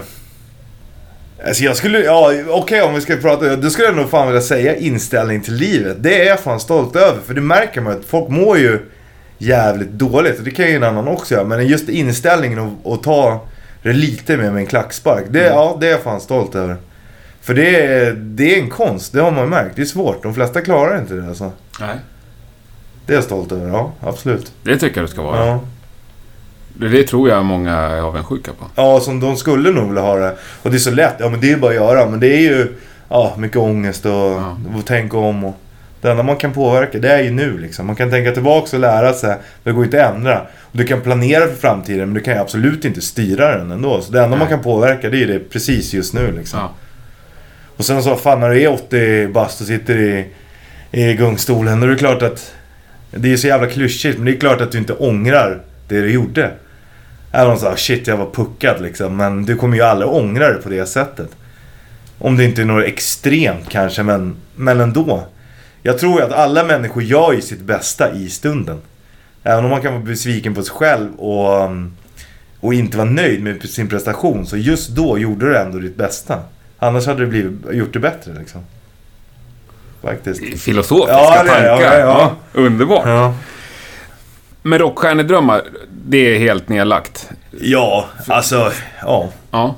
Alltså 1.47 1.65
jag 1.65 1.77
skulle, 1.77 1.99
ja 1.99 2.33
okej 2.49 2.83
om 2.83 2.95
vi 2.95 3.01
ska 3.01 3.17
prata, 3.17 3.57
då 3.57 3.71
skulle 3.71 3.87
jag 3.89 3.97
nog 3.97 4.11
fan 4.11 4.27
vilja 4.27 4.43
säga 4.43 4.77
inställning 4.77 5.41
till 5.41 5.55
livet. 5.55 5.97
Det 6.01 6.23
är 6.23 6.27
jag 6.27 6.41
fan 6.41 6.61
stolt 6.61 6.97
över. 6.97 7.21
För 7.27 7.35
det 7.35 7.41
märker 7.41 7.81
man 7.81 7.93
att 7.93 8.05
folk 8.05 8.29
mår 8.29 8.59
ju 8.59 8.79
jävligt 9.39 9.91
dåligt. 9.91 10.39
Och 10.39 10.45
det 10.45 10.51
kan 10.51 10.67
ju 10.67 10.77
en 10.77 10.85
annan 10.85 11.09
också 11.09 11.35
göra. 11.35 11.45
Men 11.45 11.67
just 11.67 11.89
inställningen 11.89 12.59
och, 12.59 12.93
och 12.93 13.03
ta 13.03 13.47
det 13.83 13.93
lite 13.93 14.37
mer 14.37 14.51
med 14.51 14.61
en 14.61 14.67
klackspark. 14.67 15.25
Det, 15.31 15.47
Ja, 15.47 15.77
det 15.81 15.87
är 15.87 15.91
jag 15.91 16.01
fan 16.03 16.21
stolt 16.21 16.55
över. 16.55 16.77
För 17.41 17.55
det 17.55 17.77
är, 17.77 18.13
det 18.13 18.55
är 18.55 18.63
en 18.63 18.71
konst, 18.71 19.13
det 19.13 19.21
har 19.21 19.31
man 19.31 19.49
märkt. 19.49 19.77
Det 19.77 19.83
är 19.83 19.87
svårt. 19.87 20.23
De 20.23 20.35
flesta 20.35 20.61
klarar 20.61 20.99
inte 20.99 21.15
det 21.15 21.29
alltså. 21.29 21.53
Nej. 21.81 21.97
Det 23.11 23.15
är 23.15 23.17
jag 23.17 23.25
stolt 23.25 23.53
över, 23.53 23.69
ja 23.69 23.93
absolut. 24.01 24.53
Det 24.63 24.77
tycker 24.79 25.01
jag 25.01 25.09
du 25.09 25.13
ska 25.13 25.23
vara. 25.23 25.47
Ja. 25.47 25.61
Det, 26.69 26.89
det 26.89 27.03
tror 27.03 27.29
jag 27.29 27.45
många 27.45 27.77
är 27.77 28.01
avundsjuka 28.01 28.51
på. 28.53 28.65
Ja, 28.75 29.01
som 29.01 29.21
de 29.21 29.37
skulle 29.37 29.71
nog 29.71 29.87
vilja 29.87 30.03
ha 30.03 30.17
det. 30.17 30.37
Och 30.63 30.71
det 30.71 30.77
är 30.77 30.79
så 30.79 30.91
lätt. 30.91 31.15
Ja, 31.19 31.29
men 31.29 31.41
det 31.41 31.53
är 31.53 31.57
bara 31.57 31.71
att 31.71 31.75
göra. 31.75 32.07
Men 32.07 32.21
det 32.21 32.27
är 32.29 32.41
ju 32.41 32.75
ja, 33.09 33.35
mycket 33.39 33.57
ångest 33.57 34.07
och, 34.07 34.13
Ja. 34.13 34.57
och 34.77 34.87
tänka 34.87 35.19
om. 35.19 35.45
Och 35.45 35.57
det 36.01 36.11
enda 36.11 36.23
man 36.23 36.37
kan 36.37 36.53
påverka, 36.53 36.99
det 36.99 37.13
är 37.13 37.23
ju 37.23 37.31
nu 37.31 37.59
liksom. 37.59 37.87
Man 37.87 37.97
kan 37.97 38.11
tänka 38.11 38.33
tillbaka 38.33 38.77
och 38.77 38.81
lära 38.81 39.13
sig. 39.13 39.37
Det 39.63 39.73
går 39.73 39.85
inte 39.85 40.07
att 40.07 40.15
ändra. 40.15 40.41
Och 40.41 40.79
du 40.79 40.85
kan 40.87 41.01
planera 41.01 41.47
för 41.47 41.57
framtiden, 41.57 42.09
men 42.09 42.15
du 42.15 42.21
kan 42.21 42.35
ju 42.35 42.41
absolut 42.41 42.85
inte 42.85 43.01
styra 43.01 43.59
den 43.59 43.71
ändå. 43.71 44.01
Så 44.01 44.13
det 44.13 44.19
enda 44.19 44.31
man 44.37 44.39
Nej. 44.39 44.49
kan 44.49 44.63
påverka, 44.63 45.11
det 45.11 45.23
är 45.23 45.27
det 45.27 45.39
precis 45.39 45.95
just 45.95 46.15
nu 46.15 46.33
liksom. 46.33 46.59
Ja. 46.61 46.71
Och 47.77 47.85
sen 47.85 48.03
så, 48.03 48.17
fan 48.17 48.41
när 48.41 48.51
du 48.51 48.63
är 48.63 48.73
80 48.73 49.27
bast 49.29 49.61
och 49.61 49.67
sitter 49.67 49.97
i, 49.99 50.27
i 50.91 51.15
gungstolen, 51.15 51.81
då 51.81 51.87
är 51.87 51.91
det 51.91 51.97
klart 51.97 52.23
att... 52.23 52.53
Det 53.11 53.33
är 53.33 53.37
så 53.37 53.47
jävla 53.47 53.67
klyschigt, 53.67 54.19
men 54.19 54.27
det 54.27 54.33
är 54.33 54.41
klart 54.41 54.61
att 54.61 54.73
du 54.73 54.79
inte 54.79 54.93
ångrar 54.93 55.63
det 55.89 56.01
du 56.01 56.13
gjorde. 56.13 56.51
Även 57.33 57.47
om 57.49 57.55
du 57.55 57.61
sa 57.61 57.77
shit 57.77 58.07
jag 58.07 58.17
var 58.17 58.31
puckad 58.31 58.83
liksom, 58.83 59.17
men 59.17 59.45
du 59.45 59.57
kommer 59.57 59.77
ju 59.77 59.83
aldrig 59.83 60.11
ångra 60.11 60.53
det 60.53 60.63
på 60.63 60.69
det 60.69 60.87
sättet. 60.87 61.31
Om 62.19 62.37
det 62.37 62.45
inte 62.45 62.63
är 62.63 62.67
något 62.67 62.85
extremt 62.85 63.69
kanske, 63.69 64.03
men, 64.03 64.37
men 64.57 64.81
ändå. 64.81 65.27
Jag 65.83 65.99
tror 65.99 66.21
ju 66.21 66.27
att 66.27 66.33
alla 66.33 66.65
människor 66.65 67.03
gör 67.03 67.33
ju 67.33 67.41
sitt 67.41 67.61
bästa 67.61 68.13
i 68.13 68.29
stunden. 68.29 68.81
Även 69.43 69.65
om 69.65 69.71
man 69.71 69.83
kan 69.83 69.93
vara 69.93 70.03
besviken 70.03 70.55
på 70.55 70.63
sig 70.63 70.75
själv 70.75 71.15
och, 71.15 71.65
mm, 71.65 71.93
och 72.61 72.75
inte 72.75 72.97
vara 72.97 73.11
nöjd 73.11 73.43
med 73.43 73.69
sin 73.69 73.89
prestation, 73.89 74.47
så 74.47 74.57
just 74.57 74.89
då 74.89 75.19
gjorde 75.19 75.47
du 75.47 75.59
ändå 75.59 75.79
ditt 75.79 75.97
bästa. 75.97 76.43
Annars 76.79 77.07
hade 77.07 77.21
du 77.21 77.27
blivit, 77.27 77.53
gjort 77.73 77.93
det 77.93 77.99
bättre 77.99 78.33
liksom. 78.39 78.61
Faktiskt. 80.03 80.63
Filosofiska 80.63 81.13
Ja, 81.21 81.43
det 81.43 81.49
tankar. 81.51 81.99
ja, 81.99 81.99
ja. 81.99 82.37
underbart. 82.53 83.03
Ja. 83.07 83.35
Men 84.63 84.79
rockstjärnedrömmar, 84.79 85.63
det 86.07 86.19
är 86.35 86.39
helt 86.39 86.69
nedlagt. 86.69 87.29
ja, 87.61 88.07
alltså, 88.27 88.73
ja. 89.03 89.29
Ja. 89.51 89.75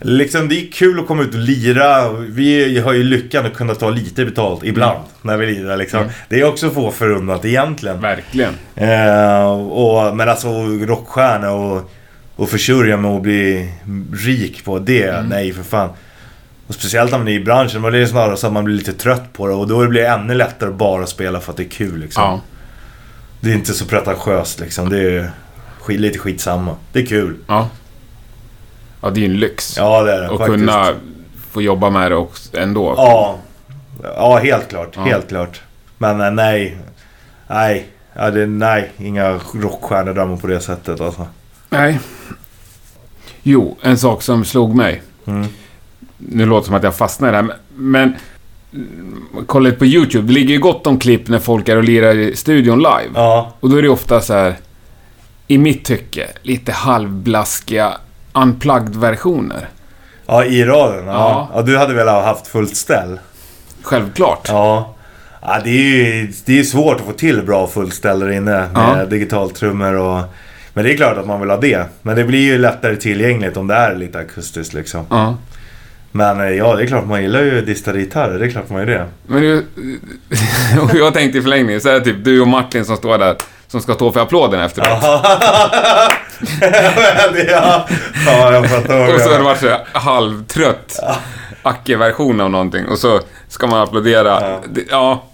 Liksom 0.00 0.48
det 0.48 0.54
är 0.54 0.72
kul 0.72 1.00
att 1.00 1.06
komma 1.06 1.22
ut 1.22 1.34
och 1.34 1.40
lira. 1.40 2.10
Vi 2.12 2.78
har 2.80 2.92
ju 2.92 3.02
lyckan 3.02 3.46
att 3.46 3.54
kunna 3.54 3.74
ta 3.74 3.90
lite 3.90 4.24
betalt 4.24 4.64
ibland 4.64 4.98
när 5.22 5.36
vi 5.36 5.46
lirar 5.46 5.76
liksom. 5.76 6.00
Mm. 6.00 6.12
Det 6.28 6.40
är 6.40 6.44
också 6.48 6.70
få 6.70 6.90
förunnat 6.90 7.44
egentligen. 7.44 8.00
Verkligen. 8.00 8.52
Eh, 8.74 9.50
och, 9.52 10.16
men 10.16 10.28
alltså 10.28 10.48
rockstjärna 10.66 11.50
och, 11.52 11.90
och 12.36 12.48
försörja 12.48 12.96
med 12.96 13.10
att 13.10 13.22
bli 13.22 13.72
rik 14.26 14.64
på 14.64 14.78
det, 14.78 15.02
Mm. 15.08 15.26
nej 15.26 15.52
för 15.52 15.62
fan. 15.62 15.90
Och 16.68 16.74
speciellt 16.74 17.10
när 17.10 17.18
man 17.18 17.28
är 17.28 17.32
i 17.32 17.40
branschen, 17.44 17.82
men 17.82 17.92
det 17.92 17.98
är 17.98 18.06
snarare 18.06 18.36
så 18.36 18.46
att 18.46 18.52
man 18.52 18.64
blir 18.64 18.74
lite 18.74 18.92
trött 18.92 19.32
på 19.32 19.46
det. 19.46 19.54
Och 19.54 19.68
då 19.68 19.88
blir 19.88 20.02
det 20.02 20.08
ännu 20.08 20.34
lättare 20.34 20.70
att 20.70 20.76
bara 20.76 21.06
spela 21.06 21.40
för 21.40 21.50
att 21.52 21.56
det 21.56 21.62
är 21.62 21.68
kul 21.68 21.98
liksom. 22.00 22.22
Ja. 22.22 22.40
Det 23.40 23.50
är 23.50 23.54
inte 23.54 23.72
så 23.72 23.84
pretentiöst 23.86 24.60
liksom. 24.60 24.88
Det 24.88 24.98
är 25.16 25.30
skit, 25.80 26.00
lite 26.00 26.18
skitsamma. 26.18 26.76
Det 26.92 27.00
är 27.00 27.06
kul. 27.06 27.36
ja. 27.46 27.68
Ja, 29.00 29.10
det 29.10 29.20
är 29.20 29.22
ju 29.22 29.34
en 29.34 29.40
lyx. 29.40 29.76
Ja, 29.76 30.02
det 30.02 30.12
är 30.12 30.20
det 30.22 30.28
och 30.28 30.38
faktiskt. 30.38 30.58
kunna 30.58 30.94
få 31.50 31.62
jobba 31.62 31.90
med 31.90 32.10
det 32.10 32.16
också 32.16 32.56
ändå. 32.56 32.94
Ja. 32.96 33.38
Ja, 34.02 34.36
helt 34.38 34.68
klart. 34.68 34.92
Ja. 34.96 35.02
Helt 35.02 35.28
klart. 35.28 35.60
Men 35.98 36.20
eh, 36.20 36.30
nej. 36.30 36.78
Nej. 37.48 37.86
Ja, 38.14 38.30
det, 38.30 38.46
nej, 38.46 38.92
inga 38.96 39.40
rockstjärnedrömmar 39.54 40.36
på 40.36 40.46
det 40.46 40.60
sättet 40.60 41.00
alltså. 41.00 41.26
Nej. 41.70 42.00
Jo, 43.42 43.78
en 43.82 43.98
sak 43.98 44.22
som 44.22 44.44
slog 44.44 44.74
mig. 44.74 45.02
Mm. 45.26 45.48
Nu 46.18 46.46
låter 46.46 46.60
det 46.60 46.66
som 46.66 46.74
att 46.74 46.82
jag 46.82 46.96
fastnar 46.96 47.28
i 47.28 47.30
det 47.30 47.36
här, 47.36 47.54
men... 47.76 48.14
kolla 49.46 49.64
lite 49.64 49.78
på 49.78 49.86
YouTube. 49.86 50.26
Det 50.26 50.32
ligger 50.32 50.54
ju 50.54 50.60
gott 50.60 50.86
om 50.86 50.98
klipp 50.98 51.28
när 51.28 51.38
folk 51.38 51.68
är 51.68 51.76
och 51.76 51.84
lirar 51.84 52.14
i 52.14 52.36
studion 52.36 52.78
live. 52.78 53.10
Ja. 53.14 53.52
Och 53.60 53.70
då 53.70 53.76
är 53.76 53.82
det 53.82 53.88
ofta 53.88 54.20
så 54.20 54.32
här, 54.32 54.54
i 55.46 55.58
mitt 55.58 55.84
tycke, 55.84 56.28
lite 56.42 56.72
halvblaskiga 56.72 57.92
unplugged-versioner. 58.32 59.68
Ja, 60.26 60.44
i 60.44 60.64
radion. 60.64 61.06
Ja. 61.06 61.12
Ja. 61.12 61.50
ja. 61.54 61.62
du 61.62 61.78
hade 61.78 61.94
väl 61.94 62.08
haft 62.08 62.46
fullt 62.46 62.76
ställ? 62.76 63.18
Självklart. 63.82 64.48
Ja. 64.48 64.94
ja 65.42 65.60
det 65.64 65.70
är 65.70 65.96
ju 65.96 66.32
det 66.44 66.58
är 66.58 66.62
svårt 66.62 66.96
att 66.96 67.06
få 67.06 67.12
till 67.12 67.42
bra 67.42 67.66
fullt 67.66 67.94
ställ 67.94 68.20
där 68.20 68.30
inne 68.30 68.50
med 68.50 68.70
Ja. 68.74 69.04
digitaltrummor 69.04 69.94
och... 69.94 70.22
Men 70.74 70.84
det 70.84 70.92
är 70.92 70.96
klart 70.96 71.16
att 71.16 71.26
man 71.26 71.40
vill 71.40 71.50
ha 71.50 71.56
det. 71.56 71.86
Men 72.02 72.16
det 72.16 72.24
blir 72.24 72.40
ju 72.40 72.58
lättare 72.58 72.96
tillgängligt 72.96 73.56
om 73.56 73.66
det 73.66 73.74
är 73.74 73.96
lite 73.96 74.18
akustiskt 74.18 74.74
liksom. 74.74 75.06
Ja. 75.10 75.36
Men 76.12 76.40
eh, 76.40 76.48
ja, 76.48 76.76
det 76.76 76.82
är 76.82 76.86
klart 76.86 77.06
man 77.06 77.22
gillar 77.22 77.42
ju 77.42 77.60
distade 77.60 77.98
gitarrer. 77.98 78.38
Det 78.38 78.46
är 78.46 78.50
klart 78.50 78.70
man 78.70 78.78
gör 78.78 78.86
det. 78.86 79.06
Men 79.26 79.42
du, 79.42 79.56
och 80.82 80.94
jag 80.94 81.14
tänkte 81.14 81.38
i 81.38 81.42
förlängningen, 81.42 81.80
så 81.80 81.88
är 81.88 81.92
det 81.92 82.00
typ 82.00 82.24
du 82.24 82.40
och 82.40 82.48
Martin 82.48 82.84
som 82.84 82.96
står 82.96 83.18
där, 83.18 83.36
som 83.68 83.80
ska 83.80 83.94
stå 83.94 84.12
för 84.12 84.20
applåden 84.20 84.60
efteråt. 84.60 84.88
ja. 85.02 85.38
ja, 88.26 88.52
jag 88.52 88.70
fattar 88.70 88.98
vad 88.98 89.14
Och 89.14 89.20
så 89.20 89.30
har 89.30 89.38
det 89.38 89.44
varit 89.44 89.60
så 89.60 89.78
halvtrött 89.92 91.00
Acke-version 91.62 92.40
av 92.40 92.50
någonting 92.50 92.86
och 92.86 92.98
så 92.98 93.20
ska 93.48 93.66
man 93.66 93.82
applådera. 93.82 94.40
Ja. 94.40 94.62
Det, 94.68 94.84
ja, 94.90 95.24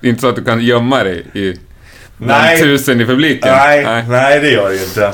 det 0.00 0.06
är 0.06 0.10
inte 0.10 0.20
så 0.20 0.28
att 0.28 0.36
du 0.36 0.44
kan 0.44 0.60
gömma 0.60 1.04
dig 1.04 1.26
i 1.32 1.54
Nej. 2.16 2.60
tusen 2.60 3.00
i 3.00 3.06
publiken. 3.06 3.52
Nej, 3.52 4.04
nej, 4.08 4.40
det 4.40 4.50
gör 4.50 4.68
det 4.68 4.74
ju 4.74 4.84
inte. 4.84 5.12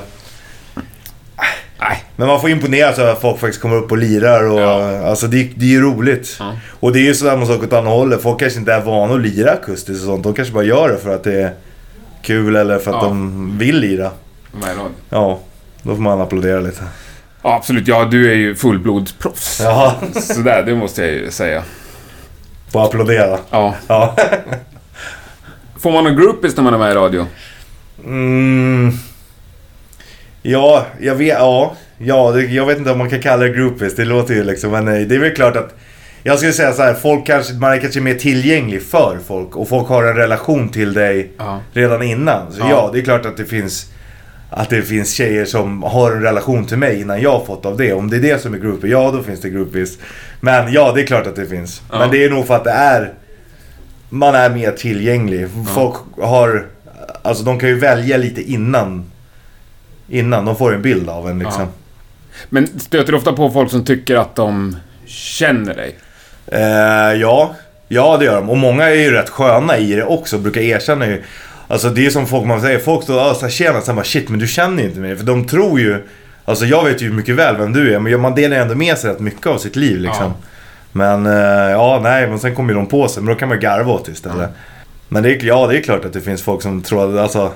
Nej. 1.81 2.05
Men 2.17 2.27
man 2.29 2.41
får 2.41 2.51
imponeras 2.51 2.99
över 2.99 3.13
att 3.13 3.21
folk 3.21 3.39
faktiskt 3.41 3.63
kommer 3.63 3.77
upp 3.77 3.91
och 3.91 3.99
lirar. 3.99 4.51
Och, 4.51 4.61
Ja. 4.61 5.07
alltså, 5.09 5.27
det, 5.27 5.51
det 5.57 5.65
är 5.65 5.69
ju 5.71 5.83
roligt. 5.83 6.37
Ja. 6.41 6.53
Och 6.81 6.93
det 6.93 6.99
är 6.99 7.03
ju 7.05 7.15
samma 7.15 7.47
sak 7.47 7.63
åt 7.63 7.73
andra 7.73 7.91
hållet. 7.91 8.23
Folk 8.23 8.41
kanske 8.41 8.59
inte 8.59 8.73
är 8.73 8.81
vana 8.81 9.15
att 9.15 9.21
lira 9.21 9.51
akustiskt 9.53 10.01
och 10.03 10.07
sånt. 10.09 10.23
De 10.25 10.35
kanske 10.35 10.55
bara 10.55 10.65
gör 10.65 10.89
det 10.89 10.99
för 10.99 11.15
att 11.15 11.25
det 11.25 11.43
är 11.43 11.51
kul 12.23 12.57
eller 12.57 12.79
för 12.79 12.91
att 12.91 13.03
Ja. 13.03 13.09
de 13.09 13.59
vill 13.59 13.79
lira. 13.81 14.11
Det? 14.53 14.75
Ja, 15.11 15.39
då 15.83 15.95
får 15.95 16.03
man 16.03 16.21
applådera 16.21 16.61
lite. 16.61 16.83
Ja, 17.43 17.55
absolut. 17.55 17.89
Ja, 17.89 18.05
du 18.05 18.31
är 18.31 18.35
ju 18.35 18.55
fullblodsproffs. 18.55 19.61
Ja, 19.65 19.95
Sådär, 20.21 20.63
det 20.67 20.75
måste 20.75 21.03
jag 21.03 21.11
ju 21.11 21.31
säga. 21.31 21.63
får 22.73 22.85
applådera. 22.85 23.39
Ja. 23.51 23.75
Ja. 23.87 24.17
Får 25.81 25.93
man 25.93 26.05
några 26.05 26.17
groupies 26.17 26.57
när 26.57 26.65
man 26.65 26.75
är 26.75 26.79
med 26.79 26.91
i 26.93 26.95
radio? 26.95 27.27
Mm. 28.05 28.93
Ja, 30.51 30.87
jag 31.01 31.15
vet, 31.15 31.39
ja. 31.39 31.77
Ja, 31.99 32.41
jag 32.41 32.67
vet 32.67 32.79
inte 32.79 32.91
om 32.93 32.99
man 32.99 33.11
kan 33.11 33.21
kalla 33.23 33.43
det 33.43 33.49
groupies. 33.49 33.97
Det 33.97 34.05
låter 34.05 34.35
ju 34.35 34.45
liksom, 34.45 34.71
men 34.71 34.85
nej, 34.85 35.05
det 35.05 35.15
är 35.15 35.19
väl 35.19 35.35
klart 35.35 35.57
att... 35.57 35.75
Jag 36.23 36.39
skulle 36.39 36.53
säga 36.53 36.73
så 36.73 36.83
här, 36.83 36.95
folk 36.95 37.27
kanske, 37.27 37.55
man 37.55 37.73
är 37.73 37.79
kanske 37.79 38.01
mer 38.01 38.15
tillgänglig 38.15 38.83
för 38.83 39.19
folk 39.27 39.57
och 39.57 39.69
folk 39.69 39.89
har 39.89 40.05
en 40.05 40.17
relation 40.17 40.69
till 40.69 40.93
dig 40.95 41.33
Ja. 41.39 41.61
redan 41.73 42.03
innan. 42.03 42.53
Så 42.53 42.59
Ja. 42.61 42.71
ja, 42.71 42.91
det 42.93 42.99
är 42.99 43.03
klart 43.03 43.27
att 43.27 43.37
det 43.37 43.45
finns 43.45 43.91
att 44.51 44.71
det 44.71 44.83
finns 44.83 45.13
tjejer 45.13 45.45
som 45.45 45.83
har 45.83 46.13
en 46.13 46.23
relation 46.23 46.67
till 46.67 46.77
mig 46.79 47.01
innan 47.01 47.21
jag 47.21 47.33
har 47.33 47.45
fått 47.45 47.67
av 47.67 47.77
det. 47.77 47.93
Om 47.93 48.11
det 48.11 48.17
är 48.17 48.21
det 48.21 48.43
som 48.43 48.55
är 48.55 48.59
groupies, 48.59 48.91
ja 48.91 49.11
då 49.11 49.23
finns 49.23 49.41
det 49.41 49.51
groupies. 49.51 49.99
Men 50.41 50.73
ja, 50.73 50.93
det 50.95 51.03
är 51.03 51.07
klart 51.07 51.27
att 51.27 51.37
det 51.37 51.47
finns. 51.47 51.83
Ja. 51.93 51.99
Men 51.99 52.11
det 52.11 52.25
är 52.25 52.31
nog 52.31 52.47
för 52.47 52.55
att 52.57 52.65
det 52.65 52.71
är... 52.71 53.13
Man 54.09 54.35
är 54.35 54.51
mer 54.51 54.71
tillgänglig. 54.73 55.47
Folk 55.75 55.95
har... 56.23 56.67
Alltså 57.23 57.45
de 57.45 57.59
kan 57.59 57.69
ju 57.69 57.79
välja 57.79 58.17
lite 58.17 58.43
innan. 58.43 59.11
Innan 60.09 60.45
de 60.45 60.57
får 60.57 60.75
en 60.75 60.83
bild 60.83 61.09
av 61.09 61.29
en 61.29 61.39
liksom. 61.39 61.67
Men 62.49 62.81
stöter 62.81 63.13
du 63.13 63.19
ofta 63.19 63.33
på 63.33 63.51
folk 63.51 63.71
som 63.71 63.85
tycker 63.85 64.17
att 64.17 64.35
de 64.35 64.77
känner 65.07 65.75
dig? 65.75 65.97
Eh, 66.47 67.21
ja, 67.21 67.55
ja 67.89 68.17
det 68.17 68.25
gör 68.25 68.37
de. 68.37 68.51
Och 68.51 68.57
många 68.57 68.85
är 68.85 68.95
ju 68.95 69.11
rätt 69.11 69.29
sköna 69.29 69.79
i 69.79 69.93
det 69.93 70.05
också, 70.05 70.39
brukar 70.39 70.61
erkänna 70.61 71.07
ju. 71.07 71.23
Alltså 71.69 71.91
det 71.91 72.07
är 72.07 72.11
som 72.11 72.27
folk 72.27 72.47
man 72.47 72.61
säger, 72.61 72.79
folk 72.79 73.03
står 73.03 73.45
och 73.45 73.51
tjena, 73.51 73.81
sen 73.81 73.97
bara 73.97 74.05
shit 74.05 74.29
men 74.29 74.39
du 74.39 74.47
känner 74.47 74.83
ju 74.83 74.89
inte 74.89 75.01
mig. 75.01 75.17
För 75.17 75.25
de 75.25 75.47
tror 75.47 75.81
ju, 75.81 76.03
alltså 76.45 76.65
jag 76.65 76.85
vet 76.85 77.03
ju 77.03 77.13
mycket 77.13 77.35
väl 77.35 77.57
vem 77.57 77.73
du 77.73 77.95
är, 77.95 77.99
men 77.99 78.21
man 78.21 78.35
delar 78.35 78.57
ju 78.57 78.63
ändå 78.63 78.75
med 78.75 78.99
sig 78.99 79.11
rätt 79.11 79.21
mycket 79.21 79.47
av 79.47 79.59
sitt 79.59 79.77
liv 79.77 80.01
liksom. 80.01 80.25
Ja. 80.25 80.35
Men 80.93 81.27
eh, 81.27 81.71
ja, 81.71 82.01
nej, 82.03 82.29
men 82.29 82.39
sen 82.39 82.55
kommer 82.55 82.73
ju 82.73 82.77
de 82.77 82.87
på 82.87 83.09
sig, 83.09 83.23
men 83.23 83.35
då 83.35 83.39
kan 83.39 83.49
man 83.49 83.57
ju 83.57 83.63
garva 83.63 83.93
åt 83.93 84.09
istället. 84.09 84.51
Men 85.09 85.23
det 85.23 85.31
är, 85.31 85.45
ja, 85.45 85.67
det 85.67 85.79
är 85.79 85.83
klart 85.83 86.05
att 86.05 86.13
det 86.13 86.21
finns 86.21 86.43
folk 86.43 86.63
som 86.63 86.83
tror 86.83 87.15
att, 87.15 87.21
alltså, 87.23 87.53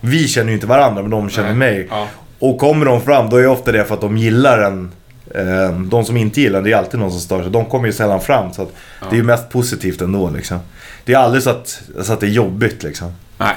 vi 0.00 0.28
känner 0.28 0.48
ju 0.48 0.54
inte 0.54 0.66
varandra, 0.66 1.02
men 1.02 1.10
de 1.10 1.30
känner 1.30 1.48
Nej. 1.48 1.56
mig. 1.56 1.86
Ja. 1.90 2.06
Och 2.38 2.58
kommer 2.58 2.86
de 2.86 3.00
fram, 3.00 3.30
då 3.30 3.36
är 3.36 3.42
det 3.42 3.48
ofta 3.48 3.72
det 3.72 3.84
för 3.84 3.94
att 3.94 4.00
de 4.00 4.16
gillar 4.16 4.58
en. 4.58 4.90
Eh, 5.34 5.80
de 5.80 6.04
som 6.04 6.16
inte 6.16 6.40
gillar 6.40 6.62
det 6.62 6.72
är 6.72 6.76
alltid 6.76 7.00
någon 7.00 7.10
som 7.10 7.20
stör 7.20 7.42
sig. 7.42 7.50
De 7.52 7.64
kommer 7.64 7.86
ju 7.86 7.92
sällan 7.92 8.20
fram. 8.20 8.52
Så 8.52 8.62
att 8.62 8.72
det 9.00 9.16
är 9.16 9.18
ju 9.18 9.22
mest 9.22 9.50
positivt 9.50 10.00
ändå 10.00 10.30
liksom. 10.30 10.58
Det 11.04 11.14
är 11.14 11.18
aldrig 11.18 11.42
så 11.42 11.50
att, 11.50 11.82
så 12.02 12.12
att 12.12 12.20
det 12.20 12.26
är 12.26 12.30
jobbigt 12.30 12.82
liksom. 12.82 13.12
Nej. 13.38 13.56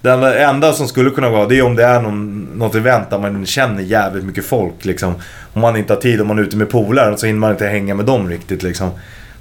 Det 0.00 0.42
enda, 0.42 0.72
som 0.72 0.88
skulle 0.88 1.10
kunna 1.10 1.30
vara 1.30 1.46
det 1.46 1.58
är 1.58 1.62
om 1.62 1.76
det 1.76 1.84
är 1.84 2.00
någon, 2.00 2.48
något 2.54 2.74
event 2.74 3.10
där 3.10 3.18
man 3.18 3.46
känner 3.46 3.82
jävligt 3.82 4.24
mycket 4.24 4.44
folk 4.44 4.84
liksom. 4.84 5.14
Om 5.52 5.60
man 5.60 5.76
inte 5.76 5.92
har 5.92 6.00
tid, 6.00 6.20
om 6.20 6.26
man 6.26 6.38
är 6.38 6.42
ute 6.42 6.56
med 6.56 6.70
polare 6.70 7.18
så 7.18 7.26
hinner 7.26 7.40
man 7.40 7.50
inte 7.50 7.66
hänga 7.66 7.94
med 7.94 8.06
dem 8.06 8.28
riktigt 8.28 8.62
liksom. 8.62 8.90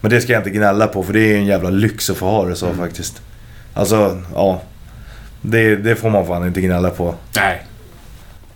Men 0.02 0.12
det 0.12 0.22
ska 0.22 0.34
jag 0.34 0.40
inte 0.40 0.50
gnälla 0.50 0.88
på 0.88 1.04
för 1.04 1.14
det 1.14 1.20
är 1.20 1.28
ju 1.28 1.36
en 1.36 1.46
jävla 1.46 1.70
lyx 1.70 2.10
att 2.10 2.18
få 2.18 2.26
ha 2.26 2.46
det 2.46 2.56
så 2.56 2.74
faktiskt. 2.74 3.22
Alltså, 3.74 4.22
ja. 4.34 4.62
Det, 5.42 5.76
det 5.76 5.96
får 5.96 6.10
man 6.10 6.28
fan 6.28 6.48
inte 6.48 6.62
gnälla 6.62 6.90
på. 6.90 7.16
Nej. 7.36 7.64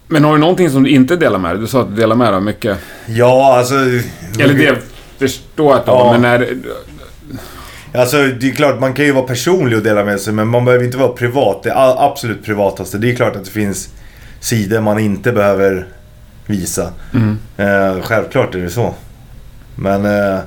Men 0.07 0.23
har 0.23 0.33
du 0.33 0.39
någonting 0.39 0.69
som 0.69 0.83
du 0.83 0.89
inte 0.89 1.15
delar 1.15 1.39
med 1.39 1.51
dig? 1.51 1.59
Du 1.61 1.67
sa 1.67 1.81
att 1.81 1.89
du 1.89 1.95
delar 1.95 2.15
med 2.15 2.27
dig 2.27 2.35
av 2.35 2.43
mycket. 2.43 2.77
Ja, 3.05 3.57
alltså... 3.57 3.75
Eller 4.39 4.53
det 4.53 4.77
förstår 5.17 5.71
jag 5.71 5.79
att 5.79 5.85
du 5.85 5.91
Ja. 5.91 6.17
men 6.19 6.25
är 6.25 6.57
Alltså 7.93 8.17
det 8.17 8.49
är 8.49 8.51
klart 8.51 8.79
man 8.79 8.93
kan 8.93 9.05
ju 9.05 9.11
vara 9.11 9.25
personlig 9.25 9.77
och 9.77 9.83
dela 9.83 10.03
med 10.03 10.19
sig 10.19 10.33
men 10.33 10.47
man 10.47 10.65
behöver 10.65 10.85
inte 10.85 10.97
vara 10.97 11.11
privat. 11.11 11.63
Det 11.63 11.73
absolut 11.75 12.45
privataste. 12.45 12.97
Det 12.97 13.11
är 13.11 13.15
klart 13.15 13.35
att 13.35 13.45
det 13.45 13.51
finns 13.51 13.89
sidor 14.39 14.81
man 14.81 14.99
inte 14.99 15.31
behöver 15.31 15.87
visa. 16.45 16.89
Mm. 17.13 17.37
Eh, 17.57 18.01
självklart 18.01 18.55
är 18.55 18.59
det 18.59 18.69
så. 18.69 18.93
Men 19.75 20.05
eh, 20.05 20.39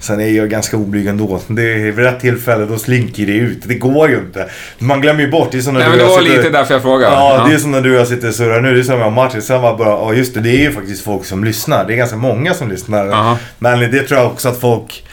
sen 0.00 0.20
är 0.20 0.28
jag 0.28 0.50
ganska 0.50 0.76
oblyg 0.76 1.06
ändå. 1.06 1.40
Det 1.46 1.62
är 1.72 1.78
vid 1.78 1.98
rätt 1.98 2.20
tillfälle 2.20 2.64
då 2.64 2.78
slinker 2.78 3.26
det 3.26 3.32
ut. 3.32 3.58
Det 3.64 3.74
går 3.74 4.08
ju 4.10 4.16
inte. 4.18 4.48
Man 4.78 5.00
glömmer 5.00 5.20
ju 5.20 5.30
bort. 5.30 5.48
Det 5.52 5.58
är 5.58 5.62
som 5.62 5.74
när 5.74 5.80
Nej, 5.80 5.90
du 5.90 5.96
men 5.96 6.06
det 6.06 6.12
var 6.14 6.20
sitter- 6.22 6.36
lite 6.36 6.50
därför 6.50 6.74
jag 6.74 6.82
frågade. 6.82 7.14
Ja, 7.14 7.44
det 7.48 7.54
är 7.54 7.58
som 7.58 7.70
när 7.70 7.80
du 7.80 7.94
och 7.94 8.00
jag 8.00 8.08
sitter 8.08 8.28
och 8.28 8.34
surrar 8.34 8.60
nu. 8.60 8.74
Det 8.74 8.80
är 8.80 8.82
som 8.82 9.02
och 9.02 9.12
Martin. 9.12 9.42
Sen 9.42 9.62
var 9.62 9.76
bara, 9.78 9.88
ja 9.88 10.14
just 10.14 10.34
det, 10.34 10.40
det 10.40 10.50
är 10.50 10.60
ju 10.60 10.72
faktiskt 10.72 11.04
folk 11.04 11.24
som 11.24 11.44
lyssnar. 11.44 11.84
Det 11.84 11.94
är 11.94 11.96
ganska 11.96 12.16
många 12.16 12.54
som 12.54 12.68
lyssnar. 12.68 13.08
Aha. 13.08 13.38
Men 13.58 13.80
det 13.80 14.02
tror 14.02 14.20
jag 14.20 14.26
också 14.26 14.48
att 14.48 14.60
folk 14.60 15.04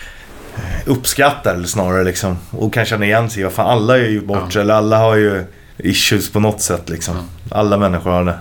uppskattar 0.86 1.54
eller 1.54 1.68
snarare 1.68 2.04
liksom. 2.04 2.38
Och 2.52 2.74
kan 2.74 2.86
känna 2.86 3.06
igen 3.06 3.30
sig. 3.30 3.44
Vad 3.44 3.54
fan, 3.54 3.68
alla 3.68 3.94
har 3.94 3.98
ju 4.00 4.10
gjort 4.10 4.26
bort 4.26 4.54
sig. 4.54 4.62
Eller 4.62 4.74
alla 4.74 4.98
har 4.98 5.16
ju 5.16 5.44
issues 5.78 6.32
på 6.32 6.40
något 6.40 6.62
sätt 6.62 6.90
liksom. 6.90 7.16
Alla 7.52 7.78
människor 7.78 8.12
har 8.12 8.24
det. 8.24 8.34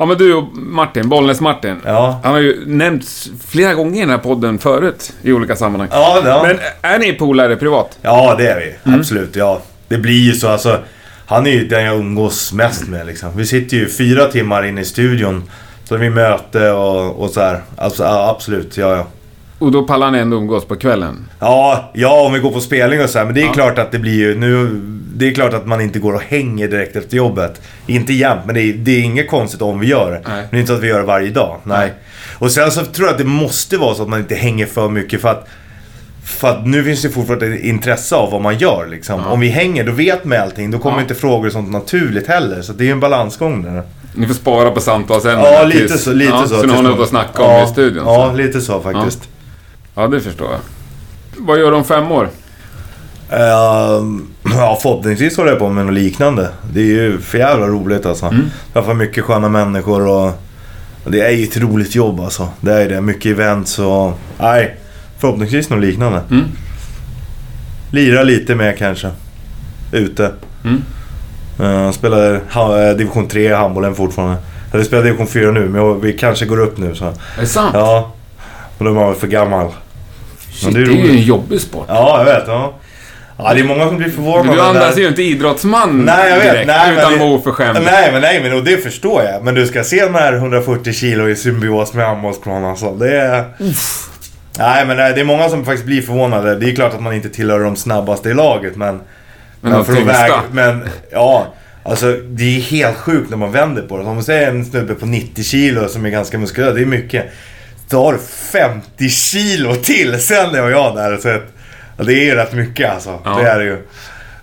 Ja, 0.00 0.06
men 0.06 0.18
du 0.18 0.34
och 0.34 0.56
Martin, 0.56 1.08
Bollnäs-Martin. 1.08 1.76
Ja. 1.84 2.20
Han 2.24 2.32
har 2.32 2.40
ju 2.40 2.66
nämnts 2.66 3.30
flera 3.48 3.74
gånger 3.74 3.96
i 3.96 4.00
den 4.00 4.10
här 4.10 4.18
podden 4.18 4.58
förut, 4.58 5.12
i 5.22 5.32
olika 5.32 5.56
sammanhang. 5.56 5.88
Ja, 5.92 6.22
ja. 6.24 6.42
Men 6.46 6.58
är 6.82 6.98
ni 6.98 7.12
polare 7.12 7.56
privat? 7.56 7.98
ja 8.02 8.34
det 8.38 8.48
är 8.48 8.60
vi. 8.60 8.74
Mm. 8.84 9.00
Absolut, 9.00 9.36
ja. 9.36 9.62
Det 9.88 9.98
blir 9.98 10.20
ju 10.20 10.32
så 10.32 10.48
alltså. 10.48 10.78
Han 11.26 11.46
är 11.46 11.50
ju 11.50 11.68
den 11.68 11.84
jag 11.84 11.96
umgås 11.96 12.52
mest 12.52 12.88
med 12.88 13.06
liksom. 13.06 13.36
Vi 13.36 13.46
sitter 13.46 13.76
ju 13.76 13.88
fyra 13.88 14.26
timmar 14.26 14.66
inne 14.66 14.80
i 14.80 14.84
studion. 14.84 15.50
Så 15.84 15.96
vi 15.96 16.10
möte 16.10 16.70
och, 16.70 17.22
och 17.22 17.30
så 17.30 17.40
här. 17.40 17.60
Alltså, 17.76 18.04
absolut, 18.04 18.76
ja 18.76 18.96
ja. 18.96 19.06
Och 19.60 19.72
då 19.72 19.82
pallar 19.82 20.10
ni 20.10 20.18
ändå 20.18 20.36
umgås 20.36 20.64
på 20.64 20.76
kvällen? 20.76 21.28
Ja, 21.40 21.90
ja 21.94 22.22
om 22.26 22.32
vi 22.32 22.38
går 22.38 22.50
på 22.50 22.60
spelning 22.60 23.02
och 23.02 23.10
så 23.10 23.18
här. 23.18 23.24
Men 23.26 23.34
det 23.34 23.40
är 23.42 23.46
Ja. 23.46 23.52
klart 23.52 23.78
att 23.78 23.92
det 23.92 23.98
blir 23.98 24.14
ju 24.14 24.38
nu... 24.38 24.80
Det 25.14 25.28
är 25.28 25.34
klart 25.34 25.54
att 25.54 25.66
man 25.66 25.80
inte 25.80 25.98
går 25.98 26.12
och 26.14 26.22
hänger 26.22 26.68
direkt 26.68 26.96
efter 26.96 27.16
jobbet. 27.16 27.60
Inte 27.86 28.12
jämt, 28.12 28.40
men 28.46 28.54
det 28.54 28.60
är, 28.62 28.72
det 28.72 28.90
är 28.90 29.00
inget 29.00 29.28
konstigt 29.30 29.62
om 29.62 29.80
vi 29.80 29.86
gör 29.86 30.10
det. 30.12 30.20
Men 30.24 30.46
det 30.50 30.56
är 30.56 30.60
inte 30.60 30.72
så 30.72 30.76
att 30.76 30.82
vi 30.82 30.88
gör 30.88 30.98
det 31.00 31.06
varje 31.06 31.30
dag. 31.30 31.56
Nej. 31.64 31.78
Nej. 31.78 31.92
Och 32.38 32.50
sen 32.52 32.70
så 32.70 32.84
tror 32.84 33.06
jag 33.08 33.12
att 33.12 33.18
det 33.18 33.24
måste 33.24 33.76
vara 33.76 33.94
så 33.94 34.02
att 34.02 34.08
man 34.08 34.20
inte 34.20 34.34
hänger 34.34 34.66
för 34.66 34.88
mycket 34.88 35.20
för 35.20 35.28
att... 35.28 35.48
För 36.24 36.48
att 36.48 36.66
nu 36.66 36.84
finns 36.84 37.02
det 37.02 37.08
fortfarande 37.10 37.46
ett 37.46 37.60
intresse 37.64 38.16
av 38.16 38.30
vad 38.32 38.40
man 38.40 38.58
gör 38.58 38.86
liksom. 38.90 39.20
Ja. 39.24 39.30
Om 39.30 39.40
vi 39.40 39.48
hänger, 39.48 39.84
då 39.84 39.92
vet 39.92 40.24
man 40.24 40.38
allting. 40.38 40.70
Då 40.70 40.78
kommer 40.78 40.96
Ja. 40.96 41.02
inte 41.02 41.14
frågor 41.14 41.46
och 41.46 41.52
sånt 41.52 41.70
naturligt 41.70 42.26
heller. 42.28 42.62
Så 42.62 42.72
det 42.72 42.84
är 42.84 42.86
ju 42.86 42.92
en 42.92 43.00
balansgång 43.00 43.62
där. 43.62 43.82
Ni 44.14 44.26
får 44.26 44.34
spara 44.34 44.70
på 44.70 44.80
samtalsämnena 44.80 45.48
Ja, 45.48 45.64
lite 45.64 45.88
tills- 45.88 46.02
så. 46.04 46.12
Lite 46.12 46.32
ja, 46.32 46.46
så. 46.48 46.54
Så 46.60 46.66
ni 46.66 46.72
har 46.72 46.82
något 46.82 47.00
att 47.00 47.08
snacka 47.08 47.42
om 47.42 47.64
i 47.64 47.66
studion? 47.66 48.04
Ja, 48.06 48.28
så. 48.30 48.36
lite 48.36 48.60
så 48.60 48.80
faktiskt. 48.80 49.28
Ja, 49.94 50.06
det 50.06 50.20
förstår 50.20 50.50
jag. 50.50 50.60
Vad 51.38 51.58
gör 51.58 51.70
du 51.70 51.76
om 51.76 51.84
fem 51.84 52.12
år? 52.12 52.28
Ehm, 53.30 54.26
ja, 54.44 54.78
förhoppningsvis 54.82 55.36
håller 55.36 55.50
jag 55.50 55.58
på 55.58 55.68
med 55.68 55.86
något 55.86 55.94
liknande. 55.94 56.48
Det 56.72 56.80
är 56.80 56.84
ju 56.84 57.18
för 57.18 57.38
jävla 57.38 57.66
roligt 57.66 58.06
alltså. 58.06 58.26
Mm. 58.26 58.50
Träffar 58.72 58.94
mycket 58.94 59.24
sköna 59.24 59.48
människor 59.48 60.06
och 60.06 60.32
Det 61.04 61.20
är 61.20 61.30
ju 61.30 61.44
ett 61.44 61.56
roligt 61.56 61.94
jobb 61.94 62.20
alltså. 62.20 62.48
Det 62.60 62.72
är 62.72 62.88
det. 62.88 63.00
Mycket 63.00 63.32
events 63.32 63.78
och... 63.78 64.18
Nej, 64.38 64.76
förhoppningsvis 65.18 65.70
något 65.70 65.80
liknande. 65.80 66.22
Mm. 66.30 66.44
Lira 67.90 68.22
lite 68.22 68.54
mer 68.54 68.72
kanske. 68.72 69.10
Ute. 69.92 70.32
Mm. 70.64 70.82
Uh, 71.60 71.90
spelar 71.90 72.40
ha, 72.50 72.82
eh, 72.82 72.96
division 72.96 73.28
3 73.28 73.50
i 73.50 73.54
handbollen 73.54 73.94
fortfarande. 73.94 74.36
Eller 74.72 74.84
spelar 74.84 75.04
division 75.04 75.26
4 75.26 75.50
nu, 75.50 75.68
men 75.68 76.00
vi 76.00 76.12
kanske 76.12 76.46
går 76.46 76.60
upp 76.60 76.78
nu 76.78 76.94
så. 76.94 77.04
Är 77.04 77.14
det 77.40 77.46
sant? 77.46 77.70
Ja. 77.74 78.12
Och 78.80 78.86
då 78.86 78.90
är 78.90 78.94
man 78.94 79.14
för 79.14 79.26
gammal. 79.26 79.70
Shit, 80.52 80.74
det 80.74 80.84
det 80.84 80.90
är 80.92 80.94
är 80.94 81.04
ju 81.04 81.10
en 81.10 81.22
jobbig 81.22 81.60
sport. 81.60 81.84
Ja, 81.88 82.18
jag 82.18 82.24
vet. 82.24 82.44
Ja, 82.46 82.74
ja 83.38 83.54
det 83.54 83.60
är 83.60 83.64
många 83.64 83.86
som 83.88 83.96
blir 83.96 84.10
förvånade. 84.10 84.56
Du 84.56 84.60
andas 84.62 84.98
ju 84.98 85.08
inte 85.08 85.22
idrottsman 85.22 86.04
Nej, 86.04 86.30
jag 86.30 86.36
vet. 86.36 86.52
direkt, 86.52 86.66
Nej, 86.66 86.90
men 86.90 86.98
utan 86.98 87.18
vara 87.18 87.30
oförskämd. 87.30 87.78
Nej, 87.84 88.12
men 88.12 88.20
nej, 88.22 88.42
men 88.42 88.52
och 88.52 88.64
det 88.64 88.76
förstår 88.76 89.22
jag. 89.22 89.44
Men 89.44 89.54
du 89.54 89.66
ska 89.66 89.84
se 89.84 90.04
den 90.04 90.14
här 90.14 90.32
140 90.32 90.92
kilo 90.92 91.28
i 91.28 91.36
symbios 91.36 91.94
med 91.94 92.06
handbollsplan 92.06 92.64
alltså. 92.64 92.94
Det 92.94 93.16
är... 93.20 93.44
Nej, 94.58 94.86
men 94.86 94.96
nej, 94.96 95.12
det 95.14 95.20
är 95.20 95.24
många 95.24 95.48
som 95.48 95.64
faktiskt 95.64 95.86
blir 95.86 96.02
förvånade. 96.02 96.54
Det 96.58 96.70
är 96.70 96.74
klart 96.74 96.94
att 96.94 97.02
man 97.02 97.12
inte 97.14 97.28
tillhör 97.28 97.60
de 97.60 97.76
snabbaste 97.76 98.28
i 98.28 98.34
laget, 98.34 98.76
men... 98.76 99.00
Men 99.60 99.72
de 99.72 99.84
för 99.84 99.92
att 99.92 99.98
väga- 100.06 100.42
Men, 100.52 100.88
ja. 101.12 101.46
Alltså, 101.82 102.12
det 102.12 102.56
är 102.56 102.60
helt 102.60 102.96
sjukt 102.96 103.30
när 103.30 103.36
man 103.36 103.52
vänder 103.52 103.82
på 103.82 103.96
det. 103.96 104.04
Om 104.04 104.14
man 104.14 104.24
säger 104.24 104.48
en 104.50 104.64
snubbe 104.64 104.94
på 104.94 105.06
90 105.06 105.44
kilo 105.44 105.88
som 105.88 106.04
är 106.06 106.10
ganska 106.10 106.38
muskulös, 106.38 106.74
det 106.74 106.80
är 106.80 106.86
mycket. 106.86 107.26
Du 107.90 108.18
50 108.52 109.08
kilo 109.08 109.74
till 109.74 110.20
sen 110.20 110.54
är 110.54 110.70
jag 110.70 110.96
där. 110.96 111.16
Så 111.16 111.28
att, 111.28 111.42
ja, 111.98 112.04
det 112.04 112.12
är 112.14 112.24
ju 112.24 112.34
rätt 112.34 112.52
mycket 112.52 112.90
alltså. 112.94 113.18
Ja. 113.24 113.30
Det 113.38 113.48
är 113.50 113.58
det 113.58 113.64
ju. 113.64 113.78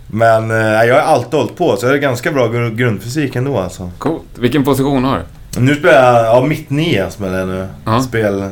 Men 0.07 0.51
eh, 0.51 0.57
jag 0.83 0.95
har 0.95 1.01
alltid 1.01 1.33
hållit 1.39 1.55
på, 1.57 1.77
så 1.77 1.85
jag 1.85 1.91
har 1.91 1.97
ganska 1.97 2.31
bra 2.31 2.47
gru- 2.47 2.75
grundfysik 2.75 3.35
ändå 3.35 3.59
alltså. 3.59 3.91
Coolt. 3.97 4.23
Vilken 4.35 4.63
position 4.63 5.03
har 5.03 5.17
du? 5.17 5.59
Nu 5.61 5.75
spelar 5.75 6.23
jag, 6.23 6.25
ja 6.25 6.45
mitt 6.45 6.69
nia 6.69 7.09
spelar 7.09 7.39
jag 7.39 7.47
nu. 7.47 7.67
Ja. 7.85 8.01
Spel, 8.01 8.49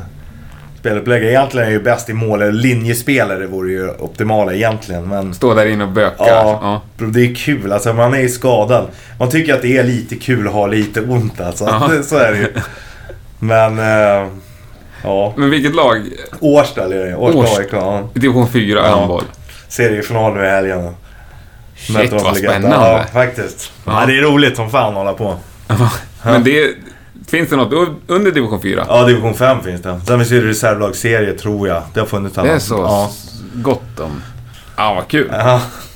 spelupplägg. 0.80 1.24
Egentligen 1.24 1.68
är 1.68 1.72
jag 1.72 1.80
ju 1.80 1.84
bäst 1.84 2.10
i 2.10 2.14
mål, 2.14 2.52
linjespelare 2.52 3.48
vore 3.48 3.72
ju 3.72 3.90
optimala 3.90 4.54
egentligen. 4.54 5.08
Men 5.08 5.34
Stå 5.34 5.54
där 5.54 5.66
inne 5.66 5.84
och 5.84 5.92
böka. 5.92 6.16
ja, 6.18 6.82
det 6.98 7.20
är 7.32 7.36
kul. 7.36 7.72
Alltså 7.74 7.94
man 7.94 8.14
är 8.14 8.20
ju 8.20 8.30
skadad. 8.30 8.88
Man 9.20 9.30
tycker 9.30 9.54
att 9.54 9.62
det 9.62 9.78
är 9.78 9.84
lite 9.84 10.16
kul 10.16 10.48
att 10.48 10.54
ha 10.54 10.68
lite 10.68 11.02
ont 11.02 11.42
alltså. 11.42 11.64
Ja. 11.66 11.90
Så 12.04 12.18
är 12.18 12.32
det 12.32 12.38
ju. 12.38 12.54
Men, 13.40 13.80
eh, 13.80 14.28
ja. 15.06 15.34
Men 15.38 15.50
vilket 15.50 15.76
lag? 15.76 16.02
Årsta 16.40 16.84
är 16.84 16.90
det. 16.90 17.16
Årsta. 17.16 17.58
AIK. 17.62 17.70
Ja. 17.72 18.10
Division 18.14 18.48
4 18.50 18.80
Ja. 18.84 18.96
handboll. 18.96 19.24
Seriefinal 19.68 20.34
nu 20.34 20.46
i 20.46 20.50
helgen. 20.50 20.96
Shit 21.78 21.96
Möter 21.96 22.20
vad 22.20 22.38
spännande. 22.38 22.76
Ja, 22.76 23.04
faktiskt. 23.14 23.72
Ja. 23.86 24.00
Ja. 24.02 24.06
det 24.06 24.18
är 24.18 24.22
roligt 24.22 24.56
som 24.56 24.70
fan 24.70 24.90
att 24.90 24.94
hålla 24.98 25.14
på. 25.14 25.36
Men 26.24 26.44
det... 26.44 26.72
Finns 27.28 27.50
det 27.50 27.56
något 27.56 27.90
under 28.08 28.32
division 28.32 28.62
4? 28.62 28.86
Ja, 28.90 29.04
division 29.06 29.34
5 29.34 29.64
finns 29.64 29.82
det. 29.82 30.00
Sen 30.08 30.20
finns 30.20 30.30
det 30.30 30.36
ju 30.36 30.48
reservlagsserie, 30.48 31.34
tror 31.34 31.68
jag. 31.68 31.82
Det 31.94 32.00
har 32.00 32.08
funnits 32.08 32.36
Det 32.36 32.42
är 32.50 32.60
så 32.60 32.76
Ja. 32.76 33.12
gott 33.54 34.00
om... 34.00 34.22
Ja, 34.78 34.94
vad 34.94 35.08
kul. 35.08 35.28
Ja. 35.32 35.62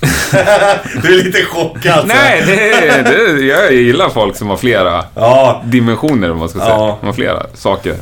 du 1.02 1.20
är 1.20 1.24
lite 1.24 1.42
chockad. 1.44 1.92
alltså. 1.92 2.06
Nej, 2.16 2.42
det, 2.46 3.02
det, 3.02 3.44
jag 3.46 3.72
gillar 3.72 4.08
folk 4.08 4.36
som 4.36 4.48
har 4.48 4.56
flera 4.56 5.04
Ja, 5.14 5.62
dimensioner, 5.64 6.30
om 6.30 6.38
man 6.38 6.48
ska 6.48 6.58
säga. 6.58 6.70
Ja. 6.70 6.96
De 7.00 7.06
har 7.06 7.12
flera 7.12 7.46
saker. 7.54 7.94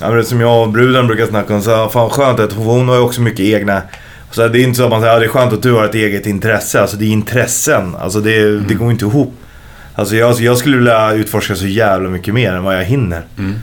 Ja 0.00 0.08
men 0.08 0.16
det 0.16 0.24
som 0.24 0.40
jag 0.40 0.62
och 0.62 0.68
bruden 0.68 1.06
brukar 1.06 1.26
snacka 1.26 1.54
om. 1.54 1.62
Så 1.62 1.76
här, 1.76 1.88
fan 1.88 2.10
skönt 2.10 2.40
att 2.40 2.52
hon 2.52 2.88
har 2.88 2.94
ju 2.96 3.02
också 3.02 3.20
mycket 3.20 3.40
egna. 3.40 3.82
Så 4.30 4.42
här, 4.42 4.48
det 4.48 4.60
är 4.60 4.62
inte 4.62 4.76
så 4.76 4.84
att 4.84 4.90
man 4.90 5.00
säger 5.00 5.14
att 5.14 5.20
det 5.20 5.26
är 5.26 5.28
skönt 5.28 5.52
att 5.52 5.62
du 5.62 5.72
har 5.72 5.84
ett 5.84 5.94
eget 5.94 6.26
intresse. 6.26 6.80
Alltså 6.80 6.96
det 6.96 7.04
är 7.04 7.08
intressen. 7.08 7.96
Alltså 8.00 8.20
det, 8.20 8.36
Mm. 8.40 8.64
det 8.68 8.74
går 8.74 8.90
inte 8.90 9.04
ihop. 9.04 9.34
Alltså 9.94 10.16
jag, 10.16 10.40
jag 10.40 10.58
skulle 10.58 10.76
vilja 10.76 11.12
utforska 11.12 11.54
så 11.56 11.66
jävla 11.66 12.08
mycket 12.08 12.34
mer 12.34 12.52
än 12.52 12.64
vad 12.64 12.76
jag 12.76 12.84
hinner. 12.84 13.22
Mm. 13.38 13.54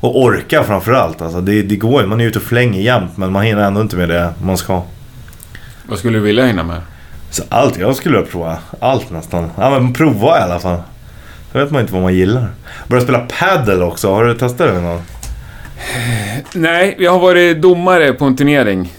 Och 0.00 0.22
orka 0.22 0.64
framförallt. 0.64 1.22
Alltså 1.22 1.40
det, 1.40 1.62
det 1.62 1.76
går 1.76 2.00
ju. 2.00 2.06
Man 2.06 2.20
är 2.20 2.24
ute 2.24 2.38
och 2.38 2.44
flänger 2.44 2.80
jämt 2.80 3.16
men 3.16 3.32
man 3.32 3.42
hinner 3.42 3.62
ändå 3.62 3.80
inte 3.80 3.96
med 3.96 4.08
det 4.08 4.30
man 4.42 4.56
ska. 4.58 4.82
Vad 5.88 5.98
skulle 5.98 6.18
du 6.18 6.22
vilja 6.24 6.46
hinna 6.46 6.62
med? 6.62 6.80
Så 7.30 7.42
allt 7.48 7.78
jag 7.78 7.96
skulle 7.96 8.16
vilja 8.16 8.30
prova. 8.32 8.58
Allt 8.80 9.10
nästan. 9.10 9.50
Ja 9.56 9.70
men 9.70 9.92
prova 9.92 10.38
i 10.38 10.42
alla 10.42 10.60
fall. 10.60 10.78
Då 11.52 11.58
vet 11.58 11.70
man 11.70 11.80
inte 11.80 11.92
vad 11.92 12.02
man 12.02 12.14
gillar. 12.14 12.46
Börja 12.88 13.02
spela 13.02 13.26
paddle 13.38 13.84
också. 13.84 14.14
Har 14.14 14.24
du 14.24 14.34
testat 14.34 14.58
det 14.58 14.72
någon 14.74 14.84
gång? 14.84 15.02
Nej, 16.52 16.96
jag 16.98 17.10
har 17.12 17.18
varit 17.18 17.62
domare 17.62 18.12
på 18.12 18.24
en 18.24 18.36
turnering. 18.36 18.92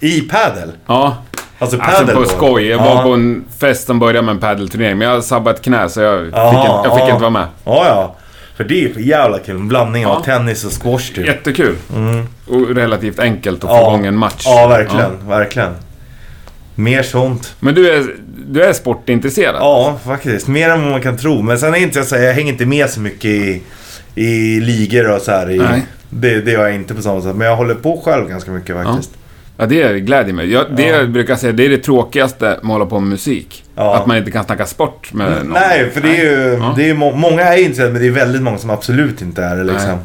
I 0.00 0.20
paddle? 0.20 0.72
Ja, 0.86 1.16
Alltså 1.58 1.78
alltså 1.80 2.14
på 2.16 2.24
skoj. 2.24 2.66
Jag 2.66 2.80
ja. 2.80 2.94
var 2.94 3.02
på 3.02 3.08
en 3.12 3.44
fest 3.58 3.86
som 3.86 3.98
började 3.98 4.22
med 4.26 4.32
en 4.32 4.40
paddelturnering, 4.40 4.98
men 4.98 5.08
jag 5.08 5.24
sabbade 5.24 5.56
ett 5.56 5.64
knä 5.64 5.88
så 5.88 6.00
jag 6.00 6.24
fick, 6.24 6.34
Jaha, 6.34 6.76
inte, 6.76 6.88
jag 6.88 6.94
fick 6.94 7.02
ja. 7.02 7.10
inte 7.10 7.20
vara 7.20 7.30
med. 7.30 7.46
Ja, 7.64 7.84
ja. 7.86 8.16
För 8.56 8.64
det 8.64 8.84
är 8.84 8.92
för 8.92 9.00
jävla 9.00 9.38
kul. 9.38 9.56
En 9.56 9.68
blandning 9.68 10.02
Ja. 10.02 10.08
av 10.08 10.22
tennis 10.24 10.64
och 10.64 10.82
squash 10.82 11.14
typ. 11.14 11.26
Jättekul. 11.26 11.74
Mm. 11.96 12.26
Och 12.48 12.74
relativt 12.76 13.18
enkelt 13.18 13.64
att 13.64 13.70
få 13.70 13.76
Ja. 13.76 13.88
igång 13.88 14.06
en 14.06 14.16
match. 14.16 14.42
Ja, 14.44 14.66
verkligen. 14.68 15.28
Verkligen. 15.28 15.74
Mer 16.74 17.02
sånt. 17.02 17.54
Men 17.60 17.74
du 17.74 17.90
är, 17.90 18.06
du 18.48 18.62
är 18.64 18.72
sportintresserad? 18.72 19.56
Ja, 19.60 19.98
faktiskt. 20.06 20.48
Mer 20.48 20.68
än 20.70 20.82
vad 20.82 20.90
man 20.90 21.02
kan 21.02 21.16
tro. 21.16 21.42
Men 21.42 21.58
sen 21.58 21.74
är 21.74 21.78
inte 21.78 21.98
jag 21.98 22.06
så 22.06 22.16
jag 22.16 22.34
hänger 22.34 22.52
inte 22.52 22.66
med 22.66 22.90
så 22.90 23.00
mycket 23.00 23.24
i, 23.30 23.62
i 24.14 24.60
ligor 24.60 25.10
och 25.10 25.22
så 25.22 25.30
här. 25.30 25.50
I, 25.50 25.58
Nej. 25.58 25.82
Det, 26.10 26.40
det 26.40 26.50
gör 26.50 26.62
jag 26.66 26.74
inte 26.74 26.94
på 26.94 27.02
samma 27.02 27.22
sätt. 27.22 27.36
Men 27.36 27.46
jag 27.46 27.56
håller 27.56 27.74
på 27.74 28.02
själv 28.04 28.28
ganska 28.28 28.50
mycket 28.50 28.76
faktiskt. 28.84 29.10
Ja, 29.58 29.66
det 29.66 30.00
glädjer 30.00 30.34
mig. 30.34 30.52
Jag, 30.52 30.66
det 30.76 30.82
Ja. 30.82 30.96
jag 30.96 31.10
brukar 31.10 31.36
säga, 31.36 31.52
det 31.52 31.64
är 31.64 31.68
det 31.68 31.78
tråkigaste 31.78 32.44
med 32.44 32.54
att 32.56 32.66
hålla 32.66 32.86
på 32.86 33.00
med 33.00 33.08
musik. 33.10 33.64
Ja. 33.76 33.96
Att 33.96 34.06
man 34.06 34.16
inte 34.16 34.30
kan 34.30 34.44
snacka 34.44 34.66
sport 34.66 35.12
med 35.12 35.30
någon. 35.30 35.52
Nej, 35.52 35.90
för 35.90 36.00
det 36.00 36.08
är 36.18 36.24
ju... 36.24 36.54
Ja. 36.60 36.72
Det 36.76 36.90
är, 36.90 36.94
må- 36.94 37.12
många 37.16 37.42
är 37.42 37.58
intresserade 37.58 37.92
men 37.92 38.02
det 38.02 38.08
är 38.08 38.12
väldigt 38.12 38.42
många 38.42 38.58
som 38.58 38.70
absolut 38.70 39.22
inte 39.22 39.42
är 39.44 39.56
det 39.56 39.64
liksom. 39.64 39.88
Nej. 39.90 39.98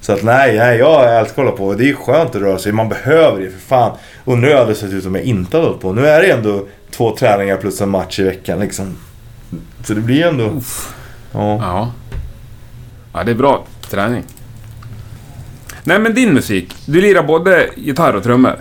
Så 0.00 0.12
att 0.12 0.22
nej, 0.22 0.58
nej, 0.58 0.78
jag 0.78 1.18
älskar 1.18 1.42
att 1.42 1.48
hålla 1.48 1.50
på. 1.58 1.74
Det 1.74 1.90
är 1.90 1.94
skönt 1.94 2.30
att 2.34 2.42
röra 2.42 2.58
sig. 2.58 2.72
Man 2.72 2.88
behöver 2.88 3.40
det 3.40 3.50
för 3.50 3.58
fan. 3.60 3.96
Hur 4.24 4.46
jag 4.48 4.58
hade 4.58 4.74
sett 4.74 4.92
ut 4.92 5.06
om 5.06 5.14
jag 5.14 5.24
inte 5.24 5.56
hade 5.56 5.66
hållit 5.68 5.82
på. 5.82 5.92
Nu 5.92 6.06
är 6.06 6.20
det 6.22 6.30
ändå 6.30 6.66
två 6.90 7.16
träningar 7.16 7.56
plus 7.56 7.80
en 7.80 7.88
match 7.88 8.18
i 8.18 8.22
veckan 8.22 8.60
liksom. 8.60 8.96
Så 9.84 9.94
det 9.94 10.00
blir 10.00 10.26
ändå... 10.26 10.60
Ja. 11.32 11.56
Ja. 11.62 11.92
Ja, 13.14 13.24
det 13.24 13.30
är 13.30 13.34
bra 13.34 13.64
träning. 13.90 14.22
Nej, 15.84 15.98
men 15.98 16.14
din 16.14 16.34
musik. 16.34 16.74
Du 16.86 17.00
lirar 17.00 17.22
både 17.22 17.66
gitarr 17.76 18.12
och 18.16 18.22
trummor. 18.22 18.56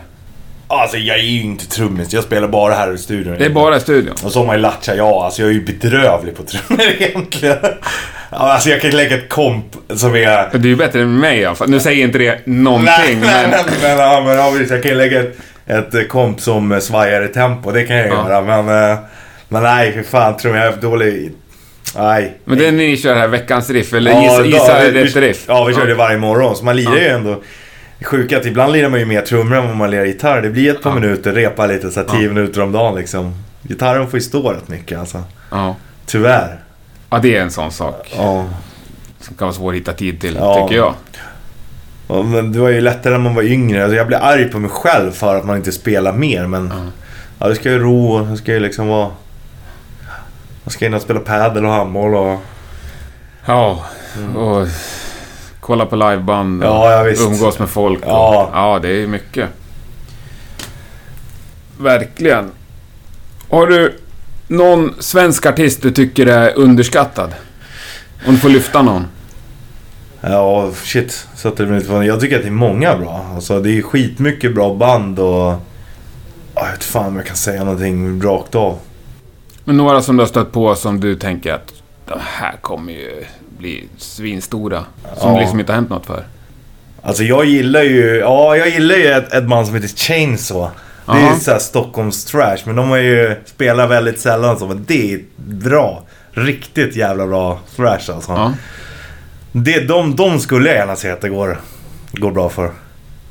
Alltså 0.67 0.97
jag 0.97 1.17
är 1.17 1.24
ju 1.24 1.41
inte 1.41 1.67
trummis. 1.67 2.13
Jag 2.13 2.24
spelar 2.24 2.47
bara 2.47 2.74
här 2.74 2.93
i 2.93 2.97
studion. 2.97 3.36
Det 3.39 3.45
är 3.45 3.49
bara 3.49 3.78
i 3.78 3.80
studion. 3.80 4.15
Och 4.24 4.32
så 4.32 4.39
har 4.39 4.45
man 4.45 4.55
ju 4.55 4.61
Lattja, 4.61 4.95
ja. 4.95 5.26
Alltså 5.26 5.41
jag 5.41 5.49
är 5.49 5.53
ju 5.53 5.65
bedrövlig 5.65 6.36
på 6.38 6.43
trummor 6.43 6.86
egentligen. 6.99 7.57
Alltså 8.30 8.69
jag 8.69 8.82
kan 8.82 8.91
lägga 8.91 9.15
ett 9.17 9.30
komp 9.30 9.65
som 9.89 10.15
är... 10.15 10.49
Du 10.57 10.59
är 10.59 10.72
ju 10.72 10.76
bättre 10.76 11.01
än 11.01 11.19
mig 11.19 11.39
i 11.39 11.45
alla 11.45 11.55
fall. 11.55 11.69
Nu 11.69 11.80
säger 11.80 12.03
inte 12.03 12.17
det 12.17 12.47
någonting, 12.47 12.86
Nej, 12.86 13.15
men... 13.15 13.49
nej, 13.49 13.63
men, 13.82 13.97
ja, 13.97 14.24
men 14.26 14.36
ja, 14.38 14.49
visst, 14.49 14.72
jag 14.72 14.84
kan 14.84 14.97
lägga 14.97 15.19
ett, 15.19 15.38
ett 15.65 15.93
eh, 15.93 16.01
komp 16.01 16.41
som 16.41 16.72
eh, 16.72 16.80
svajar 16.80 17.26
i 17.26 17.28
tempo. 17.28 17.72
Det 17.72 17.84
kan 17.84 17.95
jag 17.97 18.07
Ja. 18.07 18.30
göra. 18.30 18.41
Men, 18.61 18.91
eh, 18.91 18.97
men 19.49 19.63
nej, 19.63 19.91
för 19.93 20.03
fan 20.03 20.38
tror 20.38 20.57
jag 20.57 20.65
är 20.67 20.72
för 20.72 20.82
dålig. 20.82 21.32
Nej. 21.98 22.38
Men 22.46 22.58
det 22.58 22.68
är 22.68 22.72
ni 22.72 22.98
kör 22.98 23.16
här 23.16 23.28
veckans 23.28 23.70
riff, 23.70 23.94
eller 23.94 24.12
Ja, 24.12 24.46
gissa, 24.46 24.80
vi- 24.84 24.92
rätt 25.04 25.16
riff. 25.16 25.46
Ja, 25.48 25.66
vi 25.66 25.74
kör 25.74 25.88
det 25.88 25.96
varje 25.96 26.18
morgon. 26.18 26.56
Så 26.56 26.66
man 26.66 26.76
lirar 26.76 26.96
Ja. 26.96 27.02
ju 27.02 27.08
ändå. 27.08 27.42
Är 28.12 28.38
att 28.38 28.46
ibland 28.46 28.74
lirar 28.74 28.89
man 28.89 29.00
ju 29.00 29.06
mer 29.06 29.22
trummor 29.22 29.58
än 29.58 29.68
vad 29.68 29.76
man 29.76 29.92
lirar 29.92 30.06
gitarr. 30.06 30.42
Det 30.42 30.50
blir 30.50 30.72
ett 30.72 30.82
par 30.82 30.89
Ja. 30.89 30.96
minuter, 30.96 31.34
repa 31.34 31.68
lite, 31.68 31.92
så 31.92 32.04
tio 32.04 32.22
Ja. 32.22 32.30
minuter 32.34 32.62
om 32.62 32.72
dagen 32.72 32.96
liksom. 32.96 33.34
Gitarren 33.64 34.08
får 34.08 34.18
ju 34.20 34.22
stå 34.24 34.52
rätt 34.52 34.68
mycket 34.68 35.00
alltså. 35.00 35.24
Ja. 35.52 35.76
Tyvärr. 36.06 36.60
ja, 37.10 37.20
det 37.20 37.36
är 37.38 37.42
en 37.42 37.52
sån 37.52 37.72
sak 37.72 38.14
Ja. 38.18 38.46
som 39.20 39.36
kan 39.36 39.46
vara 39.48 39.56
svår 39.56 39.70
att 39.72 39.76
hitta 39.78 39.94
tid 39.94 40.22
till, 40.22 40.36
Ja. 40.36 40.68
tycker 40.68 40.76
jag. 40.82 40.94
Ja, 42.08 42.24
men 42.24 42.52
det 42.52 42.60
var 42.60 42.70
ju 42.70 42.82
lättare 42.82 43.14
när 43.14 43.20
man 43.20 43.36
var 43.36 43.44
yngre. 43.44 43.84
Alltså 43.84 43.96
jag 43.98 44.08
blir 44.08 44.18
arg 44.18 44.46
på 44.46 44.60
mig 44.60 44.70
själv 44.70 45.12
för 45.12 45.36
att 45.36 45.46
man 45.46 45.58
inte 45.58 45.72
spelar 45.72 46.14
mer. 46.14 46.48
Men 46.48 46.68
Ja. 46.76 46.92
ja, 47.39 47.48
det 47.48 47.56
ska 47.56 47.70
ju 47.72 47.80
ro 47.80 48.26
det 48.26 48.38
ska 48.38 48.54
ju 48.54 48.60
liksom 48.60 48.88
vara... 48.88 49.10
Man 50.64 50.72
ska 50.72 50.86
in 50.86 50.93
och 50.93 51.01
spela 51.01 51.20
padel 51.20 51.66
och 51.66 51.72
handboll 51.72 52.16
och... 52.16 52.39
Ja, 53.45 53.86
och 54.36 54.68
kolla 55.59 55.86
på 55.86 55.95
liveband 55.95 56.64
och 56.64 56.70
Mm. 56.70 56.82
Ja, 56.82 56.91
ja, 56.91 57.03
visst. 57.03 57.22
umgås 57.22 57.59
med 57.59 57.70
folk. 57.70 57.99
Och, 57.99 58.09
Ja. 58.12 58.49
ja, 58.53 58.80
det 58.82 58.89
är 59.03 59.07
mycket. 59.07 59.49
Verkligen. 61.80 62.51
Har 63.49 63.68
du 63.68 63.99
någon 64.47 64.93
svensk 64.99 65.45
artist 65.45 65.82
du 65.82 65.91
tycker 65.91 66.26
är 66.28 66.57
underskattad? 66.57 67.34
Om 68.28 68.34
du 68.34 68.39
får 68.39 68.49
lyfta 68.49 68.82
någon. 68.82 69.05
Ja, 70.22 70.72
shit. 70.84 71.28
Satte 71.36 71.66
det 71.66 71.80
lite 71.80 71.93
Jag 71.93 72.20
tycker 72.20 72.36
att 72.36 72.41
det 72.41 72.47
är 72.47 72.51
många 72.51 72.97
bra. 72.97 73.26
Alltså 73.36 73.59
det 73.59 73.78
är 73.78 73.82
skitmycket 73.82 74.55
bra 74.55 74.76
band 74.76 75.20
och... 75.20 75.53
Ja, 76.55 76.66
Jag 76.66 76.72
vet 76.72 76.84
fan 76.84 77.05
om 77.05 77.16
jag 77.16 77.26
kan 77.26 77.36
säga 77.36 77.64
någonting 77.64 78.22
rakt 78.22 78.55
av. 78.55 78.80
Men 79.72 79.78
några 79.78 80.01
som 80.01 80.17
du 80.17 80.22
har 80.24 80.28
stött 80.28 80.51
på 80.51 80.76
som 80.76 80.99
du 80.99 81.15
tänker 81.15 81.53
att 81.53 81.74
de 82.07 82.19
här 82.24 82.55
kommer 82.61 82.93
ju 82.93 83.24
bli 83.57 83.88
svinstora. 83.97 84.86
Som 85.17 85.34
Ja. 85.34 85.39
liksom 85.39 85.59
inte 85.59 85.72
har 85.72 85.76
hänt 85.76 85.89
något 85.89 86.05
för. 86.05 86.24
Alltså 87.01 87.24
jag 87.24 87.45
gillar 87.45 87.82
ju... 87.84 88.15
Ja, 88.17 88.57
jag 88.57 88.69
gillar 88.69 88.95
ju 88.95 89.05
ett, 89.07 89.34
ett 89.34 89.43
band 89.47 89.65
som 89.67 89.76
heter 89.76 89.88
Chainsaw. 89.88 90.69
Det 91.05 91.11
är 91.11 91.34
ju 91.34 91.39
såhär 91.39 91.59
Stockholms 91.59 92.26
trash. 92.26 92.57
Men 92.65 92.76
de 92.76 92.89
har 92.89 92.97
ju 92.97 93.36
spelat 93.45 93.89
väldigt 93.89 94.19
sällan 94.19 94.59
så. 94.59 94.67
Men 94.67 94.86
det 94.88 95.13
är 95.13 95.22
bra. 95.45 96.03
Riktigt 96.32 96.95
jävla 96.95 97.28
bra 97.28 97.59
thrash 97.76 98.11
alltså. 98.15 98.32
Ja. 98.32 98.53
Det, 99.51 99.80
de, 99.88 100.15
de 100.15 100.39
skulle 100.39 100.69
jag 100.69 100.78
gärna 100.78 100.95
se 100.95 101.09
att 101.09 101.22
det 101.22 101.30
går, 101.30 101.59
går 102.11 102.32
bra 102.32 102.49
för. 102.49 102.72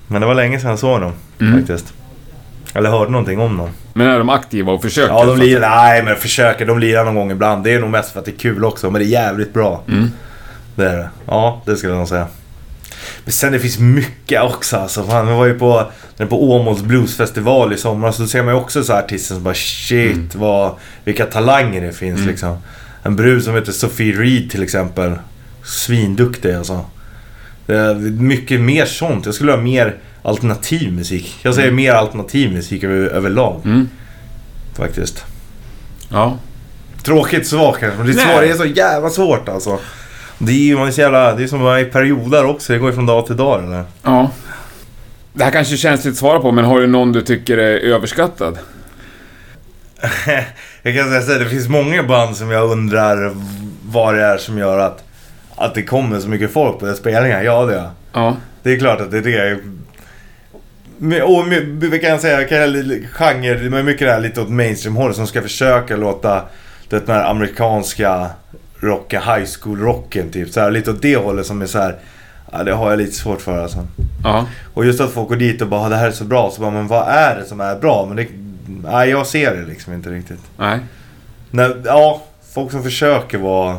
Men 0.07 0.21
det 0.21 0.27
var 0.27 0.35
länge 0.35 0.61
sedan 0.61 0.71
jag 0.71 0.79
såg 0.79 1.01
dem 1.01 1.13
Mm. 1.41 1.59
faktiskt. 1.59 1.95
Eller 2.75 2.91
hörde 2.91 3.11
någonting 3.11 3.39
om 3.41 3.57
dem. 3.57 3.69
Men 3.95 4.07
är 4.07 4.19
de 4.19 4.29
aktiva 4.29 4.73
och 4.73 4.83
försöker? 4.83 5.13
Ja, 5.15 5.25
de 5.25 5.39
lirar, 5.39 5.71
nej 5.77 6.03
men 6.03 6.17
försöker. 6.17 6.67
De 6.67 6.79
lirar 6.79 7.05
någon 7.05 7.15
gång 7.15 7.31
ibland. 7.31 7.65
Det 7.65 7.75
är 7.75 7.81
nog 7.81 7.91
mest 7.91 8.13
för 8.13 8.19
att 8.19 8.25
det 8.25 8.31
är 8.31 8.37
kul 8.39 8.65
också. 8.65 8.91
Men 8.91 9.01
det 9.01 9.07
är 9.07 9.09
jävligt 9.09 9.53
bra. 9.55 9.83
Mm. 9.89 10.11
Det 10.75 10.87
är 10.89 10.97
det. 10.97 11.11
Ja, 11.27 11.63
det 11.67 11.77
skulle 11.77 11.93
jag 11.93 11.99
nog 11.99 12.09
säga. 12.09 12.27
Men 13.25 13.33
sen 13.33 13.53
det 13.53 13.59
finns 13.59 13.79
mycket 13.79 14.43
också 14.43 14.77
alltså. 14.77 15.05
Fan, 15.05 15.27
vi 15.27 15.33
var 15.33 15.47
ju 15.47 15.59
på, 15.59 15.91
den 16.17 16.29
på 16.29 16.51
Åmåls 16.53 16.83
bluesfestival 16.83 17.73
i 17.73 17.77
somras. 17.77 18.17
Så 18.17 18.27
ser 18.27 18.43
man 18.43 18.55
ju 18.55 18.61
också 18.61 18.83
så 18.85 18.93
här 18.93 19.03
artister 19.03 19.35
som 19.35 19.45
bara 19.45 19.55
shit 19.55 20.17
Mm. 20.17 20.29
vad, 20.35 20.75
vilka 21.05 21.27
talanger 21.27 21.81
det 21.81 21.93
finns 21.93 22.27
liksom. 22.27 22.57
En 23.03 23.17
brud 23.17 23.45
som 23.45 23.55
heter 23.55 23.73
Sophie 23.73 24.13
Reed 24.13 24.51
till 24.51 24.63
exempel. 24.63 25.13
Svinduktig 25.65 26.55
alltså. 26.55 26.85
Det 27.67 27.77
är 27.77 27.95
mycket 28.11 28.61
mer 28.61 28.85
sånt. 28.85 29.27
Jag 29.27 29.35
skulle 29.35 29.53
ha 29.53 29.59
mer 29.61 29.97
alternativ 30.23 30.93
musik. 30.93 31.39
Jag 31.43 31.55
säger 31.55 31.71
mer 31.71 31.93
alternativ 31.93 32.53
musik 32.53 32.85
över, 32.85 32.97
överlag 33.09 33.61
Mm. 33.65 33.89
faktiskt. 34.77 35.25
Ja. 36.09 36.39
Tråkigt 37.03 37.47
svar 37.47 37.77
kanske, 37.81 37.99
men 37.99 38.07
det 38.07 38.13
är, 38.23 38.27
svår, 38.27 38.41
det 38.41 38.49
är 38.51 38.55
så 38.55 38.65
jävla 38.65 39.11
svårt 39.11 39.49
alltså. 39.49 39.79
Det 40.39 40.53
är 40.53 40.57
ju 40.57 40.77
man 40.77 40.89
är 40.89 40.93
så 40.93 41.01
jävla, 41.01 41.35
det 41.35 41.43
är 41.43 41.47
som 41.47 41.79
i 41.79 41.85
perioder 41.85 42.45
också. 42.47 42.73
Det 42.73 42.79
går 42.79 42.89
ju 42.91 42.95
från 42.95 43.07
dag 43.07 43.27
till 43.27 43.37
dag 43.37 43.65
eller? 43.65 43.85
Ja. 44.03 44.31
Det 45.33 45.45
här 45.45 45.51
kanske 45.51 45.77
känns 45.77 46.05
lite 46.05 46.17
svara 46.17 46.41
på, 46.41 46.53
men 46.53 46.65
har 46.65 46.81
du 46.81 46.87
någon 46.87 47.13
du 47.13 47.23
tycker 47.23 47.59
är 47.59 47.79
överskattad? 47.79 48.59
jag 50.83 50.97
kan 50.97 51.09
säga 51.09 51.23
så 51.23 51.33
här, 51.33 51.39
det 51.39 51.47
finns 51.51 51.69
många 51.69 52.03
band 52.03 52.37
som 52.37 52.51
jag 52.51 52.71
undrar 52.71 53.33
vad 53.85 54.15
det 54.15 54.23
är 54.23 54.39
som 54.39 54.59
gör 54.59 54.79
att, 54.79 55.05
att 55.57 55.75
det 55.75 55.83
kommer 55.83 56.21
så 56.21 56.29
mycket 56.29 56.53
folk 56.53 56.79
på 56.79 56.87
deras 56.87 56.99
spelningar. 56.99 57.43
Ja, 57.43 57.65
det 57.67 57.75
är 57.75 57.91
Ja. 58.13 58.37
Det 58.63 58.73
är 58.73 58.79
klart 58.79 59.01
att 59.01 59.11
det 59.11 59.19
är 59.19 59.23
det. 59.23 59.59
Och 61.03 61.53
vi 61.93 61.99
kan 61.99 62.21
säga, 62.21 62.45
kan 62.45 62.85
genre, 63.13 63.71
men 63.71 63.85
mycket 63.85 64.07
det 64.07 64.13
här 64.13 64.21
lite 64.21 64.41
åt 64.41 64.49
mainstream-hållet 64.49 65.17
som 65.17 65.27
ska 65.27 65.43
försöka 65.43 65.97
låta 65.97 66.43
det 66.89 67.07
den 67.07 67.17
här 67.17 67.31
amerikanska 67.31 68.31
rocken, 68.81 69.23
high 69.23 69.47
school-rocken 69.61 70.31
typ. 70.31 70.53
Så 70.53 70.61
här, 70.61 70.71
lite 70.71 70.91
åt 70.91 71.03
det 71.03 71.17
hållet 71.17 71.47
som 71.47 71.63
är 71.63 71.67
så 71.67 71.79
här. 71.79 71.97
Ja, 72.53 72.65
det 72.65 72.73
har 72.73 72.91
jag 72.91 72.99
lite 72.99 73.13
svårt 73.13 73.41
för 73.41 73.63
alltså. 73.63 73.87
Ja. 74.25 74.47
Och 74.75 74.85
just 74.85 75.01
att 75.01 75.11
folk 75.11 75.29
går 75.29 75.37
dit 75.37 75.63
och 75.63 75.69
bara 75.69 75.89
det 75.89 75.97
här 75.97 76.09
är 76.09 76.13
så 76.13 76.25
bra. 76.25 76.51
Så 76.51 76.61
bara, 76.61 76.71
men 76.71 76.87
vad 76.87 77.09
är 77.09 77.37
det 77.37 77.45
som 77.45 77.61
är 77.61 77.77
bra? 77.77 78.07
Men 78.07 78.17
det, 78.17 78.27
nej, 78.83 79.11
jag 79.11 79.27
ser 79.27 79.57
det 79.57 79.67
liksom 79.67 79.93
inte 79.93 80.11
riktigt. 80.11 80.41
Nej. 80.57 80.79
Nej, 81.51 81.71
ja, 81.85 82.23
folk 82.55 82.71
som 82.71 82.83
försöker 82.83 83.39
vara... 83.39 83.79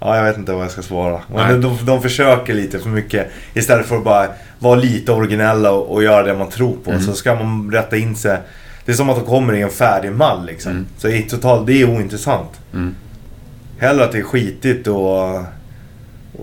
Ja, 0.00 0.16
jag 0.16 0.24
vet 0.24 0.38
inte 0.38 0.52
vad 0.52 0.64
jag 0.64 0.70
ska 0.70 0.82
svara. 0.82 1.20
Men 1.34 1.60
de, 1.60 1.78
de 1.84 2.02
försöker 2.02 2.54
lite 2.54 2.78
för 2.78 2.88
mycket. 2.88 3.28
Istället 3.54 3.86
för 3.86 3.96
att 3.96 4.04
bara 4.04 4.28
vara 4.58 4.74
lite 4.74 5.12
originella 5.12 5.72
och, 5.72 5.94
och 5.94 6.02
göra 6.02 6.22
det 6.22 6.34
man 6.38 6.48
tror 6.50 6.76
på. 6.84 6.90
Mm. 6.90 7.02
Så 7.02 7.12
ska 7.12 7.34
man 7.34 7.70
rätta 7.72 7.96
in 7.96 8.16
sig. 8.16 8.38
Det 8.84 8.92
är 8.92 8.96
som 8.96 9.10
att 9.10 9.16
de 9.16 9.24
kommer 9.26 9.52
i 9.54 9.62
en 9.62 9.70
färdig 9.70 10.12
mall 10.12 10.46
liksom. 10.46 10.72
Mm. 10.72 10.86
Så 10.98 11.08
i 11.08 11.22
totalt, 11.22 11.66
det 11.66 11.72
är 11.82 11.90
ointressant. 11.90 12.60
Mm. 12.72 12.94
Hellre 13.78 14.04
att 14.04 14.12
det 14.12 14.18
är 14.18 14.22
skitigt 14.22 14.86
och, 14.86 15.36
och 15.36 15.44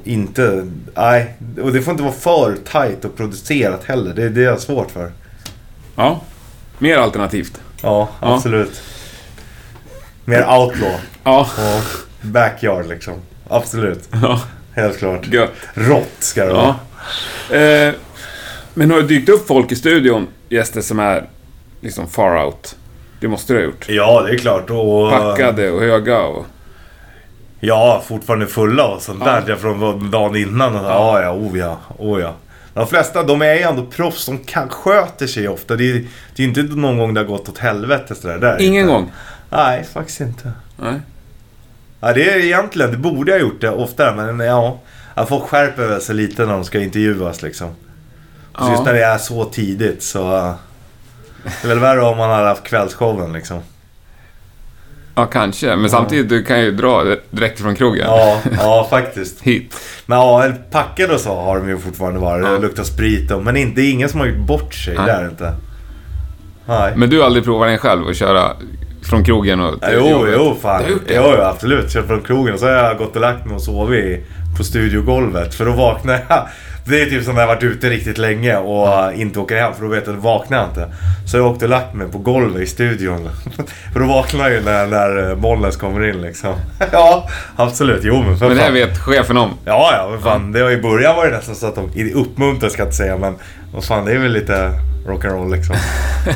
inte... 0.03 0.67
Nej, 0.95 1.33
och 1.61 1.73
det 1.73 1.81
får 1.81 1.91
inte 1.91 2.03
vara 2.03 2.13
för 2.13 2.57
tight 2.71 3.05
och 3.05 3.17
producerat 3.17 3.83
heller. 3.83 4.13
Det, 4.13 4.29
det 4.29 4.41
är 4.41 4.45
jag 4.45 4.59
svårt 4.61 4.91
för. 4.91 5.11
Ja. 5.95 6.21
Mer 6.79 6.97
alternativt. 6.97 7.61
Ja, 7.81 8.09
Ja. 8.21 8.35
absolut. 8.35 8.81
Mer 10.25 10.39
outlaw 10.57 10.95
Ja. 11.23 11.39
och 11.57 12.27
backyard 12.27 12.87
liksom. 12.87 13.13
Absolut. 13.49 14.09
Ja. 14.21 14.41
Helt 14.75 14.97
klart. 14.97 15.27
Gött. 15.27 15.51
Rått 15.73 16.11
ska 16.19 16.45
det 16.45 16.53
vara. 16.53 16.75
Ja. 17.49 17.55
Eh, 17.55 17.93
men 18.73 18.91
har 18.91 18.97
det 19.01 19.07
dykt 19.07 19.29
upp 19.29 19.47
folk 19.47 19.71
i 19.71 19.75
studion, 19.75 20.27
gäster 20.49 20.81
som 20.81 20.99
är 20.99 21.29
liksom 21.81 22.07
far 22.07 22.45
out? 22.45 22.75
Det 23.19 23.27
måste 23.27 23.53
du 23.53 23.59
ha 23.59 23.65
gjort. 23.65 23.85
Ja, 23.89 24.21
det 24.21 24.33
är 24.33 24.37
klart. 24.37 24.69
Och, 24.69 25.11
Packade 25.11 25.71
och 25.71 25.81
höga 25.81 26.19
och... 26.21 26.45
Ja, 27.59 28.03
fortfarande 28.07 28.47
fulla 28.47 28.87
och 28.87 29.01
sånt 29.01 29.23
Ja. 29.25 29.41
där 29.47 29.55
från 29.55 30.11
dagen 30.11 30.35
innan. 30.35 30.75
Och, 30.75 30.85
ja, 30.85 31.21
ja, 31.21 31.31
oh 31.33 31.57
ja, 31.59 31.77
oh 31.97 32.21
ja. 32.21 32.33
De 32.73 32.87
flesta, 32.87 33.23
de 33.23 33.41
är 33.41 33.53
ju 33.53 33.61
ändå 33.61 33.85
proffs. 33.85 34.25
De 34.25 34.37
kan, 34.37 34.69
sköter 34.69 35.27
sig 35.27 35.47
ofta. 35.47 35.75
Det 35.75 35.91
är, 35.91 36.05
det 36.35 36.43
är 36.43 36.47
inte 36.47 36.61
någon 36.61 36.97
gång 36.97 37.13
det 37.13 37.19
har 37.19 37.25
gått 37.27 37.49
åt 37.49 37.57
helvete 37.57 38.15
sådär. 38.15 38.37
Där, 38.37 38.61
Ingen 38.61 38.81
inte. 38.81 38.93
gång? 38.93 39.11
Nej, 39.49 39.83
faktiskt 39.93 40.21
inte. 40.21 40.51
Nej. 40.77 40.99
Ja, 42.05 42.13
det 42.13 42.29
är 42.29 42.37
egentligen, 42.37 42.91
det 42.91 42.97
borde 42.97 43.31
jag 43.31 43.41
gjort 43.41 43.61
det 43.61 43.69
oftare. 43.69 44.31
Men 44.33 44.47
ja, 44.47 44.79
att 45.13 45.29
folk 45.29 45.43
skärper 45.43 45.87
väl 45.87 46.01
sig 46.01 46.15
lite 46.15 46.45
när 46.45 46.53
de 46.53 46.63
ska 46.63 46.79
intervjuas 46.79 47.41
liksom. 47.41 47.69
Så 48.59 48.69
just 48.69 48.85
när 48.85 48.93
det 48.93 49.03
är 49.03 49.17
så 49.17 49.45
tidigt 49.45 50.03
så... 50.03 50.53
Det 51.43 51.63
är 51.63 51.67
väl 51.67 51.79
värre 51.79 52.01
om 52.01 52.17
man 52.17 52.29
hade 52.29 52.47
haft 52.47 52.63
kvällsshowen 52.63 53.33
liksom. 53.33 53.59
Ja, 55.15 55.25
kanske. 55.25 55.75
Men 55.75 55.89
samtidigt, 55.89 56.29
du 56.29 56.43
kan 56.43 56.61
ju 56.61 56.71
dra 56.71 57.15
direkt 57.29 57.59
från 57.59 57.75
krogen. 57.75 58.05
Ja, 58.07 58.41
ja 58.57 58.87
faktiskt. 58.89 59.41
Hit. 59.41 59.75
Men 60.05 60.17
ja, 60.17 60.51
packade 60.71 61.13
och 61.13 61.19
så 61.19 61.35
har 61.35 61.57
de 61.57 61.69
ju 61.69 61.77
fortfarande 61.77 62.19
varit. 62.19 62.45
Ja. 62.45 62.51
Det 62.51 62.59
luktar 62.59 62.83
sprit 62.83 63.31
och, 63.31 63.43
Men 63.43 63.57
inte, 63.57 63.81
det 63.81 63.87
är 63.87 63.91
ingen 63.91 64.09
som 64.09 64.19
har 64.19 64.27
gjort 64.27 64.47
bort 64.47 64.73
sig. 64.73 64.95
Nej. 64.95 65.05
Det 65.05 65.11
är 65.11 65.23
det 65.23 65.29
inte. 65.29 65.53
Nej. 66.65 66.93
Men 66.95 67.09
du 67.09 67.19
har 67.19 67.25
aldrig 67.25 67.45
provat 67.45 67.67
den 67.67 67.77
själv 67.77 68.05
och 68.05 68.15
köra 68.15 68.51
från 69.09 69.23
krogen 69.23 69.59
och 69.59 69.75
Ja, 69.81 69.87
jo, 69.91 70.27
jo, 70.33 70.57
fan. 70.61 70.81
Du 70.81 70.83
har 70.85 70.91
gjort 70.91 71.07
det? 71.07 71.13
Jo, 71.15 71.33
jo, 71.37 71.41
absolut. 71.43 71.93
Kört 71.93 72.07
från 72.07 72.21
krogen 72.21 72.53
och 72.53 72.59
så 72.59 72.65
har 72.65 72.73
jag 72.73 72.97
gått 72.97 73.15
och 73.15 73.21
lagt 73.21 73.45
mig 73.45 73.55
och 73.55 73.61
sovit 73.61 74.25
på 74.57 74.63
studiogolvet. 74.63 75.55
För 75.55 75.65
då 75.65 75.71
vaknar 75.71 76.19
jag. 76.29 76.47
Det 76.87 77.01
är 77.01 77.05
typ 77.05 77.23
som 77.23 77.33
när 77.33 77.41
jag 77.41 77.47
varit 77.47 77.63
ute 77.63 77.89
riktigt 77.89 78.17
länge 78.17 78.57
och 78.57 79.13
inte 79.13 79.39
åker 79.39 79.57
hem 79.57 79.73
för 79.73 79.81
då 79.81 79.87
vet 79.87 80.07
jag 80.07 80.15
att 80.15 80.23
vaknar 80.23 80.57
jag 80.57 80.67
inte. 80.67 80.87
Så 81.27 81.37
jag 81.37 81.45
åkte 81.45 81.65
och 81.65 81.69
lagt 81.69 81.93
mig 81.93 82.07
på 82.11 82.17
golvet 82.17 82.61
i 82.61 82.65
studion. 82.65 83.29
för 83.93 83.99
då 83.99 84.05
vaknar 84.05 84.43
jag 84.43 84.53
ju 84.53 84.61
när, 84.65 84.87
när 84.87 85.35
Bollnäs 85.35 85.77
kommer 85.77 86.09
in 86.09 86.21
liksom. 86.21 86.53
ja, 86.91 87.29
absolut. 87.55 87.99
Jo, 88.03 88.23
men 88.23 88.37
för 88.37 88.47
Men 88.47 88.57
det 88.57 88.63
här 88.63 88.69
fan. 88.69 88.73
vet 88.73 88.97
chefen 88.99 89.37
om. 89.37 89.49
Ja, 89.65 89.89
ja, 89.97 90.07
men 90.11 90.21
fan. 90.21 90.51
Det 90.51 90.63
var 90.63 90.71
i 90.71 90.81
början 90.81 91.15
var 91.15 91.25
det 91.25 91.31
nästan 91.31 91.55
så 91.55 91.67
att 91.67 91.75
de 91.75 92.11
uppmuntrade 92.13 92.73
ska 92.73 92.81
jag 92.81 92.87
inte 92.87 92.97
säga, 92.97 93.17
men 93.17 93.35
vad 93.73 93.83
fan, 93.83 94.05
det 94.05 94.11
är 94.11 94.17
väl 94.19 94.31
lite 94.31 94.71
rock'n'roll 95.05 95.51
liksom. 95.55 95.75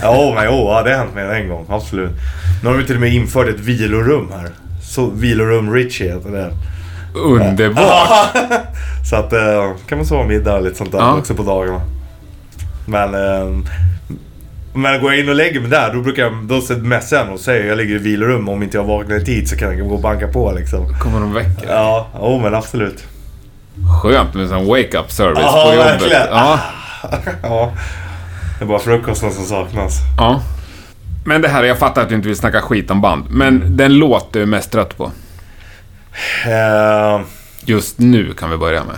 ja, 0.01 0.31
men 0.35 0.45
jo, 0.45 0.67
ja, 0.67 0.83
det 0.83 0.91
har 0.91 0.97
hänt 0.97 1.15
mig 1.15 1.41
en 1.41 1.49
gång, 1.49 1.65
absolut. 1.69 2.11
Nu 2.63 2.69
har 2.69 2.77
de 2.77 2.83
till 2.83 2.95
och 2.95 3.01
med 3.01 3.13
infört 3.13 3.47
ett 3.47 3.59
vilorum 3.59 4.31
här. 4.37 4.49
Så, 4.83 5.05
vilorum 5.09 5.73
Richie 5.73 6.13
heter 6.13 6.29
det. 6.31 6.51
Underbart! 7.19 8.37
så 9.09 9.15
att 9.15 9.33
eh, 9.33 9.71
kan 9.87 9.97
man 9.97 10.07
sova 10.07 10.23
middag 10.23 10.55
och 10.55 10.63
lite 10.63 10.77
sånt 10.77 10.91
där 10.91 10.99
Ja. 10.99 11.17
också 11.17 11.35
på 11.35 11.43
dagarna. 11.43 11.81
Men, 12.85 13.13
eh, 13.15 13.57
men 14.73 15.01
går 15.01 15.11
jag 15.13 15.19
in 15.19 15.29
och 15.29 15.35
lägger 15.35 15.59
mig 15.59 15.69
där, 15.69 15.93
då 15.93 16.01
brukar 16.01 16.23
jag, 16.23 16.33
då 16.43 16.61
messar 16.77 17.17
jag 17.17 17.33
och 17.33 17.39
säger 17.39 17.67
jag 17.67 17.77
ligger 17.77 17.95
i 17.95 17.97
vilorum. 17.97 18.49
Om 18.49 18.63
inte 18.63 18.77
jag 18.77 18.83
vaknar 18.83 19.15
i 19.15 19.25
tid 19.25 19.49
så 19.49 19.57
kan 19.57 19.77
jag 19.77 19.87
gå 19.87 19.95
och 19.95 20.01
banka 20.01 20.27
på 20.27 20.51
liksom. 20.51 20.93
Kommer 20.99 21.19
de 21.19 21.33
väcka? 21.33 21.49
Ja, 21.67 22.07
oh, 22.19 22.41
men 22.41 22.55
absolut. 22.55 23.03
Skönt 24.01 24.33
med 24.33 24.49
sån 24.49 24.67
wake-up 24.67 25.11
service 25.11 25.39
Ja, 25.41 25.65
på 25.69 25.75
jobbet. 25.75 25.91
verkligen. 25.93 26.27
Ja. 26.31 26.59
ja. 27.43 27.71
Det 28.59 28.65
är 28.65 28.67
bara 28.67 28.79
frukosten 28.79 29.31
som 29.31 29.43
saknas. 29.45 29.93
ja. 30.17 30.41
Men 31.25 31.41
det 31.41 31.47
här, 31.47 31.63
jag 31.63 31.77
fattar 31.77 32.01
att 32.01 32.09
du 32.09 32.15
inte 32.15 32.27
vill 32.27 32.37
snacka 32.37 32.61
skit 32.61 32.91
om 32.91 33.01
band. 33.01 33.25
Men 33.29 33.77
den 33.77 33.93
låt 33.93 34.33
du 34.33 34.41
är 34.41 34.45
mest 34.45 34.71
trött 34.71 34.97
på? 34.97 35.11
Eh, 36.47 37.21
Just 37.65 37.99
nu 37.99 38.33
kan 38.33 38.49
vi 38.49 38.57
börja 38.57 38.83
med. 38.83 38.95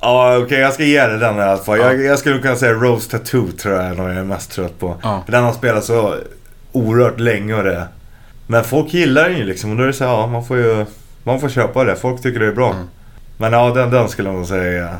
Ja, 0.00 0.36
okej 0.38 0.60
jag 0.60 0.72
ska 0.74 0.84
ge 0.84 1.06
dig 1.06 1.18
den 1.18 1.36
i 1.36 1.40
alla 1.40 1.56
fall. 1.56 1.78
Jag, 1.78 2.04
jag 2.04 2.18
skulle 2.18 2.38
kunna 2.38 2.56
säga 2.56 2.72
Rose 2.72 3.10
Tattoo 3.10 3.48
tror 3.52 3.74
jag 3.74 3.84
är 3.84 3.94
nog 3.94 4.08
jag 4.08 4.16
är 4.16 4.24
mest 4.24 4.52
trött 4.52 4.78
på. 4.78 4.96
Ja. 5.02 5.22
För 5.24 5.32
den 5.32 5.44
har 5.44 5.52
spelat 5.52 5.84
så 5.84 6.14
oerhört 6.72 7.20
länge 7.20 7.54
och 7.54 7.64
det. 7.64 7.88
Men 8.46 8.64
folk 8.64 8.94
gillar 8.94 9.28
den 9.28 9.38
ju 9.38 9.44
liksom 9.44 9.70
och 9.70 9.76
då 9.76 9.82
är 9.82 9.86
det 9.86 9.92
så 9.92 10.04
här, 10.04 10.12
ja 10.12 10.26
man 10.26 10.44
får 10.44 10.56
ju 10.56 10.86
man 11.22 11.40
får 11.40 11.48
köpa 11.48 11.84
det. 11.84 11.96
Folk 11.96 12.22
tycker 12.22 12.40
det 12.40 12.46
är 12.46 12.52
bra. 12.52 12.70
Mm. 12.72 12.86
Men 13.36 13.52
ja, 13.52 13.70
den, 13.74 13.90
den 13.90 14.08
skulle 14.08 14.28
jag 14.28 14.36
nog 14.36 14.46
säga 14.46 14.96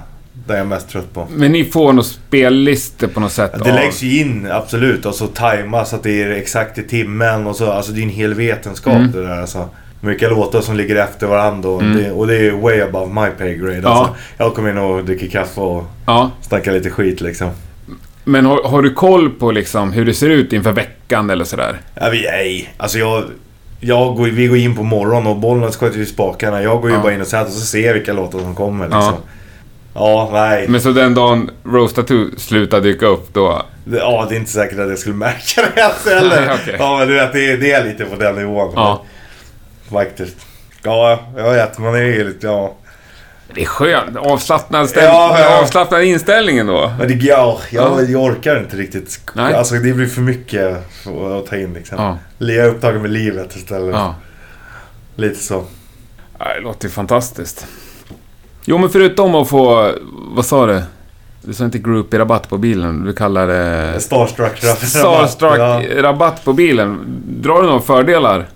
den 0.46 0.56
jag 0.56 0.64
är 0.64 0.68
mest 0.68 0.88
trött 0.88 1.14
på. 1.14 1.26
Men 1.30 1.52
ni 1.52 1.64
får 1.64 1.92
nog 1.92 2.04
spellistor 2.04 3.06
på 3.06 3.20
något 3.20 3.32
sätt 3.32 3.52
Det 3.52 3.60
av- 3.70 3.74
läggs 3.76 4.02
ju 4.02 4.20
in, 4.20 4.48
absolut. 4.50 5.06
Och 5.06 5.14
så 5.14 5.26
tajmas 5.26 5.94
att 5.94 6.02
det 6.02 6.22
är 6.22 6.30
exakt 6.30 6.78
i 6.78 6.82
timmen 6.82 7.46
och 7.46 7.56
så. 7.56 7.70
Alltså 7.72 7.92
det 7.92 8.00
är 8.00 8.02
en 8.02 8.08
hel 8.08 8.34
vetenskap 8.34 8.94
Mm. 8.94 9.12
det 9.12 9.22
där 9.26 9.40
alltså. 9.40 9.68
Vilka 10.00 10.28
låtar 10.28 10.60
som 10.60 10.76
ligger 10.76 10.96
efter 10.96 11.26
varandra 11.26 11.68
och, 11.68 11.82
Mm. 11.82 11.96
det, 12.02 12.10
och 12.12 12.26
det 12.26 12.36
är 12.36 12.50
way 12.50 12.80
above 12.80 13.20
my 13.22 13.30
pay 13.38 13.54
grade 13.56 13.80
Ja. 13.82 13.88
alltså. 13.88 14.14
Jag 14.38 14.54
kommer 14.54 14.70
in 14.70 14.78
och 14.78 15.04
dricker 15.04 15.26
kaffe 15.28 15.60
och 15.60 15.84
Ja. 16.06 16.30
snackar 16.42 16.72
lite 16.72 16.90
skit 16.90 17.20
liksom. 17.20 17.50
Men 18.24 18.46
har, 18.46 18.62
har 18.68 18.82
du 18.82 18.94
koll 18.94 19.30
på 19.30 19.50
liksom 19.52 19.92
hur 19.92 20.04
det 20.04 20.14
ser 20.14 20.30
ut 20.30 20.52
inför 20.52 20.72
veckan 20.72 21.30
eller 21.30 21.44
sådär? 21.44 21.80
Ja, 21.94 22.08
vi, 22.12 22.22
nej. 22.22 22.74
Alltså 22.76 22.98
jag... 22.98 23.24
Jag 23.80 24.16
går, 24.16 24.26
vi 24.26 24.46
går 24.46 24.56
in 24.58 24.76
på 24.76 24.82
morgonen 24.82 25.26
och 25.26 25.36
bollen 25.36 25.72
sköter 25.72 25.98
ju 25.98 26.06
spakarna. 26.06 26.62
Jag 26.62 26.80
går 26.80 26.90
ju 26.90 26.96
Ja. 26.96 27.02
bara 27.02 27.12
in 27.12 27.20
och 27.20 27.26
sätter 27.26 27.46
och 27.46 27.52
så 27.52 27.66
ser 27.66 27.86
jag 27.86 27.94
vilka 27.94 28.12
låtar 28.12 28.38
som 28.38 28.54
kommer 28.54 28.84
liksom. 28.84 29.00
Ja. 29.02 29.18
Ja, 29.94 30.30
nej. 30.32 30.68
Men 30.68 30.80
så 30.80 30.90
den 30.92 31.14
dagen 31.14 31.50
Rose 31.64 31.94
Tattoo 31.94 32.26
slutar 32.38 32.80
dyka 32.80 33.06
upp 33.06 33.34
då... 33.34 33.62
Ja, 33.92 34.26
det 34.28 34.34
är 34.34 34.38
inte 34.38 34.50
säkert 34.50 34.78
att 34.78 34.88
jag 34.88 34.98
skulle 34.98 35.14
märka 35.14 35.62
det 35.74 35.80
ens 35.80 36.06
heller. 36.06 36.46
Nej, 36.46 36.58
okej. 36.62 36.76
Ja, 36.78 36.98
men 36.98 37.08
du 37.08 37.14
vet, 37.14 37.32
det, 37.32 37.50
är- 37.50 37.56
det 37.56 37.72
är 37.72 37.84
lite 37.84 38.04
på 38.04 38.16
den 38.16 38.34
nivån. 38.34 38.72
Ja. 38.76 39.04
Faktiskt. 39.92 40.36
Ja, 40.82 41.20
jag 41.36 41.52
vet. 41.52 41.78
Man 41.78 41.94
är 41.94 41.98
ju 42.02 42.24
lite, 42.24 42.46
ja. 42.46 42.74
Det 43.54 43.62
är 43.62 43.66
skönt. 43.66 44.16
Avslappnad, 44.16 44.88
stäm... 44.88 45.04
Ja, 45.04 45.38
ja. 45.40 45.60
Avslappnad 45.62 46.02
inställningen 46.02 46.66
då. 46.66 46.92
Men 46.98 47.08
det, 47.08 47.14
ja, 47.14 47.60
jag, 47.70 47.84
Ja. 47.84 48.02
jag 48.02 48.22
orkar 48.22 48.58
inte 48.58 48.76
riktigt. 48.76 49.20
Nej. 49.34 49.54
Alltså 49.54 49.74
det 49.74 49.92
blir 49.92 50.06
för 50.06 50.20
mycket 50.20 50.76
att 51.38 51.46
ta 51.46 51.56
in 51.56 51.74
liksom. 51.74 51.98
Ja. 52.02 52.18
Jag 52.38 52.56
är 52.66 52.68
upptagen 52.68 53.02
med 53.02 53.10
livet 53.10 53.56
istället. 53.56 53.94
Ja. 53.94 54.14
Lite 55.16 55.40
så. 55.40 55.64
Ja, 56.38 56.54
Det 56.54 56.60
låter 56.60 56.84
ju 56.84 56.90
fantastiskt. 56.90 57.66
Jo, 58.64 58.78
men 58.78 58.88
förutom 58.90 59.34
att 59.34 59.48
få... 59.48 59.92
Vad 60.34 60.46
sa 60.46 60.66
du? 60.66 60.82
Du 61.42 61.52
sa 61.54 61.64
inte 61.64 61.78
groupie-rabatt 61.78 62.48
på 62.48 62.58
bilen. 62.58 63.04
Du 63.04 63.12
kallar 63.12 63.46
det... 63.46 64.00
Starstruck 64.00 64.64
rabatt. 64.64 64.78
Starstruck-rabatt 64.78 66.44
på 66.44 66.52
bilen. 66.52 66.98
Drar 67.26 67.62
du 67.62 67.66
några 67.68 67.80
fördelar? 67.80 68.46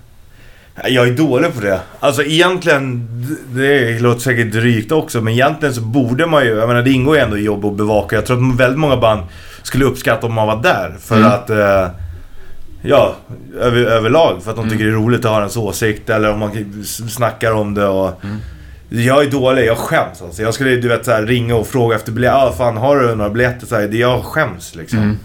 Ja. 0.75 0.89
Jag 0.89 1.09
är 1.09 1.13
dålig 1.13 1.55
på 1.55 1.61
det. 1.61 1.81
Alltså 2.01 2.23
egentligen, 2.23 3.09
det 3.55 3.99
låter 4.01 4.21
säkert 4.21 4.53
drygt 4.53 4.93
också, 4.93 5.21
men 5.21 5.33
egentligen 5.33 5.75
så 5.75 5.81
borde 5.81 6.27
man 6.27 6.45
ju, 6.45 6.51
jag 6.51 6.69
menar 6.69 6.83
det 6.83 6.91
ingår 6.91 7.17
ju 7.17 7.23
ändå 7.23 7.39
i 7.39 7.45
jobb 7.45 7.65
att 7.65 7.77
bevaka. 7.77 8.17
Jag 8.17 8.27
tror 8.27 8.51
att 8.53 8.61
väldigt 8.61 8.79
många 8.79 8.97
band 8.97 9.23
skulle 9.63 9.85
uppskatta 9.85 10.27
om 10.27 10.35
man 10.35 10.47
var 10.47 10.63
där. 10.63 10.97
För 11.01 11.17
Mm. 11.17 11.29
att, 11.29 11.51
eh, 11.51 11.87
ja, 12.83 13.15
över, 13.61 13.81
överlag. 13.85 14.43
För 14.43 14.51
att 14.51 14.57
de 14.57 14.63
Mm. 14.65 14.71
tycker 14.73 14.85
det 14.85 14.91
är 14.91 14.95
roligt 14.95 15.25
att 15.25 15.31
ha 15.31 15.39
ens 15.39 15.57
åsikt 15.57 16.11
eller 16.11 16.33
om 16.33 16.39
man 16.39 16.51
snackar 17.09 17.53
om 17.53 17.75
det 17.75 17.87
och... 17.87 18.25
Mm. 18.25 18.37
Jag 18.89 19.25
är 19.25 19.31
dålig, 19.31 19.67
jag 19.67 19.79
skäms 19.79 20.23
alltså. 20.23 20.43
Jag 20.43 20.55
skulle 20.55 20.77
du 20.77 20.89
vet 20.89 21.05
så 21.05 21.11
här, 21.11 21.23
ringa 21.23 21.55
och 21.55 21.67
fråga 21.67 21.97
efter 21.97 22.13
biljetter. 22.13 22.37
Ah, 22.37 22.53
fan 22.53 22.77
har 22.77 23.01
du 23.01 23.15
några 23.15 23.31
biljetter? 23.31 23.67
Så 23.67 23.77
här, 23.77 23.89
det 23.89 23.97
jag 23.97 24.25
skäms 24.25 24.75
liksom. 24.75 24.99
Mm. 24.99 25.19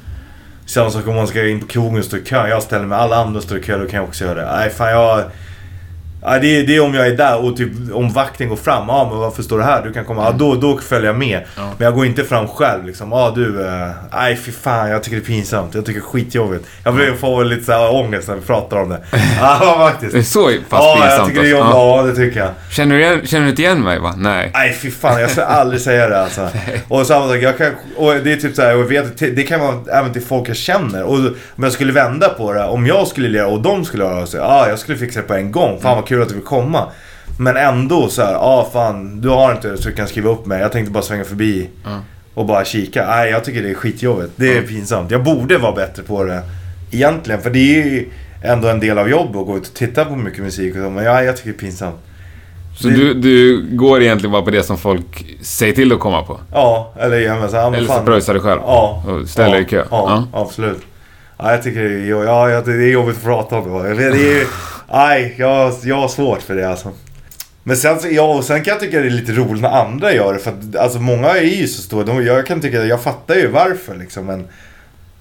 Samma 0.66 0.89
sak 0.89 1.07
om 1.07 1.16
man 1.16 1.28
ska 1.28 1.47
in 1.47 1.59
på 1.59 1.68
krogen 1.68 1.99
och 1.99 2.05
stå 2.05 2.18
i 2.18 2.22
kö. 2.22 2.47
Jag 2.47 2.64
ställer 2.64 2.86
mig, 2.86 2.97
alla 2.97 3.16
andra 3.16 3.41
står 3.41 3.57
i 3.57 3.61
kö, 3.61 3.78
då 3.78 3.86
kan 3.86 3.99
jag 3.99 4.07
också 4.07 4.26
göra 4.26 4.41
det. 4.41 4.57
Nej 4.57 4.70
fan 4.70 4.91
jag... 4.91 5.24
Ja, 6.26 6.40
det, 6.40 6.60
är, 6.60 6.68
det 6.68 6.76
är 6.76 6.82
om 6.82 6.94
jag 6.94 7.08
är 7.08 7.18
där 7.18 7.46
och 7.46 7.58
typ 7.58 7.72
om 7.94 8.10
vakten 8.14 8.50
går 8.50 8.56
fram. 8.56 8.84
Ja 8.88 9.08
men 9.10 9.20
varför 9.20 9.44
står 9.44 9.58
du 9.58 9.64
här? 9.64 9.82
Du 9.84 9.94
kan 9.94 10.06
komma. 10.06 10.24
Ja 10.26 10.32
då, 10.32 10.56
då 10.56 10.78
följer 10.78 11.08
jag 11.10 11.18
med. 11.18 11.42
Ja. 11.58 11.62
Men 11.78 11.86
jag 11.86 11.94
går 11.96 12.06
inte 12.06 12.24
fram 12.24 12.48
själv 12.48 12.86
liksom. 12.86 13.12
Ja 13.12 13.32
du. 13.36 13.66
eh, 13.68 13.90
Nej 14.14 14.36
fy 14.36 14.52
fan 14.52 14.90
jag 14.90 15.04
tycker 15.04 15.18
det 15.18 15.24
är 15.24 15.26
pinsamt. 15.26 15.76
Jag 15.76 15.86
tycker 15.86 16.00
det 16.00 16.06
är 16.06 16.10
skitjobbigt. 16.10 16.66
Jag 16.84 16.94
blir- 16.96 17.14
får 17.14 17.44
lite 17.46 17.64
så 17.66 17.72
här 17.72 17.94
ångest 17.96 18.28
när 18.28 18.36
vi 18.36 18.42
pratar 18.42 18.78
om 18.78 18.90
det. 18.90 19.00
Ja 19.40 19.90
faktiskt. 19.92 20.14
Det 20.14 20.20
är 20.20 20.24
så 20.24 20.44
pass 20.46 20.54
Ja 20.70 20.96
jag 21.00 21.08
pinsamt 21.10 21.30
tycker 21.30 21.42
det 21.42 21.48
är 21.48 21.52
jobbigt. 21.52 21.72
Ja. 21.74 21.98
Ja 21.98 22.04
det 22.04 22.16
tycker 22.16 22.40
jag. 22.40 22.50
Känner, 22.72 22.96
du 22.96 23.02
igen, 23.02 23.22
känner 23.26 23.44
du 23.44 23.50
inte 23.50 23.62
igen 23.62 23.84
mig 23.84 24.00
va? 24.00 24.14
Nej. 24.18 24.52
Nej 24.54 24.74
fy 24.74 24.92
fan, 24.92 25.22
jag 25.22 25.30
ska 25.32 25.44
aldrig 25.44 25.82
säga 25.82 26.10
det 26.10 26.22
alltså. 26.22 26.48
Och 26.88 27.06
samma 27.08 27.28
sak, 27.28 27.38
jag 27.42 27.58
kan, 27.58 27.68
och 27.96 28.14
det 28.16 28.32
är 28.32 28.36
typ 28.38 28.56
såhär, 28.56 28.70
jag 28.72 28.84
vet, 28.84 29.18
det 29.36 29.44
kan 29.44 29.60
vara 29.60 29.76
även 30.00 30.14
till 30.14 30.22
folk 30.22 30.50
jag 30.50 30.56
känner. 30.56 31.04
Och 31.04 31.14
om 31.56 31.64
jag 31.64 31.72
skulle 31.72 31.94
vända 31.94 32.30
på 32.30 32.54
det, 32.54 32.64
om 32.66 32.88
jag 32.88 33.08
skulle 33.08 33.30
lira 33.30 33.48
och 33.48 33.62
de 33.62 33.86
skulle 33.86 34.04
göra 34.04 34.26
så, 34.26 34.38
ja 34.38 34.70
jag 34.70 34.80
skulle 34.80 34.98
fixa 34.98 35.22
det 35.22 35.28
på 35.28 35.34
en 35.34 35.52
gång. 35.52 35.80
Fan 35.82 35.96
vad 35.96 36.08
kul 36.08 36.12
att 36.22 36.30
du 36.30 36.36
vill 36.36 36.43
komma. 36.43 36.88
Men 37.39 37.57
ändå 37.57 38.07
så 38.09 38.22
här, 38.22 38.32
ja 38.34 38.39
ah, 38.39 38.70
fan, 38.74 39.22
du 39.22 39.30
har 39.30 39.51
inte 39.51 39.68
det 39.68 39.78
så 39.78 39.89
du 39.89 39.95
kan 39.95 40.07
skriva 40.07 40.30
upp 40.30 40.45
mig. 40.45 40.61
Jag 40.61 40.72
tänkte 40.72 40.91
bara 40.91 41.03
svänga 41.03 41.24
förbi 41.24 41.70
Ja. 41.84 41.99
och 42.34 42.45
bara 42.45 42.66
kika. 42.66 43.05
Nej 43.07 43.32
jag 43.32 43.43
tycker 43.43 43.64
det 43.64 43.70
är 43.70 43.74
skitjobbigt. 43.74 44.32
Det 44.36 44.57
är 44.57 44.61
pinsamt. 44.61 45.11
Jag 45.11 45.24
borde 45.24 45.57
vara 45.57 45.72
bättre 45.72 46.03
på 46.03 46.24
det 46.24 46.41
egentligen. 46.91 47.41
För 47.41 47.49
det 47.49 47.59
är 47.82 47.86
ju 47.86 48.09
ändå 48.43 48.68
en 48.68 48.80
del 48.80 48.97
av 48.97 49.09
jobbet 49.09 49.36
att 49.41 49.45
gå 49.47 49.57
ut 49.57 49.68
och 49.68 49.74
titta 49.74 50.05
på 50.05 50.16
mycket 50.16 50.43
musik 50.43 50.76
och 50.76 50.82
så. 50.84 50.89
Men 50.89 51.03
ja, 51.03 51.24
jag 51.24 51.38
tycker 51.38 51.49
det 51.49 51.55
är 51.55 51.59
pinsamt. 51.59 51.95
Så 52.78 52.88
Det- 52.88 52.95
du, 52.95 53.14
du 53.14 53.68
går 53.78 54.01
egentligen 54.01 54.32
bara 54.32 54.41
på 54.41 54.51
det 54.51 54.64
som 54.64 54.78
folk 54.78 55.26
säger 55.41 55.74
till 55.74 55.91
att 55.93 55.99
komma 55.99 56.24
på? 56.24 56.39
Ja, 56.51 56.93
eller 56.99 57.18
ja, 57.20 57.39
men 57.39 57.49
så, 57.49 57.55
ja, 57.55 57.70
men 57.70 57.80
Eller 57.80 57.93
så 57.93 58.01
pröjsar 58.01 58.34
du 58.34 58.39
själv? 58.39 58.61
Ja. 58.66 59.03
Och 59.07 59.30
ställer 59.30 59.55
ja, 59.55 59.61
i 59.61 59.66
kö? 59.66 59.84
Ja, 59.91 60.28
absolut. 60.34 60.82
Ja, 61.38 61.51
jag 61.51 61.64
tycker 61.64 61.84
det 61.84 61.93
är, 61.95 62.09
ja, 62.09 62.49
ja, 62.49 62.61
det 62.61 62.72
är 62.72 62.91
jobbigt 62.91 63.18
att 63.18 63.24
prata 63.24 63.55
om 63.57 63.84
det. 63.84 63.93
Det 63.93 64.05
är, 64.41 64.47
nej, 64.94 65.36
jag, 65.38 65.74
jag 65.84 65.96
har 65.96 66.08
svårt 66.08 66.41
för 66.41 66.56
det 66.56 66.70
alltså. 66.70 66.91
Men 67.64 67.78
sen, 67.78 68.00
ja, 68.12 68.36
och 68.36 68.44
sen 68.44 68.64
kan 68.64 68.72
jag 68.72 68.80
tycka 68.80 69.00
det 69.00 69.06
är 69.06 69.10
lite 69.10 69.32
roligt 69.32 69.62
när 69.62 69.70
andra 69.70 70.14
gör 70.14 70.34
det. 70.34 70.39
För 70.39 70.52
att 70.52 70.76
alltså, 70.76 71.00
många 71.00 71.30
är 71.30 71.41
ju 71.41 71.68
så 71.68 71.82
stora. 71.82 72.04
De, 72.04 72.26
jag 72.26 72.46
kan 72.46 72.62
tycka, 72.62 72.84
jag 72.84 73.02
fattar 73.02 73.36
ju 73.36 73.48
varför 73.48 73.96
liksom. 73.96 74.26
Men 74.26 74.48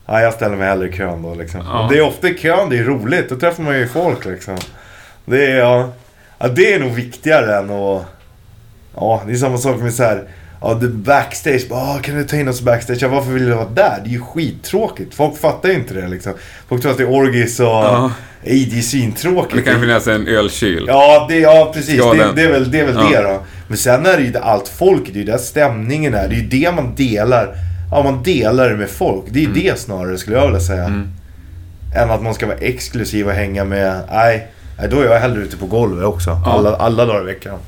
ja, 0.06 0.20
jag 0.20 0.34
ställer 0.34 0.56
mig 0.56 0.68
hellre 0.68 0.88
i 0.88 0.92
kön 0.92 1.22
då 1.22 1.34
liksom. 1.34 1.60
Ja. 1.60 1.88
Det 1.90 1.98
är 1.98 2.02
ofta 2.02 2.28
i 2.28 2.34
kön 2.34 2.70
det 2.70 2.78
är 2.78 2.84
roligt. 2.84 3.28
Då 3.28 3.36
träffar 3.36 3.62
man 3.62 3.78
ju 3.78 3.88
folk 3.88 4.24
liksom. 4.24 4.56
Det 5.24 5.46
är, 5.46 5.58
ja, 5.58 5.92
ja, 6.38 6.48
det 6.48 6.74
är 6.74 6.80
nog 6.80 6.90
viktigare 6.90 7.56
än 7.58 7.70
att... 7.70 8.04
Ja, 8.94 9.22
det 9.26 9.32
är 9.32 9.36
samma 9.36 9.58
sak 9.58 9.80
med 9.80 9.94
så 9.94 10.02
här. 10.02 10.24
Ja, 10.62 10.74
det 10.74 10.88
backstage. 10.88 11.68
Bara, 11.70 11.80
"Ah, 11.80 11.98
kan 12.02 12.14
du 12.16 12.24
ta 12.24 12.36
in 12.36 12.48
oss 12.48 12.60
backstage? 12.60 12.98
Ja, 13.02 13.08
varför 13.08 13.30
vill 13.32 13.44
du 13.46 13.54
vara 13.54 13.68
där? 13.68 14.00
Det 14.04 14.08
är 14.10 14.12
ju 14.12 14.20
skittråkigt. 14.20 15.14
Folk 15.14 15.38
fattar 15.38 15.68
ju 15.68 15.74
inte 15.74 15.94
det 15.94 16.08
liksom. 16.08 16.32
Folk 16.68 16.82
tror 16.82 16.90
att 16.92 16.98
det 16.98 17.04
är 17.04 17.10
orgis 17.12 17.60
och... 17.60 17.66
Ja. 17.66 18.10
Nej, 18.44 18.68
det 18.72 18.78
är 18.78 18.82
svintråkigt. 18.82 19.64
Det 19.64 19.70
kan 19.72 19.80
finnas 19.80 20.06
en 20.06 20.26
ölkyl. 20.26 20.84
Ja, 20.88 21.26
det, 21.28 21.38
ja 21.38 21.70
precis. 21.74 21.96
Det, 21.96 22.32
det 22.36 22.42
är 22.42 22.52
väl, 22.52 22.70
det, 22.70 22.80
är 22.80 22.86
väl 22.86 22.96
Ja. 23.12 23.18
det 23.20 23.28
då. 23.28 23.40
Men 23.68 23.78
sen 23.78 24.06
är 24.06 24.16
det 24.16 24.22
ju 24.22 24.36
allt 24.38 24.68
folk, 24.68 25.02
det 25.06 25.12
är 25.12 25.20
ju 25.20 25.24
där 25.24 25.38
stämningen 25.38 26.14
är. 26.14 26.28
Det 26.28 26.34
är 26.34 26.38
ju 26.38 26.46
det 26.48 26.72
man 26.72 26.94
delar. 26.94 27.54
Ja, 27.90 28.02
man 28.02 28.22
delar 28.22 28.70
det 28.70 28.76
med 28.76 28.90
folk. 28.90 29.24
Det 29.28 29.38
är 29.38 29.42
ju 29.42 29.52
det 29.52 29.78
snarare 29.80 30.18
skulle 30.18 30.36
jag 30.36 30.44
vilja 30.46 30.60
säga. 30.60 30.84
Mm. 30.84 31.08
Än 31.96 32.10
att 32.10 32.22
man 32.22 32.34
ska 32.34 32.46
vara 32.46 32.56
exklusiv 32.58 33.26
och 33.26 33.32
hänga 33.32 33.64
med... 33.64 34.00
Nej, 34.12 34.46
nej 34.78 34.88
då 34.90 35.00
är 35.00 35.04
jag 35.04 35.20
hellre 35.20 35.42
ute 35.42 35.56
på 35.56 35.66
golvet 35.66 36.04
också. 36.04 36.30
Ja. 36.44 36.52
Alla, 36.52 36.76
alla 36.76 37.04
dagar 37.06 37.20
i 37.22 37.24
veckan. 37.24 37.58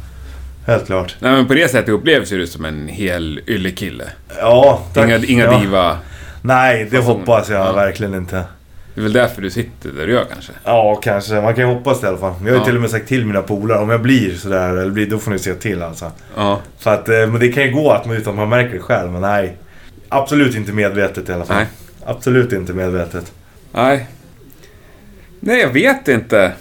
Helt 0.66 0.86
klart. 0.86 1.16
Nej, 1.20 1.32
men 1.32 1.46
på 1.46 1.54
det 1.54 1.68
sättet 1.70 1.88
upplevs 1.88 2.28
du 2.30 2.46
som 2.46 2.64
en 2.64 2.88
hel 2.88 3.40
yllekille. 3.46 4.04
Ja, 4.38 4.82
tack. 4.94 5.04
Inga, 5.06 5.16
inga 5.24 5.44
ja. 5.44 5.58
diva. 5.60 5.98
Nej, 6.42 6.84
det 6.90 6.96
Fasoner. 6.96 7.18
hoppas 7.18 7.50
jag 7.50 7.60
Ja. 7.66 7.72
verkligen 7.72 8.14
inte. 8.14 8.44
Det 8.94 9.00
är 9.00 9.02
väl 9.02 9.12
därför 9.12 9.42
du 9.42 9.50
sitter 9.50 9.90
där 9.90 10.06
du 10.06 10.12
gör 10.12 10.24
kanske? 10.32 10.52
Ja, 10.64 10.94
kanske. 11.02 11.34
Man 11.40 11.54
kan 11.54 11.68
ju 11.68 11.74
hoppas 11.74 12.00
det 12.00 12.04
i 12.06 12.08
alla 12.08 12.18
fall. 12.18 12.32
Jag 12.40 12.44
har 12.46 12.50
ju 12.50 12.56
Ja. 12.56 12.64
till 12.64 12.74
och 12.74 12.80
med 12.80 12.90
sagt 12.90 13.08
till 13.08 13.26
mina 13.26 13.42
polare, 13.42 13.78
om 13.78 13.90
jag 13.90 14.02
blir 14.02 14.34
sådär, 14.34 14.68
eller 14.76 14.90
blir, 14.90 15.06
då 15.10 15.18
får 15.18 15.30
ni 15.30 15.38
se 15.38 15.54
till 15.54 15.82
alltså. 15.82 16.12
Ja. 16.36 16.60
För 16.78 16.94
att, 16.94 17.08
eh, 17.08 17.14
men 17.14 17.40
det 17.40 17.48
kan 17.52 17.62
ju 17.62 17.70
gå 17.70 17.90
att 17.92 18.06
man, 18.06 18.16
utan 18.16 18.32
att 18.32 18.36
man 18.38 18.48
märker 18.48 18.74
det 18.74 18.80
själv, 18.80 19.12
men 19.12 19.20
nej. 19.20 19.56
Absolut 20.08 20.54
inte 20.56 20.72
medvetet 20.72 21.28
i 21.28 21.32
alla 21.32 21.44
fall. 21.44 21.56
Nej. 21.56 21.66
Absolut 22.06 22.52
inte 22.52 22.72
medvetet. 22.72 23.32
Nej. 23.72 24.06
Nej, 25.40 25.60
jag 25.60 25.68
vet 25.72 26.08
inte. 26.08 26.52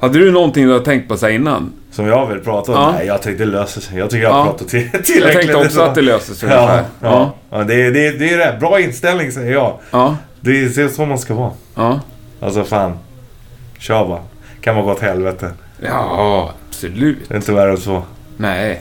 Hade 0.00 0.18
du 0.18 0.30
någonting 0.32 0.66
du 0.66 0.72
har 0.72 0.80
tänkt 0.80 1.08
på 1.08 1.16
så 1.16 1.28
innan? 1.28 1.72
Som 1.98 2.06
jag 2.06 2.26
vill 2.26 2.40
prata 2.40 2.72
om? 2.72 2.78
Ja. 2.78 2.92
Nej, 2.92 3.06
jag 3.06 3.22
tänkte 3.22 3.44
det 3.44 3.50
löser 3.50 3.80
sig. 3.80 3.98
Jag 3.98 4.10
tycker 4.10 4.22
jag 4.24 4.32
har 4.32 4.38
Ja. 4.38 4.44
pratat 4.44 4.68
till, 4.68 4.90
tillräckligt. 4.90 5.24
Jag 5.24 5.32
tänkte 5.32 5.56
också 5.56 5.80
att 5.82 5.94
det 5.94 6.02
löser 6.02 6.34
sig 6.34 6.48
Ja, 6.48 6.56
ungefär. 6.56 6.84
ja. 7.00 7.34
ja 7.50 7.64
det, 7.64 7.74
är- 7.74 7.90
det, 7.90 8.06
är- 8.06 8.12
det 8.12 8.30
är 8.32 8.38
det. 8.38 8.56
Bra 8.60 8.80
inställning 8.80 9.32
säger 9.32 9.52
jag. 9.52 9.78
Ja. 9.90 10.16
Det 10.40 10.50
är, 10.50 10.68
det 10.68 10.82
är 10.82 10.88
så 10.88 11.06
man 11.06 11.18
ska 11.18 11.34
vara. 11.34 11.50
Ja. 11.74 12.00
Alltså 12.40 12.64
fan. 12.64 12.98
Kör 13.78 14.06
bara. 14.08 14.20
Kan 14.60 14.74
man 14.76 14.84
gå 14.84 14.92
åt 14.92 15.00
helvete. 15.00 15.50
Ja, 15.80 16.52
absolut. 16.68 17.18
Det 17.28 17.34
är 17.34 17.36
inte 17.36 17.52
värre 17.52 17.70
än 17.70 17.76
så. 17.76 18.02
Nej. 18.36 18.80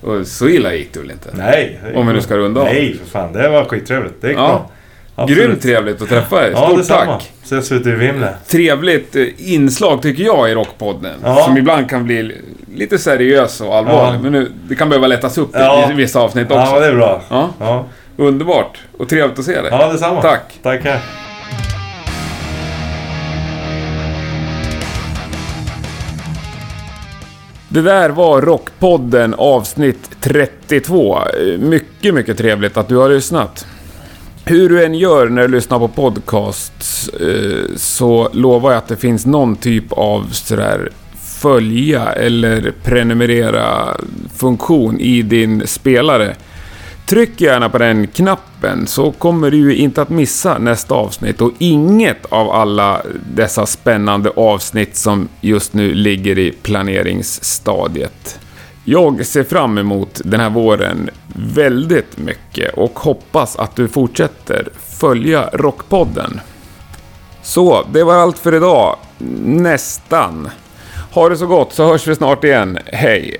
Och 0.00 0.26
så 0.26 0.48
illa 0.48 0.74
gick 0.74 0.92
det 0.94 1.00
väl 1.00 1.10
inte? 1.10 1.28
Nej. 1.32 1.80
Om 1.94 2.06
vi 2.06 2.12
nu 2.12 2.20
ska 2.20 2.36
runda 2.36 2.60
av. 2.60 2.66
Nej, 2.66 2.98
för 3.04 3.10
fan. 3.10 3.32
Det 3.32 3.48
var 3.48 3.64
skittrevligt. 3.64 4.14
Det 4.20 4.28
gick 4.28 4.38
Ja. 4.38 4.46
bra. 4.48 4.70
Absolut. 5.16 5.44
Grymt 5.44 5.62
trevligt 5.62 6.02
att 6.02 6.08
träffa 6.08 6.46
er. 6.46 6.50
Ja, 6.50 6.66
Stort 6.66 6.78
detsamma. 6.78 7.12
tack. 7.12 7.32
Ses 7.44 7.72
ute 7.72 7.88
i 7.88 7.92
Vimle. 7.92 8.34
Trevligt 8.48 9.16
eh, 9.16 9.26
inslag 9.36 10.02
tycker 10.02 10.24
jag 10.24 10.50
i 10.50 10.54
Rockpodden. 10.54 11.12
Ja. 11.24 11.44
Som 11.44 11.56
ibland 11.56 11.90
kan 11.90 12.04
bli 12.04 12.22
li- 12.22 12.40
lite 12.74 12.98
seriös 12.98 13.60
och 13.60 13.74
allvarlig. 13.76 14.18
Ja. 14.18 14.22
Men 14.22 14.32
nu, 14.32 14.52
det 14.68 14.74
kan 14.74 14.88
behöva 14.88 15.06
lättas 15.06 15.38
upp 15.38 15.50
Ja. 15.52 15.90
i 15.90 15.94
vissa 15.94 16.20
avsnitt 16.20 16.46
Ja, 16.50 16.60
också. 16.62 16.72
men 16.72 16.82
det 16.82 16.88
är 16.88 16.94
bra. 16.94 17.22
Ja, 17.30 17.50
Ja, 17.60 17.86
underbart. 18.16 18.78
Och 18.98 19.08
trevligt 19.08 19.38
att 19.38 19.44
se 19.44 19.52
dig. 19.60 19.68
ja 19.70 19.92
detsamma. 19.92 20.22
Tack. 20.22 20.42
Tackar. 20.62 20.98
Det 27.68 27.82
där 27.82 28.10
var 28.10 28.42
Rockpodden 28.42 29.34
avsnitt 29.34 30.10
32. 30.20 31.18
Eh, 31.18 31.58
Mycket, 31.58 32.14
mycket 32.14 32.38
trevligt 32.38 32.76
att 32.76 32.88
du 32.88 32.96
har 32.96 33.08
lyssnat. 33.08 33.66
Hur 34.46 34.68
du 34.68 34.84
än 34.84 34.94
gör 34.94 35.28
när 35.28 35.42
du 35.42 35.48
lyssnar 35.48 35.78
på 35.78 35.88
podcasts 35.88 37.08
eh, 37.08 37.76
så 37.76 38.28
lovar 38.32 38.70
jag 38.70 38.78
att 38.78 38.88
det 38.88 38.96
finns 38.96 39.26
någon 39.26 39.56
typ 39.56 39.92
av 39.92 40.28
sådär 40.32 40.90
följa 41.20 42.12
eller 42.12 42.72
prenumerera 42.82 43.96
funktion 44.36 45.00
i 45.00 45.22
din 45.22 45.66
spelare. 45.66 46.36
Tryck 47.06 47.40
gärna 47.40 47.68
på 47.68 47.78
den 47.78 48.06
knappen 48.06 48.86
så 48.86 49.12
kommer 49.12 49.50
du 49.50 49.56
ju 49.56 49.76
inte 49.76 50.02
att 50.02 50.10
missa 50.10 50.58
nästa 50.58 50.94
avsnitt 50.94 51.40
och 51.40 51.52
inget 51.58 52.26
av 52.26 52.50
alla 52.50 53.02
dessa 53.34 53.66
spännande 53.66 54.30
avsnitt 54.30 54.96
som 54.96 55.28
just 55.40 55.74
nu 55.74 55.94
ligger 55.94 56.38
i 56.38 56.52
planeringsstadiet. 56.62 58.38
Jag 58.84 59.26
ser 59.26 59.44
fram 59.44 59.78
emot 59.78 60.20
den 60.24 60.40
här 60.40 60.50
våren 60.50 61.10
väldigt 61.36 62.18
mycket 62.18 62.74
och 62.74 62.98
hoppas 62.98 63.56
att 63.56 63.76
du 63.76 63.88
fortsätter 63.88 64.68
följa 65.00 65.50
Rockpodden. 65.52 66.40
Så, 67.42 67.86
det 67.92 68.04
var 68.04 68.14
allt 68.14 68.38
för 68.38 68.54
idag. 68.54 68.96
Nästan. 69.44 70.50
Ha 71.12 71.28
det 71.28 71.36
så 71.36 71.46
gott 71.46 71.72
så 71.72 71.86
hörs 71.86 72.06
vi 72.06 72.14
snart 72.14 72.44
igen. 72.44 72.78
Hej! 72.86 73.36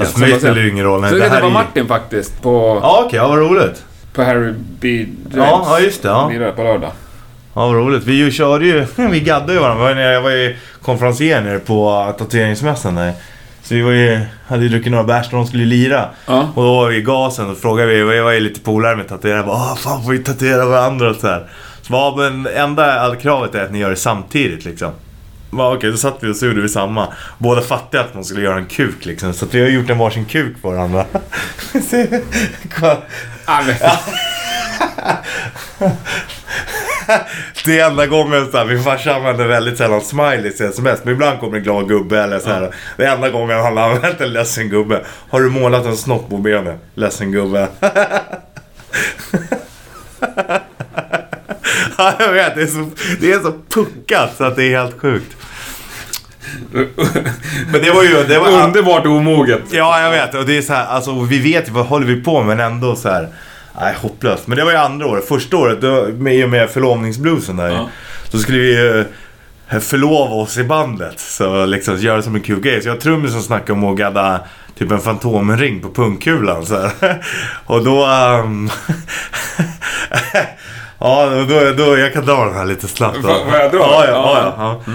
För 0.00 0.20
mig 0.20 0.38
spelar 0.38 0.54
det 0.54 0.68
ingen 0.68 0.84
roll. 0.84 1.08
Så 1.08 1.14
det 1.14 1.20
det 1.20 1.28
här 1.28 1.42
var 1.42 1.50
Martin 1.50 1.86
faktiskt 1.86 2.42
på, 2.42 2.78
Ja, 2.82 3.02
okej. 3.06 3.16
Ja, 3.16 3.28
vad 3.28 3.38
roligt. 3.38 3.84
på 4.12 4.22
Harry 4.22 4.54
B. 4.80 5.06
Ja, 5.34 5.64
ja, 5.66 5.80
just 5.80 6.02
det. 6.02 6.08
Ja. 6.08 6.52
På 6.56 6.62
lördag. 6.62 6.92
Ja, 7.58 7.66
vad 7.66 7.76
roligt. 7.76 8.04
Vi 8.04 8.12
ju 8.14 8.30
körde 8.30 8.66
ju, 8.66 8.86
vi 9.10 9.20
gaddade 9.20 9.52
ju 9.52 9.58
varandra. 9.58 10.12
Jag 10.12 10.22
var 10.22 10.30
ju 10.30 10.56
Jag 10.72 10.82
konferencier 10.82 11.40
nere 11.40 11.58
på 11.58 12.14
tatueringsmässan 12.18 12.94
där. 12.94 13.12
Så 13.62 13.74
vi 13.74 13.82
var 13.82 13.90
ju, 13.90 14.20
hade 14.48 14.62
ju 14.62 14.68
druckit 14.68 14.90
några 14.92 15.04
bärs 15.04 15.26
och 15.26 15.32
de 15.32 15.46
skulle 15.46 15.64
lira. 15.64 16.08
Ja. 16.26 16.48
Och 16.54 16.62
då 16.62 16.74
var 16.76 16.88
vi 16.88 16.96
i 16.96 17.02
gasen 17.02 17.50
och 17.50 17.58
frågade 17.58 17.88
vi, 17.88 18.02
vi 18.02 18.20
var 18.20 18.32
ju 18.32 18.40
lite 18.40 18.60
polare 18.60 18.96
med 18.96 19.08
tatuerare. 19.08 19.42
Bara, 19.42 19.56
"Ah, 19.56 19.76
fan 19.76 20.04
får 20.04 20.12
vi 20.12 20.18
tatuera 20.18 20.64
varandra 20.66 21.10
och 21.10 21.16
så 21.16 21.26
här. 21.26 21.46
Så 21.82 21.92
bara, 21.92 22.30
men 22.30 22.46
enda 22.56 23.16
kravet 23.16 23.54
är 23.54 23.64
att 23.64 23.72
ni 23.72 23.78
gör 23.78 23.90
det 23.90 23.96
samtidigt 23.96 24.64
liksom. 24.64 24.90
Ja, 25.52 25.74
Okej, 25.74 25.90
då 25.90 25.96
satt 25.96 26.18
vi 26.20 26.32
och 26.32 26.36
så 26.36 26.46
gjorde 26.46 26.60
vi 26.60 26.68
samma. 26.68 27.08
Båda 27.38 27.60
fattade 27.62 28.04
att 28.04 28.14
man 28.14 28.24
skulle 28.24 28.42
göra 28.42 28.56
en 28.56 28.66
kuk 28.66 29.06
liksom. 29.06 29.32
Så 29.32 29.46
vi 29.50 29.60
har 29.60 29.68
gjort 29.68 29.90
en 29.90 29.98
varsin 29.98 30.24
kuk 30.24 30.62
på 30.62 30.70
varandra. 30.70 31.04
Det 37.64 37.80
är 37.80 37.90
enda 37.90 38.06
gången 38.06 38.50
så 38.50 38.58
här, 38.58 38.64
min 38.64 38.82
farsa 38.82 39.14
använder 39.14 39.46
väldigt 39.46 39.78
sällan 39.78 40.00
smileys 40.00 40.60
i 40.60 40.64
sms. 40.64 41.04
Men 41.04 41.14
ibland 41.14 41.40
kommer 41.40 41.56
en 41.56 41.62
glad 41.62 41.88
gubbe 41.88 42.22
eller 42.22 42.38
så 42.38 42.48
här. 42.48 42.74
Det 42.96 43.04
är 43.04 43.14
enda 43.14 43.30
gången 43.30 43.58
han 43.58 43.76
har 43.76 43.90
använt 43.90 44.20
en 44.20 44.32
ledsen 44.32 44.68
gubbe. 44.68 45.04
Har 45.30 45.40
du 45.40 45.50
målat 45.50 45.86
en 45.86 45.96
snopp 45.96 46.30
på 46.30 46.36
benet? 46.36 46.76
Ledsen 46.94 47.32
gubbe. 47.32 47.68
ja, 51.98 52.14
jag 52.18 52.32
vet. 52.32 52.54
Det 52.54 52.62
är, 52.62 52.66
så, 52.66 52.90
det 53.20 53.32
är 53.32 53.40
så 53.40 53.52
puckat 53.68 54.36
så 54.36 54.44
att 54.44 54.56
det 54.56 54.64
är 54.64 54.78
helt 54.78 55.00
sjukt. 55.00 55.36
Men 57.72 57.82
det 57.82 57.90
var 57.90 58.02
ju... 58.02 58.24
Det 58.28 58.38
var, 58.38 58.64
underbart 58.64 59.06
omoget. 59.06 59.62
Ja, 59.70 60.00
jag 60.00 60.10
vet. 60.10 60.34
Och 60.34 60.46
det 60.46 60.58
är 60.58 60.62
så 60.62 60.72
här, 60.72 60.86
alltså, 60.86 61.20
vi 61.20 61.38
vet 61.38 61.68
ju 61.68 61.72
vad 61.72 61.86
håller 61.86 62.06
vi 62.06 62.22
på 62.22 62.42
med, 62.42 62.56
men 62.56 62.72
ändå 62.72 62.96
så 62.96 63.08
här. 63.08 63.28
Nej, 63.80 63.94
hopplöst. 64.02 64.46
Men 64.46 64.58
det 64.58 64.64
var 64.64 64.70
ju 64.70 64.76
andra 64.76 65.06
året. 65.06 65.28
Första 65.28 65.56
året, 65.56 65.80
då, 65.80 66.08
med, 66.18 66.34
i 66.34 66.44
och 66.44 66.48
med 66.48 66.70
förlovningsbluesen 66.70 67.56
där. 67.56 67.68
Ja. 67.68 67.88
Så 68.28 68.38
skulle 68.38 68.58
vi 68.58 68.76
ju 68.76 69.04
eh, 69.68 69.80
förlova 69.80 70.34
oss 70.34 70.58
i 70.58 70.64
bandet. 70.64 71.20
Så 71.20 71.66
liksom 71.66 71.96
göra 71.96 72.22
som 72.22 72.34
en 72.34 72.40
kul 72.40 72.60
grej. 72.60 72.82
Så 72.82 72.88
jag 72.88 72.94
har 72.94 73.00
trummis 73.00 73.32
som 73.32 73.42
snackade 73.42 73.72
om 73.72 73.84
att 73.84 73.98
gadda 73.98 74.40
typ 74.78 74.90
en 74.90 75.00
fantomring 75.00 75.80
på 75.80 75.90
pungkulan. 75.90 76.66
Så 76.66 76.76
här. 76.76 77.24
Och 77.66 77.84
då... 77.84 78.04
ehm, 78.04 78.70
Ja, 81.00 81.30
då, 81.48 81.84
då, 81.84 81.98
jag 81.98 82.12
kan 82.12 82.26
dra 82.26 82.44
den 82.44 82.54
här 82.54 82.64
lite 82.64 82.88
snabbt. 82.88 83.16
då. 83.22 83.28
Får- 83.28 83.54
jag 83.58 83.70
dra? 83.72 83.78
Ja, 83.78 84.04
ja, 84.06 84.12
Ja. 84.12 84.54
ja, 84.58 84.80
ja. 84.86 84.92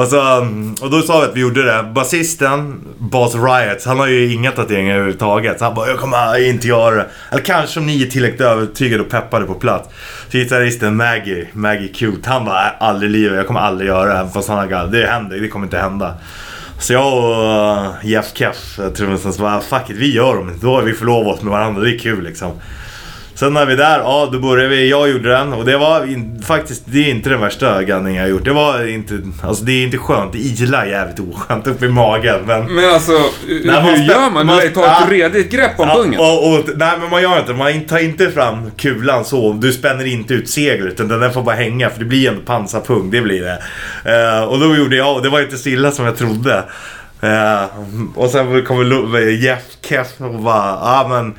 Och, 0.00 0.06
så, 0.06 0.38
um, 0.38 0.74
och 0.80 0.90
då 0.90 1.02
sa 1.02 1.20
vi 1.20 1.26
att 1.26 1.36
vi 1.36 1.40
gjorde 1.40 1.62
det. 1.62 1.82
Basisten, 1.94 2.80
Boss 2.98 3.34
Riots, 3.34 3.86
han 3.86 3.98
har 3.98 4.06
ju 4.06 4.32
inga 4.32 4.50
tatueringar 4.50 4.94
överhuvudtaget. 4.94 5.58
Så 5.58 5.64
han 5.64 5.74
bara, 5.74 5.88
jag 5.88 5.98
kommer 5.98 6.48
inte 6.48 6.68
göra 6.68 6.94
det. 6.94 7.06
Eller 7.30 7.42
kanske 7.42 7.80
om 7.80 7.86
ni 7.86 8.02
är 8.02 8.06
tillräckligt 8.06 8.40
övertygade 8.40 9.02
och 9.02 9.10
peppade 9.10 9.46
på 9.46 9.54
plats. 9.54 9.88
Så 10.30 10.38
gitarristen 10.38 10.96
Maggie, 10.96 11.48
Maggie 11.52 11.88
Cute, 11.88 12.30
han 12.30 12.44
bara, 12.44 12.62
"Nej, 12.62 12.72
aldrig 12.80 13.10
i 13.10 13.12
livet, 13.12 13.36
jag 13.36 13.46
kommer 13.46 13.60
aldrig 13.60 13.88
göra 13.88 14.12
det. 14.12 14.18
Även 14.18 14.30
Fast 14.32 14.48
han 14.48 14.58
har. 14.72 14.86
Det 14.86 15.06
händer, 15.06 15.36
det 15.40 15.48
kommer 15.48 15.66
inte 15.66 15.78
hända. 15.78 16.14
Så 16.78 16.92
jag 16.92 17.14
och 17.14 18.04
Jeff 18.04 18.26
Keff, 18.34 18.78
trummisen, 18.96 19.32
så 19.32 19.42
bara, 19.42 19.60
fuck 19.60 19.90
it, 19.90 19.96
vi 19.96 20.14
gör 20.14 20.34
dem. 20.36 20.58
Då 20.60 20.74
har 20.74 20.82
vi 20.82 20.92
förlovat 20.92 21.36
oss 21.36 21.42
med 21.42 21.50
varandra, 21.52 21.82
det 21.82 21.90
är 21.94 21.98
kul 21.98 22.24
liksom. 22.24 22.52
Sen 23.42 23.52
när 23.54 23.66
vi 23.66 23.72
är 23.72 23.76
där, 23.76 23.98
ja 23.98 24.28
då 24.32 24.38
började 24.38 24.68
vi, 24.68 24.90
jag 24.90 25.10
gjorde 25.10 25.28
den 25.30 25.52
och 25.52 25.64
det 25.64 25.76
var 25.78 26.04
in, 26.12 26.42
faktiskt, 26.46 26.82
det 26.86 26.98
är 26.98 27.10
inte 27.10 27.28
den 27.30 27.40
värsta 27.40 27.82
gaddningen 27.82 28.14
jag 28.22 28.24
har 28.24 28.30
gjort. 28.30 28.44
Det 28.44 28.52
var 28.52 28.88
inte, 28.88 29.20
alltså 29.42 29.64
det 29.64 29.72
är 29.72 29.82
inte 29.82 29.98
skönt, 29.98 30.32
det 30.32 30.38
ilar 30.38 30.84
jävligt 30.86 31.20
oskönt 31.20 31.66
upp 31.66 31.82
i 31.82 31.88
magen 31.88 32.40
men... 32.46 32.74
Men 32.74 32.94
alltså, 32.94 33.12
hur 33.46 33.66
man 33.66 33.82
hur 33.84 33.96
spä- 33.96 34.08
gör 34.08 34.30
man? 34.30 34.46
man- 34.46 34.58
Du 34.58 34.68
tar 34.68 34.84
ett 35.02 35.10
redigt 35.10 35.50
grepp 35.52 35.80
om 35.80 35.88
Ja, 35.88 35.94
pungen. 35.94 36.20
och, 36.20 36.52
och, 36.54 36.64
nej 36.76 36.92
men 37.00 37.10
man 37.10 37.22
gör 37.22 37.38
inte 37.38 37.52
Man 37.54 37.80
tar 37.84 37.98
inte 37.98 38.30
fram 38.30 38.70
kulan 38.76 39.24
så. 39.24 39.52
Du 39.52 39.72
spänner 39.72 40.04
inte 40.06 40.34
ut 40.34 40.48
seglet 40.50 41.00
utan 41.00 41.20
den 41.20 41.32
får 41.32 41.42
bara 41.42 41.56
hänga 41.56 41.90
för 41.90 41.98
det 41.98 42.04
blir 42.04 42.28
en 42.28 42.40
pansarpung. 42.40 43.10
Det 43.10 43.20
blir 43.20 43.42
det. 43.42 43.58
Eh, 44.36 44.42
och 44.44 44.60
då 44.60 44.76
gjorde 44.76 44.96
jag 44.96 45.16
och 45.16 45.22
det 45.22 45.28
var 45.28 45.40
inte 45.40 45.56
så 45.58 45.68
illa 45.68 45.90
som 45.90 46.04
jag 46.04 46.16
trodde. 46.16 46.64
Eh, 47.20 47.64
och 48.14 48.30
sen 48.30 48.64
kommer 48.64 49.20
Jeff 49.30 49.62
Keff 49.88 50.06
och 50.18 50.34
bara, 50.40 50.66
ja 50.66 51.06
men. 51.10 51.34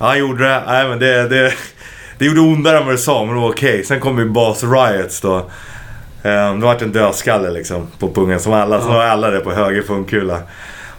Han 0.00 0.18
gjorde 0.18 0.44
det. 0.44 0.62
Nej 0.66 0.88
men 0.88 0.98
det, 0.98 1.28
det, 1.28 1.52
det 2.18 2.24
gjorde 2.24 2.40
ondare 2.40 2.78
än 2.78 2.84
vad 2.86 2.94
det 2.94 2.98
sa 2.98 3.24
men 3.24 3.34
det 3.34 3.40
var 3.40 3.48
okej. 3.48 3.84
Sen 3.84 4.00
kom 4.00 4.18
ju 4.18 4.24
Boss 4.24 4.64
Riots 4.64 5.20
då. 5.20 5.36
Eh, 6.22 6.54
det 6.54 6.64
vart 6.64 6.82
en 6.82 6.92
dödskalle 6.92 7.50
liksom 7.50 7.88
på 7.98 8.10
pungen 8.14 8.40
som 8.40 8.52
alla, 8.52 8.80
så 8.80 8.88
var 8.88 9.04
alla 9.04 9.30
det 9.30 9.40
på 9.40 9.52
höger 9.52 9.82
pungkula. 9.82 10.38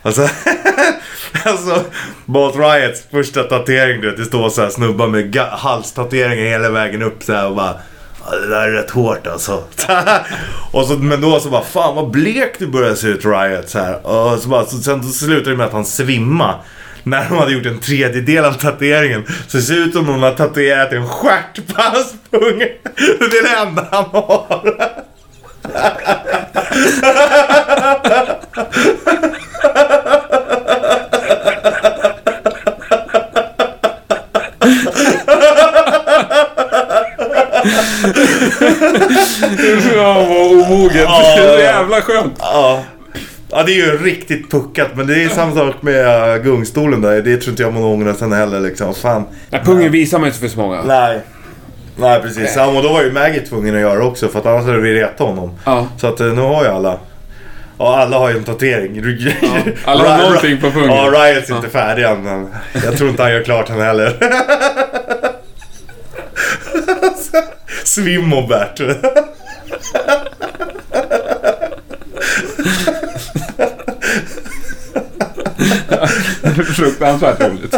Och 0.01 0.13
så, 0.13 0.21
alltså, 1.45 1.83
Boss 2.25 2.55
Riots 2.55 3.03
första 3.11 3.43
tatuering 3.43 4.01
du 4.01 4.09
vet, 4.09 4.17
det 4.17 4.25
står 4.25 4.49
så 4.49 4.61
här 4.61 4.69
snubbar 4.69 5.07
med 5.07 5.35
ga- 5.35 5.57
halstatueringar 5.57 6.45
hela 6.45 6.69
vägen 6.69 7.01
upp 7.01 7.23
så 7.23 7.33
här 7.33 7.47
och 7.47 7.55
bara 7.55 7.73
Ja, 8.29 8.35
det 8.37 8.47
där 8.47 8.67
är 8.67 8.71
rätt 8.71 8.89
hårt 8.91 9.27
alltså. 9.27 9.63
och 10.71 10.85
så, 10.85 10.93
men 10.93 11.21
då 11.21 11.39
så 11.39 11.49
bara, 11.49 11.63
fan 11.63 11.95
vad 11.95 12.09
blek 12.11 12.55
du 12.59 12.67
börjar 12.67 12.95
se 12.95 13.07
ut 13.07 13.25
Riot 13.25 13.69
så 13.69 13.79
här. 13.79 14.07
Och 14.07 14.39
så 14.39 14.49
bara, 14.49 14.65
så, 14.65 14.77
sen 14.77 15.03
så 15.03 15.09
slutade 15.25 15.49
det 15.51 15.57
med 15.57 15.65
att 15.65 15.73
han 15.73 15.85
svimma 15.85 16.55
När 17.03 17.29
de 17.29 17.37
hade 17.37 17.53
gjort 17.53 17.65
en 17.65 17.79
tredjedel 17.79 18.45
av 18.45 18.53
tatueringen. 18.53 19.25
Så 19.47 19.57
det 19.57 19.63
ser 19.63 19.75
ut 19.75 19.93
som 19.93 20.05
någon 20.05 20.23
har 20.23 20.31
tatuerat 20.31 20.93
en 20.93 21.07
stjärt 21.07 21.67
på 21.67 21.81
hans 21.81 22.13
pung. 22.31 22.59
Det 22.59 23.37
är 23.37 23.43
det 23.43 23.69
enda 23.69 23.87
han 23.91 24.05
har. 24.05 24.91
Ja, 39.95 40.13
vad 40.13 40.51
omoget. 40.51 40.93
Det 40.93 41.03
ja. 41.03 41.59
jävla 41.59 42.01
skönt. 42.01 42.35
Ja. 42.39 42.83
Ja, 43.61 43.65
det 43.65 43.73
är 43.73 43.75
ju 43.75 43.97
riktigt 43.97 44.51
puckat. 44.51 44.87
Men 44.95 45.07
det 45.07 45.23
är 45.23 45.29
samma 45.29 45.55
sak 45.55 45.81
med 45.81 46.35
uh, 46.37 46.43
gungstolen 46.43 47.01
där. 47.01 47.21
Det 47.21 47.37
tror 47.37 47.49
inte 47.49 47.63
jag 47.63 47.73
man 47.73 47.83
ångrar 47.83 48.13
sen 48.13 48.31
heller 48.31 48.59
liksom. 48.59 48.93
Fan. 48.93 49.23
Nej, 49.49 49.61
pungen 49.63 49.91
visar 49.91 50.19
man 50.19 50.27
inte 50.27 50.39
för 50.39 50.47
så 50.47 50.59
många. 50.59 50.83
Nej. 50.83 51.19
Nej, 51.95 52.21
precis. 52.21 52.53
Ja, 52.55 52.65
och 52.65 52.83
då 52.83 52.93
var 52.93 53.03
ju 53.03 53.11
Maggie 53.11 53.41
tvungen 53.41 53.75
att 53.75 53.81
göra 53.81 54.05
också. 54.05 54.27
För 54.27 54.39
att 54.39 54.45
annars 54.45 54.65
hade 54.65 54.79
vi 54.79 54.93
retat 54.93 55.27
honom. 55.27 55.59
Ja. 55.65 55.87
Så 55.97 56.07
att 56.07 56.19
eh, 56.19 56.27
nu 56.27 56.41
har 56.41 56.63
ju 56.63 56.69
alla. 56.69 56.97
Ja, 57.77 57.97
alla 57.97 58.17
har 58.17 58.29
ju 58.29 58.37
en 58.37 58.43
tatuering. 58.43 59.03
alla 59.85 60.17
har 60.17 60.23
någonting 60.23 60.61
på 60.61 60.71
pungen. 60.71 60.89
Ja, 60.89 61.11
Riots 61.11 61.49
är 61.49 61.55
inte 61.55 61.69
färdig 61.69 62.03
än. 62.03 62.23
Men 62.23 62.47
jag 62.85 62.97
tror 62.97 63.09
inte 63.09 63.23
han 63.23 63.31
gör 63.31 63.43
klart 63.43 63.67
den 63.67 63.81
heller. 63.81 64.13
Svimmobert. 67.83 68.81
Fruktansvärt 76.75 77.41
roligt. 77.41 77.73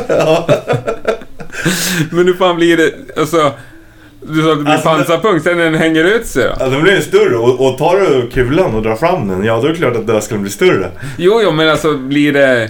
Men 2.11 2.25
hur 2.27 2.33
fan 2.33 2.55
blir 2.55 2.77
det, 2.77 2.93
alltså... 3.19 3.51
Du 4.21 4.41
sa 4.41 4.51
att 4.51 4.57
det 4.57 4.63
blir 4.63 4.73
Alltså, 4.73 4.89
pansarpung, 4.89 5.39
sen 5.39 5.57
när 5.57 5.63
den 5.63 5.75
hänger 5.75 6.03
ut 6.03 6.27
sig 6.27 6.43
då? 6.43 6.53
Ja, 6.59 6.69
då 6.69 6.81
blir 6.81 6.93
den 6.93 7.01
större. 7.01 7.35
Och, 7.35 7.67
och 7.67 7.77
tar 7.77 7.99
du 7.99 8.29
kulan 8.33 8.75
och 8.75 8.81
drar 8.81 8.95
fram 8.95 9.27
den, 9.27 9.43
ja 9.43 9.59
då 9.61 9.67
är 9.67 9.71
det 9.71 9.77
klart 9.77 9.95
att 9.95 10.07
dödskallen 10.07 10.41
blir 10.41 10.51
större. 10.51 10.91
Jo, 11.17 11.41
jo, 11.43 11.51
men 11.51 11.69
alltså 11.69 11.97
blir 11.97 12.33
det... 12.33 12.69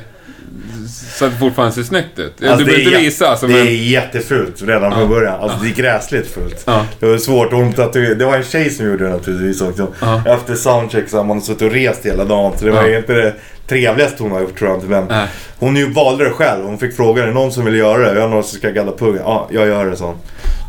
Så 1.13 1.25
att 1.25 1.31
det 1.31 1.37
fortfarande 1.37 1.73
ser 1.75 1.83
snyggt 1.83 2.19
ut? 2.19 2.33
Alltså, 2.43 2.57
du 2.57 2.65
behöver 2.65 2.85
inte 2.85 2.97
visa 2.99 3.35
som 3.37 3.51
Det 3.51 3.59
en... 3.61 3.67
är 3.67 3.71
jättefult 3.71 4.61
redan 4.61 4.91
från 4.91 5.09
början. 5.09 5.39
Alltså 5.41 5.57
det 5.63 5.69
är 5.69 5.73
gräsligt 5.73 6.27
fult. 6.27 6.63
Ja. 6.65 6.85
Det 6.99 7.05
var 7.05 7.17
svårt. 7.17 7.51
Hon 7.51 7.73
tatuerade. 7.73 8.15
Det 8.15 8.25
var 8.25 8.35
en 8.37 8.43
tjej 8.43 8.69
som 8.69 8.85
gjorde 8.85 9.03
det 9.03 9.09
naturligtvis 9.09 9.61
också. 9.61 9.87
Ja. 10.01 10.23
Efter 10.27 10.55
soundcheck 10.55 11.09
så 11.09 11.17
har 11.17 11.23
man 11.23 11.41
suttit 11.41 11.61
och 11.61 11.71
rest 11.71 12.05
hela 12.05 12.25
dagen. 12.25 12.53
Så 12.59 12.65
det 12.65 12.71
var 12.71 12.83
Ja. 12.87 12.97
inte 12.97 13.13
det 13.13 13.33
trevligaste 13.67 14.23
hon 14.23 14.31
har 14.31 14.41
gjort 14.41 14.57
tror 14.59 14.69
jag 14.69 14.77
inte. 14.77 14.87
Men 14.89 15.05
Nej. 15.07 15.27
hon 15.59 15.75
ju 15.75 15.91
valde 15.93 16.23
det 16.23 16.29
själv. 16.31 16.65
Hon 16.65 16.77
fick 16.77 16.95
frågan, 16.95 17.23
är 17.23 17.27
det 17.27 17.33
någon 17.33 17.51
som 17.51 17.65
vill 17.65 17.75
göra 17.75 17.97
det? 17.97 18.13
Jag 18.15 18.21
har 18.21 18.29
någon 18.29 18.43
som 18.43 18.57
ska 18.57 18.69
gadda 18.69 18.91
pungen. 18.91 19.21
Ja, 19.25 19.47
jag 19.51 19.67
gör 19.67 19.85
det, 19.85 19.95
så. 19.97 20.15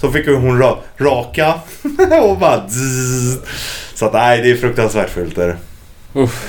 Så 0.00 0.10
fick 0.12 0.26
hon 0.26 0.58
ra 0.58 0.78
raka 0.98 1.54
och 2.22 2.38
bara 2.38 2.68
zzz. 2.68 3.38
Så 3.94 4.06
att 4.06 4.12
nej, 4.12 4.42
det 4.42 4.50
är 4.50 4.56
fruktansvärt 4.56 5.10
fult 5.10 5.38
är 5.38 5.48
det. 5.48 5.56
Uff. 6.20 6.46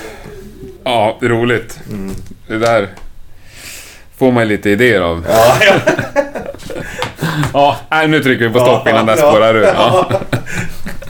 Ja, 0.84 1.18
det 1.20 1.26
är 1.26 1.30
roligt. 1.30 1.80
Mm. 1.90 2.16
Det 2.48 2.58
där 2.58 2.88
får 4.20 4.32
man 4.32 4.48
lite 4.48 4.70
idéer 4.70 5.02
av. 5.02 5.26
Ja, 5.30 5.56
ja. 5.66 5.74
Ja, 7.54 7.78
nej, 7.92 8.08
nu 8.08 8.24
trycker 8.24 8.48
vi 8.48 8.54
på 8.54 8.60
stopp 8.60 8.88
innan 8.88 9.06
det 9.06 9.18
spårar 9.18 9.56
ur. 9.56 9.64
Ja. 9.64 10.10